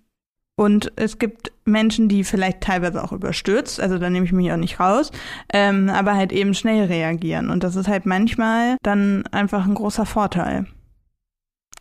Und 0.58 0.90
es 0.96 1.18
gibt 1.18 1.52
Menschen, 1.66 2.08
die 2.08 2.24
vielleicht 2.24 2.62
teilweise 2.62 3.04
auch 3.04 3.12
überstürzt, 3.12 3.78
also 3.78 3.98
da 3.98 4.08
nehme 4.08 4.24
ich 4.24 4.32
mich 4.32 4.50
auch 4.50 4.56
nicht 4.56 4.80
raus, 4.80 5.10
ähm, 5.52 5.90
aber 5.90 6.14
halt 6.14 6.32
eben 6.32 6.54
schnell 6.54 6.86
reagieren. 6.86 7.50
Und 7.50 7.62
das 7.62 7.76
ist 7.76 7.88
halt 7.88 8.06
manchmal 8.06 8.78
dann 8.82 9.26
einfach 9.32 9.66
ein 9.66 9.74
großer 9.74 10.06
Vorteil. 10.06 10.66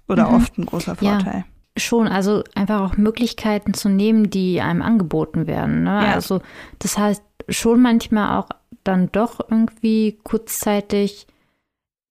Oder 0.09 0.29
mhm. 0.29 0.35
oft 0.35 0.57
ein 0.57 0.65
großer 0.65 0.97
Vorteil. 0.97 1.45
Ja, 1.77 1.81
schon, 1.81 2.09
also 2.09 2.43
einfach 2.53 2.81
auch 2.81 2.97
Möglichkeiten 2.97 3.73
zu 3.73 3.87
nehmen, 3.87 4.29
die 4.29 4.59
einem 4.59 4.81
angeboten 4.81 5.47
werden. 5.47 5.83
Ne? 5.83 5.91
Ja. 5.91 6.13
Also 6.13 6.41
das 6.79 6.97
heißt 6.97 7.23
schon 7.47 7.81
manchmal 7.81 8.37
auch 8.37 8.49
dann 8.83 9.09
doch 9.11 9.39
irgendwie 9.39 10.19
kurzzeitig 10.23 11.27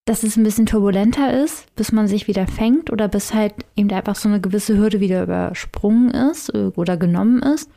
dass 0.05 0.23
es 0.23 0.37
ein 0.37 0.45
bisschen 0.45 0.67
turbulenter 0.67 1.43
ist, 1.43 1.75
bis 1.77 1.91
man 1.93 2.07
sich 2.07 2.29
wieder 2.29 2.47
fängt 2.47 2.91
oder 2.91 3.09
bis 3.09 3.33
halt 3.33 3.55
eben 3.75 3.91
einfach 3.91 4.17
so 4.17 4.29
eine 4.29 4.41
gewisse 4.41 4.77
Hürde 4.77 5.01
wieder 5.01 5.23
übersprungen 5.23 6.11
ist 6.11 6.51
äh, 6.51 6.71
oder 6.77 6.97
genommen 6.97 7.43
ist. 7.43 7.71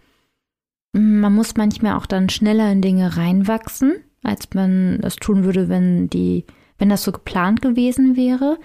Man 0.94 1.34
muss 1.34 1.56
manchmal 1.56 1.96
auch 1.96 2.06
dann 2.06 2.30
schneller 2.30 2.72
in 2.72 2.82
Dinge 2.82 3.18
reinwachsen, 3.18 3.96
als 4.24 4.50
man 4.54 5.00
es 5.04 5.16
tun 5.16 5.44
würde, 5.44 5.70
wenn 5.70 6.10
die, 6.10 6.46
wenn 6.80 6.90
das 6.90 7.04
so 7.04 7.12
geplant 7.12 7.62
gewesen 7.62 8.16
wäre. 8.18 8.58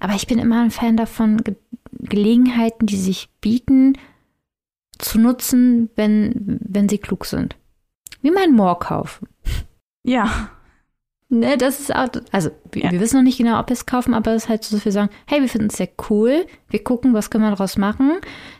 Aber 0.00 0.14
ich 0.14 0.26
bin 0.26 0.38
immer 0.38 0.62
ein 0.62 0.70
Fan 0.70 0.96
davon, 0.96 1.38
Ge 1.38 1.56
Gelegenheiten, 2.04 2.86
die 2.86 2.96
sich 2.96 3.28
bieten, 3.40 3.96
zu 4.98 5.20
nutzen, 5.20 5.88
wenn, 5.94 6.58
wenn 6.60 6.88
sie 6.88 6.98
klug 6.98 7.26
sind. 7.26 7.56
Wie 8.22 8.32
mein 8.32 8.52
Moor 8.52 8.78
kaufen. 8.80 9.28
Ja, 10.02 10.50
Ne, 11.32 11.56
das 11.56 11.80
ist 11.80 11.96
auch, 11.96 12.08
also 12.30 12.50
wir, 12.72 12.82
ja. 12.82 12.90
wir, 12.90 13.00
wissen 13.00 13.16
noch 13.16 13.22
nicht 13.22 13.38
genau, 13.38 13.58
ob 13.58 13.70
wir 13.70 13.72
es 13.72 13.86
kaufen, 13.86 14.12
aber 14.12 14.34
es 14.34 14.44
ist 14.44 14.48
halt 14.50 14.64
so, 14.64 14.76
dass 14.76 14.84
wir 14.84 14.92
sagen, 14.92 15.08
hey, 15.26 15.40
wir 15.40 15.48
finden 15.48 15.68
es 15.68 15.78
sehr 15.78 15.88
cool, 16.10 16.44
wir 16.68 16.84
gucken, 16.84 17.14
was 17.14 17.30
können 17.30 17.44
wir 17.44 17.50
daraus 17.50 17.78
machen. 17.78 18.18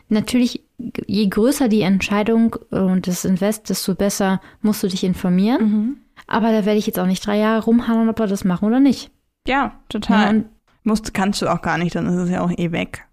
Natürlich, 0.09 0.65
je 1.05 1.27
größer 1.27 1.67
die 1.67 1.81
Entscheidung 1.81 2.55
und 2.71 3.05
das 3.05 3.25
Invest, 3.25 3.69
desto 3.69 3.93
besser 3.93 4.41
musst 4.63 4.81
du 4.81 4.87
dich 4.87 5.03
informieren. 5.03 5.61
Mhm. 5.61 5.97
Aber 6.25 6.51
da 6.51 6.65
werde 6.65 6.79
ich 6.79 6.87
jetzt 6.87 6.97
auch 6.97 7.05
nicht 7.05 7.23
drei 7.23 7.37
Jahre 7.37 7.63
rumhauen, 7.63 8.09
ob 8.09 8.17
wir 8.17 8.25
das 8.25 8.43
machen 8.43 8.65
oder 8.65 8.79
nicht. 8.79 9.11
Ja, 9.45 9.79
total. 9.87 10.37
Ja, 10.37 10.43
Musst, 10.81 11.13
kannst 11.13 11.43
du 11.43 11.53
auch 11.53 11.61
gar 11.61 11.77
nicht, 11.77 11.93
dann 11.93 12.07
ist 12.07 12.15
es 12.15 12.29
ja 12.31 12.41
auch 12.41 12.51
eh 12.57 12.71
weg. 12.71 13.05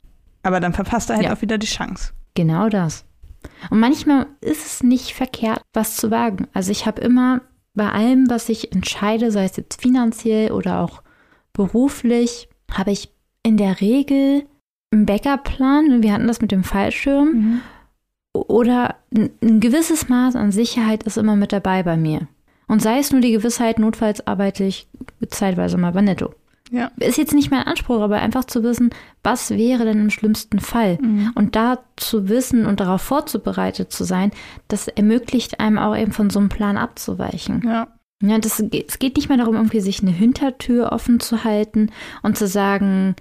Aber 0.42 0.60
dann 0.60 0.72
verpasst 0.72 1.10
du 1.10 1.14
halt 1.14 1.24
ja. 1.24 1.34
auch 1.34 1.42
wieder 1.42 1.58
die 1.58 1.66
Chance. 1.66 2.14
Genau 2.34 2.70
das. 2.70 3.04
Und 3.68 3.78
manchmal 3.78 4.26
ist 4.40 4.64
es 4.64 4.82
nicht 4.82 5.12
verkehrt, 5.12 5.60
was 5.74 5.96
zu 5.96 6.10
wagen. 6.10 6.46
Also 6.54 6.72
ich 6.72 6.86
habe 6.86 7.02
immer 7.02 7.42
bei 7.74 7.90
allem, 7.90 8.28
was 8.28 8.48
ich 8.48 8.72
entscheide, 8.72 9.30
sei 9.30 9.44
es 9.44 9.56
jetzt 9.56 9.80
finanziell 9.80 10.52
oder 10.52 10.80
auch 10.80 11.02
beruflich, 11.52 12.48
habe 12.70 12.90
ich 12.90 13.10
in 13.42 13.56
der 13.56 13.80
Regel 13.80 14.44
einen 14.92 15.06
Backup-Plan. 15.06 16.02
Wir 16.02 16.12
hatten 16.12 16.26
das 16.26 16.40
mit 16.40 16.52
dem 16.52 16.64
Fallschirm. 16.64 17.28
Mhm. 17.28 17.60
Oder 18.32 18.96
ein 19.12 19.60
gewisses 19.60 20.08
Maß 20.08 20.36
an 20.36 20.52
Sicherheit 20.52 21.02
ist 21.02 21.18
immer 21.18 21.36
mit 21.36 21.52
dabei 21.52 21.82
bei 21.82 21.96
mir. 21.96 22.28
Und 22.68 22.80
sei 22.80 22.98
es 22.98 23.10
nur 23.10 23.20
die 23.20 23.32
Gewissheit, 23.32 23.80
notfalls 23.80 24.26
arbeite 24.26 24.62
ich 24.62 24.88
zeitweise 25.28 25.76
mal 25.76 25.92
bei 25.92 26.02
Netto. 26.02 26.32
Ja. 26.70 26.90
Ist 26.98 27.18
jetzt 27.18 27.34
nicht 27.34 27.50
mein 27.50 27.64
Anspruch, 27.64 28.00
aber 28.00 28.16
einfach 28.16 28.44
zu 28.44 28.62
wissen, 28.62 28.90
was 29.22 29.50
wäre 29.50 29.84
denn 29.84 30.00
im 30.00 30.10
schlimmsten 30.10 30.60
Fall? 30.60 30.98
Mhm. 31.00 31.32
Und 31.34 31.56
da 31.56 31.80
zu 31.96 32.28
wissen 32.28 32.66
und 32.66 32.80
darauf 32.80 33.02
vorzubereitet 33.02 33.92
zu 33.92 34.04
sein, 34.04 34.30
das 34.68 34.88
ermöglicht 34.88 35.60
einem 35.60 35.78
auch 35.78 35.96
eben 35.96 36.12
von 36.12 36.30
so 36.30 36.38
einem 36.38 36.48
Plan 36.48 36.76
abzuweichen. 36.76 37.62
Ja. 37.64 37.88
Ja, 38.22 38.38
das, 38.38 38.60
es 38.60 38.98
geht 38.98 39.16
nicht 39.16 39.30
mehr 39.30 39.38
darum, 39.38 39.54
irgendwie 39.54 39.80
sich 39.80 40.02
eine 40.02 40.10
Hintertür 40.10 40.92
offen 40.92 41.20
zu 41.20 41.42
halten 41.42 41.90
und 42.22 42.36
zu 42.36 42.46
sagen, 42.46 43.16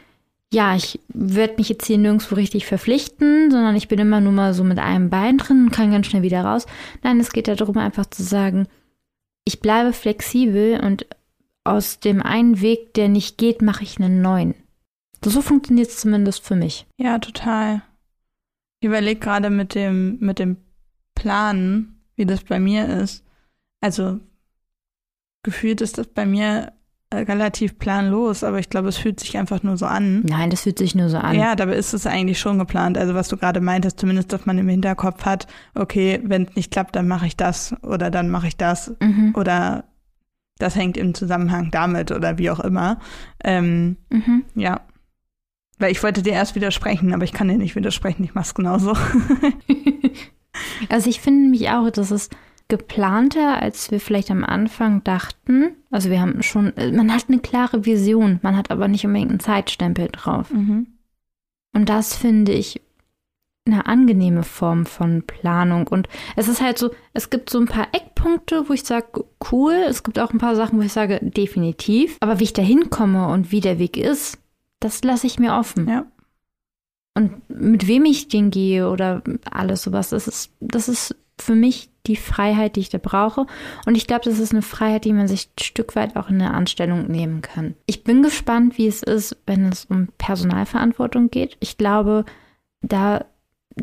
ja, 0.51 0.75
ich 0.75 0.99
werde 1.07 1.53
mich 1.57 1.69
jetzt 1.69 1.85
hier 1.85 1.97
nirgendwo 1.97 2.35
richtig 2.35 2.65
verpflichten, 2.65 3.49
sondern 3.49 3.75
ich 3.75 3.87
bin 3.87 3.99
immer 3.99 4.19
nur 4.19 4.33
mal 4.33 4.53
so 4.53 4.63
mit 4.63 4.77
einem 4.77 5.09
Bein 5.09 5.37
drin 5.37 5.65
und 5.65 5.71
kann 5.71 5.91
ganz 5.91 6.07
schnell 6.07 6.23
wieder 6.23 6.43
raus. 6.43 6.65
Nein, 7.01 7.19
es 7.19 7.31
geht 7.31 7.47
darum, 7.47 7.77
einfach 7.77 8.07
zu 8.07 8.23
sagen, 8.23 8.67
ich 9.45 9.61
bleibe 9.61 9.93
flexibel 9.93 10.81
und 10.83 11.05
aus 11.63 11.99
dem 11.99 12.21
einen 12.21 12.61
Weg, 12.61 12.93
der 12.93 13.09
nicht 13.09 13.37
geht, 13.37 13.61
mache 13.61 13.83
ich 13.83 13.99
einen 13.99 14.21
neuen. 14.21 14.55
So 15.23 15.41
funktioniert 15.41 15.89
es 15.89 15.97
zumindest 15.97 16.43
für 16.45 16.55
mich. 16.55 16.87
Ja, 16.97 17.19
total. 17.19 17.81
Ich 18.79 18.87
überlege 18.87 19.19
gerade 19.19 19.49
mit 19.49 19.75
dem, 19.75 20.17
mit 20.19 20.39
dem 20.39 20.57
Planen, 21.15 22.01
wie 22.15 22.25
das 22.25 22.43
bei 22.43 22.59
mir 22.59 22.87
ist. 22.87 23.25
Also 23.81 24.19
gefühlt 25.43 25.81
ist 25.81 25.97
das 25.97 26.07
bei 26.07 26.25
mir 26.25 26.71
äh, 27.09 27.17
relativ 27.17 27.77
planlos, 27.79 28.43
aber 28.43 28.59
ich 28.59 28.69
glaube, 28.69 28.89
es 28.89 28.97
fühlt 28.97 29.19
sich 29.19 29.37
einfach 29.37 29.63
nur 29.63 29.77
so 29.77 29.85
an. 29.85 30.21
Nein, 30.21 30.49
das 30.49 30.61
fühlt 30.61 30.77
sich 30.77 30.95
nur 30.95 31.09
so 31.09 31.17
an. 31.17 31.35
Ja, 31.35 31.55
dabei 31.55 31.75
ist 31.75 31.93
es 31.93 32.05
eigentlich 32.05 32.39
schon 32.39 32.59
geplant. 32.59 32.97
Also 32.97 33.15
was 33.15 33.27
du 33.27 33.35
gerade 33.35 33.61
meintest, 33.61 33.99
zumindest, 33.99 34.31
dass 34.31 34.45
man 34.45 34.57
im 34.57 34.69
Hinterkopf 34.69 35.25
hat, 35.25 35.47
okay, 35.75 36.21
wenn 36.23 36.43
es 36.43 36.55
nicht 36.55 36.71
klappt, 36.71 36.95
dann 36.95 37.07
mache 37.07 37.27
ich 37.27 37.35
das 37.35 37.75
oder 37.83 38.09
dann 38.11 38.29
mache 38.29 38.47
ich 38.47 38.57
das 38.57 38.93
mhm. 39.01 39.33
oder 39.35 39.85
das 40.59 40.75
hängt 40.75 40.97
im 40.97 41.15
Zusammenhang 41.15 41.71
damit 41.71 42.11
oder 42.11 42.37
wie 42.37 42.51
auch 42.51 42.59
immer. 42.59 42.99
Ähm, 43.43 43.97
mhm. 44.11 44.43
Ja. 44.53 44.81
Weil 45.79 45.91
ich 45.91 46.03
wollte 46.03 46.21
dir 46.21 46.33
erst 46.33 46.55
widersprechen, 46.55 47.13
aber 47.13 47.23
ich 47.23 47.33
kann 47.33 47.47
dir 47.47 47.57
nicht 47.57 47.75
widersprechen, 47.75 48.23
ich 48.23 48.35
mach's 48.35 48.53
genauso. 48.53 48.93
also 50.89 51.09
ich 51.09 51.21
finde 51.21 51.49
mich 51.49 51.69
auch, 51.69 51.89
dass 51.89 52.11
es 52.11 52.29
geplanter, 52.67 53.61
als 53.61 53.89
wir 53.89 53.99
vielleicht 53.99 54.29
am 54.29 54.43
Anfang 54.43 55.03
dachten. 55.03 55.75
Also 55.89 56.09
wir 56.09 56.21
haben 56.21 56.43
schon, 56.43 56.73
man 56.75 57.11
hat 57.13 57.25
eine 57.29 57.39
klare 57.39 57.85
Vision, 57.85 58.39
man 58.43 58.55
hat 58.55 58.69
aber 58.69 58.87
nicht 58.87 59.05
unbedingt 59.05 59.31
einen 59.31 59.39
Zeitstempel 59.39 60.09
drauf. 60.11 60.51
Mhm. 60.51 60.87
Und 61.73 61.89
das 61.89 62.15
finde 62.15 62.51
ich 62.51 62.81
eine 63.71 63.85
angenehme 63.85 64.43
Form 64.43 64.85
von 64.85 65.23
Planung. 65.23 65.87
Und 65.87 66.07
es 66.35 66.47
ist 66.47 66.61
halt 66.61 66.77
so, 66.77 66.91
es 67.13 67.29
gibt 67.29 67.49
so 67.49 67.59
ein 67.59 67.67
paar 67.67 67.87
Eckpunkte, 67.91 68.67
wo 68.67 68.73
ich 68.73 68.83
sage, 68.83 69.25
cool. 69.51 69.73
Es 69.87 70.03
gibt 70.03 70.19
auch 70.19 70.31
ein 70.31 70.39
paar 70.39 70.55
Sachen, 70.55 70.79
wo 70.79 70.83
ich 70.83 70.93
sage, 70.93 71.19
definitiv. 71.21 72.17
Aber 72.19 72.39
wie 72.39 72.45
ich 72.45 72.53
da 72.53 72.61
hinkomme 72.61 73.27
und 73.27 73.51
wie 73.51 73.61
der 73.61 73.79
Weg 73.79 73.97
ist, 73.97 74.39
das 74.79 75.03
lasse 75.03 75.27
ich 75.27 75.39
mir 75.39 75.53
offen. 75.53 75.87
Ja. 75.87 76.05
Und 77.15 77.49
mit 77.49 77.87
wem 77.87 78.05
ich 78.05 78.27
den 78.27 78.49
gehe 78.49 78.89
oder 78.89 79.23
alles 79.49 79.83
sowas, 79.83 80.09
das 80.09 80.27
ist, 80.27 80.51
das 80.59 80.87
ist 80.87 81.15
für 81.41 81.55
mich 81.55 81.89
die 82.05 82.15
Freiheit, 82.15 82.75
die 82.75 82.81
ich 82.81 82.89
da 82.89 82.97
brauche. 82.97 83.45
Und 83.85 83.95
ich 83.95 84.07
glaube, 84.07 84.25
das 84.25 84.39
ist 84.39 84.51
eine 84.51 84.61
Freiheit, 84.61 85.05
die 85.05 85.13
man 85.13 85.27
sich 85.27 85.47
ein 85.47 85.63
Stück 85.63 85.95
weit 85.95 86.15
auch 86.15 86.29
in 86.29 86.41
eine 86.41 86.53
Anstellung 86.53 87.07
nehmen 87.07 87.41
kann. 87.41 87.75
Ich 87.85 88.03
bin 88.03 88.23
gespannt, 88.23 88.77
wie 88.77 88.87
es 88.87 89.03
ist, 89.03 89.37
wenn 89.45 89.65
es 89.67 89.85
um 89.85 90.07
Personalverantwortung 90.17 91.29
geht. 91.29 91.57
Ich 91.59 91.77
glaube, 91.77 92.25
da, 92.81 93.25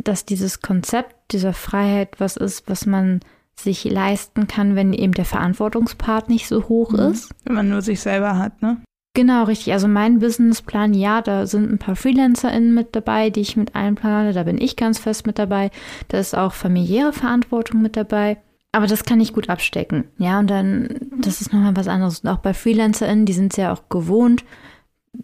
dass 0.04 0.24
dieses 0.24 0.60
Konzept 0.60 1.32
dieser 1.32 1.52
Freiheit 1.52 2.18
was 2.18 2.36
ist, 2.36 2.68
was 2.68 2.86
man 2.86 3.20
sich 3.58 3.84
leisten 3.84 4.46
kann, 4.46 4.76
wenn 4.76 4.92
eben 4.92 5.12
der 5.12 5.24
Verantwortungspart 5.24 6.28
nicht 6.28 6.46
so 6.46 6.68
hoch 6.68 6.92
mhm. 6.92 6.98
ist. 7.10 7.30
Wenn 7.44 7.54
man 7.54 7.68
nur 7.68 7.82
sich 7.82 8.00
selber 8.00 8.38
hat, 8.38 8.60
ne? 8.62 8.78
Genau, 9.14 9.44
richtig. 9.44 9.72
Also 9.72 9.88
mein 9.88 10.18
Businessplan, 10.18 10.92
ja, 10.92 11.22
da 11.22 11.46
sind 11.46 11.72
ein 11.72 11.78
paar 11.78 11.96
FreelancerInnen 11.96 12.74
mit 12.74 12.94
dabei, 12.94 13.30
die 13.30 13.40
ich 13.40 13.56
mit 13.56 13.74
einplane. 13.74 14.34
Da 14.34 14.42
bin 14.42 14.60
ich 14.60 14.76
ganz 14.76 14.98
fest 14.98 15.26
mit 15.26 15.38
dabei. 15.38 15.70
Da 16.08 16.18
ist 16.18 16.36
auch 16.36 16.52
familiäre 16.52 17.14
Verantwortung 17.14 17.80
mit 17.80 17.96
dabei. 17.96 18.36
Aber 18.72 18.86
das 18.86 19.04
kann 19.04 19.18
ich 19.22 19.32
gut 19.32 19.48
abstecken. 19.48 20.04
Ja, 20.18 20.38
und 20.38 20.50
dann, 20.50 21.00
das 21.18 21.40
ist 21.40 21.50
nochmal 21.50 21.74
was 21.74 21.88
anderes. 21.88 22.20
Und 22.20 22.28
auch 22.28 22.40
bei 22.40 22.52
FreelancerInnen, 22.52 23.24
die 23.24 23.32
sind 23.32 23.54
es 23.54 23.56
ja 23.56 23.72
auch 23.72 23.88
gewohnt, 23.88 24.44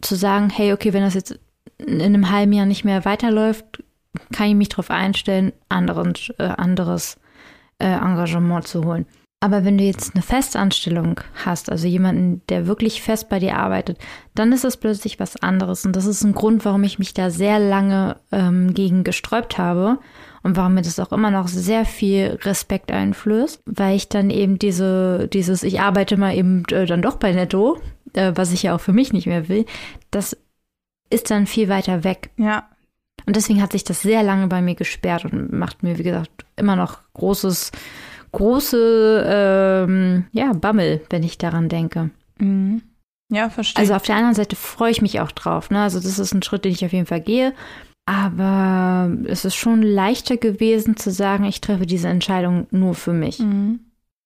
zu 0.01 0.15
sagen, 0.15 0.49
hey, 0.49 0.73
okay, 0.73 0.95
wenn 0.95 1.03
das 1.03 1.13
jetzt 1.13 1.39
in 1.77 2.01
einem 2.01 2.31
halben 2.31 2.55
Jahr 2.55 2.65
nicht 2.65 2.87
mehr 2.87 3.05
weiterläuft, 3.05 3.83
kann 4.33 4.49
ich 4.49 4.55
mich 4.55 4.69
darauf 4.69 4.91
einstellen, 4.91 5.53
anderen, 5.69 6.15
äh, 6.39 6.45
anderes 6.45 7.19
äh, 7.79 7.87
Engagement 7.87 8.67
zu 8.67 8.85
holen. 8.85 9.07
Aber 9.43 9.65
wenn 9.65 9.77
du 9.77 9.83
jetzt 9.83 10.15
eine 10.15 10.23
Festanstellung 10.23 11.21
hast, 11.45 11.69
also 11.69 11.89
jemanden, 11.89 12.43
der 12.49 12.69
wirklich 12.69 13.03
fest 13.03 13.29
bei 13.29 13.41
dir 13.41 13.57
arbeitet, 13.57 13.99
dann 14.37 14.53
ist 14.53 14.63
das 14.63 14.77
plötzlich 14.77 15.19
was 15.19 15.35
anderes. 15.35 15.85
Und 15.85 15.97
das 15.97 16.07
ist 16.07 16.23
ein 16.23 16.33
Grund, 16.33 16.65
warum 16.65 16.85
ich 16.85 17.01
mich 17.01 17.13
da 17.13 17.29
sehr 17.29 17.59
lange 17.59 18.21
ähm, 18.31 18.73
gegen 18.73 19.03
gesträubt 19.03 19.59
habe 19.59 19.99
und 20.45 20.57
warum 20.57 20.75
mir 20.75 20.83
das 20.83 21.01
auch 21.01 21.11
immer 21.11 21.33
noch 21.33 21.49
sehr 21.49 21.85
viel 21.85 22.39
Respekt 22.43 22.93
einflößt, 22.93 23.63
weil 23.67 23.97
ich 23.97 24.09
dann 24.09 24.31
eben 24.31 24.61
diese, 24.61 25.27
dieses, 25.33 25.65
ich 25.65 25.81
arbeite 25.81 26.17
mal 26.17 26.37
eben 26.37 26.63
äh, 26.71 26.87
dann 26.87 27.03
doch 27.03 27.17
bei 27.17 27.33
Netto, 27.33 27.81
äh, 28.13 28.31
was 28.37 28.53
ich 28.53 28.63
ja 28.63 28.77
auch 28.77 28.81
für 28.81 28.93
mich 28.93 29.13
nicht 29.13 29.27
mehr 29.27 29.49
will, 29.49 29.67
das 30.13 30.37
ist 31.11 31.33
dann 31.33 31.49
viel 31.49 31.69
weiter 31.69 32.05
weg. 32.05 32.31
Ja. 32.37 32.69
Und 33.27 33.37
deswegen 33.37 33.63
hat 33.63 33.73
sich 33.73 33.85
das 33.85 34.03
sehr 34.03 34.23
lange 34.23 34.49
bei 34.49 34.63
mir 34.63 34.75
gesperrt 34.75 35.25
und 35.25 35.53
macht 35.53 35.83
mir, 35.83 35.99
wie 35.99 36.03
gesagt, 36.03 36.45
immer 36.57 36.77
noch 36.77 36.99
großes 37.15 37.73
große 38.33 39.25
ähm, 39.27 40.25
ja, 40.33 40.53
Bammel, 40.55 41.03
wenn 41.11 41.23
ich 41.23 41.39
daran 41.39 41.69
denke. 41.69 42.11
Mhm. 42.39 42.83
Ja, 43.31 43.49
verstehe. 43.49 43.81
Also 43.81 43.95
auf 43.95 44.03
der 44.03 44.17
anderen 44.17 44.35
Seite 44.35 44.57
freue 44.57 44.91
ich 44.91 45.01
mich 45.01 45.21
auch 45.21 45.33
drauf. 45.33 45.71
Ne? 45.71 45.81
Also 45.81 46.01
das 46.01 46.19
ist 46.19 46.35
ein 46.35 46.43
Schritt, 46.43 46.65
den 46.65 46.73
ich 46.73 46.85
auf 46.85 46.93
jeden 46.93 47.07
Fall 47.07 47.21
gehe. 47.21 47.55
Aber 48.05 49.11
es 49.27 49.45
ist 49.45 49.55
schon 49.55 49.83
leichter 49.83 50.37
gewesen 50.37 50.97
zu 50.97 51.11
sagen, 51.11 51.45
ich 51.45 51.61
treffe 51.61 51.87
diese 51.87 52.09
Entscheidung 52.09 52.67
nur 52.71 52.95
für 52.95 53.13
mich. 53.13 53.39
Mhm. 53.39 53.81